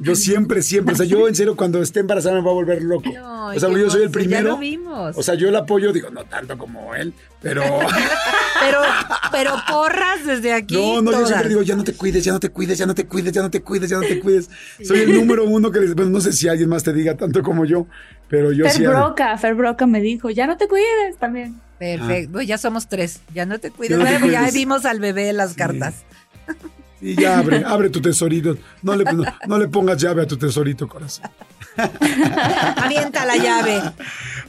Yo 0.00 0.14
siempre, 0.14 0.62
siempre. 0.62 0.94
O 0.94 0.96
sea, 0.96 1.06
yo 1.06 1.26
en 1.26 1.34
serio 1.34 1.56
cuando 1.56 1.80
esté 1.82 2.00
embarazada 2.00 2.34
me 2.34 2.42
voy 2.42 2.50
a 2.50 2.54
volver 2.54 2.82
loco. 2.82 3.10
No, 3.46 3.52
o 3.52 3.60
sea, 3.60 3.68
yo 3.68 3.68
soy 3.68 3.76
el 3.76 3.84
hermoso, 3.84 3.98
Ya 4.04 4.10
primero. 4.10 4.48
lo 4.50 4.58
vimos. 4.58 5.16
O 5.16 5.22
sea, 5.22 5.34
yo 5.36 5.48
el 5.48 5.54
apoyo, 5.54 5.92
digo, 5.92 6.10
no 6.10 6.24
tanto 6.24 6.58
como 6.58 6.96
él, 6.96 7.14
pero... 7.40 7.62
pero, 8.60 8.80
pero 9.30 9.54
porras 9.68 10.26
desde 10.26 10.52
aquí. 10.52 10.74
No, 10.74 11.00
no, 11.00 11.12
yo 11.12 11.26
siempre 11.28 11.50
digo, 11.50 11.62
ya 11.62 11.76
no 11.76 11.84
te 11.84 11.94
cuides, 11.94 12.24
ya 12.24 12.32
no 12.32 12.40
te 12.40 12.50
cuides, 12.50 12.76
ya 12.76 12.86
no 12.86 12.94
te 12.96 13.06
cuides, 13.06 13.32
ya 13.32 13.42
no 13.42 13.50
te 13.50 13.62
cuides, 13.62 13.88
ya 13.88 13.96
no 13.98 14.02
te 14.02 14.18
cuides. 14.18 14.50
Soy 14.82 14.98
el 14.98 15.14
número 15.14 15.44
uno 15.44 15.70
que 15.70 15.78
les... 15.78 15.94
Bueno, 15.94 16.10
no 16.10 16.20
sé 16.20 16.32
si 16.32 16.48
alguien 16.48 16.68
más 16.68 16.82
te 16.82 16.92
diga 16.92 17.16
tanto 17.16 17.40
como 17.44 17.64
yo, 17.64 17.86
pero 18.28 18.50
yo 18.50 18.64
Fer 18.64 18.72
sí... 18.72 18.84
Broca, 18.84 19.38
Fer 19.38 19.54
Broca 19.54 19.86
me 19.86 20.00
dijo, 20.00 20.28
ya 20.30 20.48
no 20.48 20.56
te 20.56 20.66
cuides 20.66 21.16
también. 21.20 21.60
Perfecto. 21.78 22.32
Bueno, 22.32 22.48
ya 22.48 22.58
somos 22.58 22.88
tres. 22.88 23.20
Ya 23.32 23.46
no 23.46 23.60
te 23.60 23.70
cuides. 23.70 23.96
Ya 23.96 24.04
no 24.04 24.10
te 24.10 24.18
Bueno, 24.18 24.32
ya 24.32 24.50
vimos 24.50 24.84
al 24.86 24.98
bebé 24.98 25.32
las 25.32 25.54
cartas. 25.54 25.94
Y 27.00 27.20
ya 27.20 27.38
abre, 27.38 27.62
abre 27.64 27.90
tu 27.90 28.00
tesorito. 28.00 28.56
No 28.82 28.96
le, 28.96 29.04
no, 29.04 29.24
no 29.46 29.58
le 29.58 29.68
pongas 29.68 30.00
llave 30.00 30.22
a 30.22 30.26
tu 30.26 30.36
tesorito, 30.36 30.88
corazón. 30.88 31.30
Avienta 32.76 33.24
la 33.26 33.36
llave. 33.36 33.82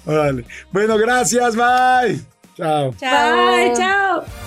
Órale. 0.05 0.45
Bueno, 0.71 0.97
gracias, 0.97 1.55
bye. 1.55 2.21
Chao. 2.55 2.93
Chao. 2.97 3.35
Bye, 3.35 3.73
chao. 3.75 4.46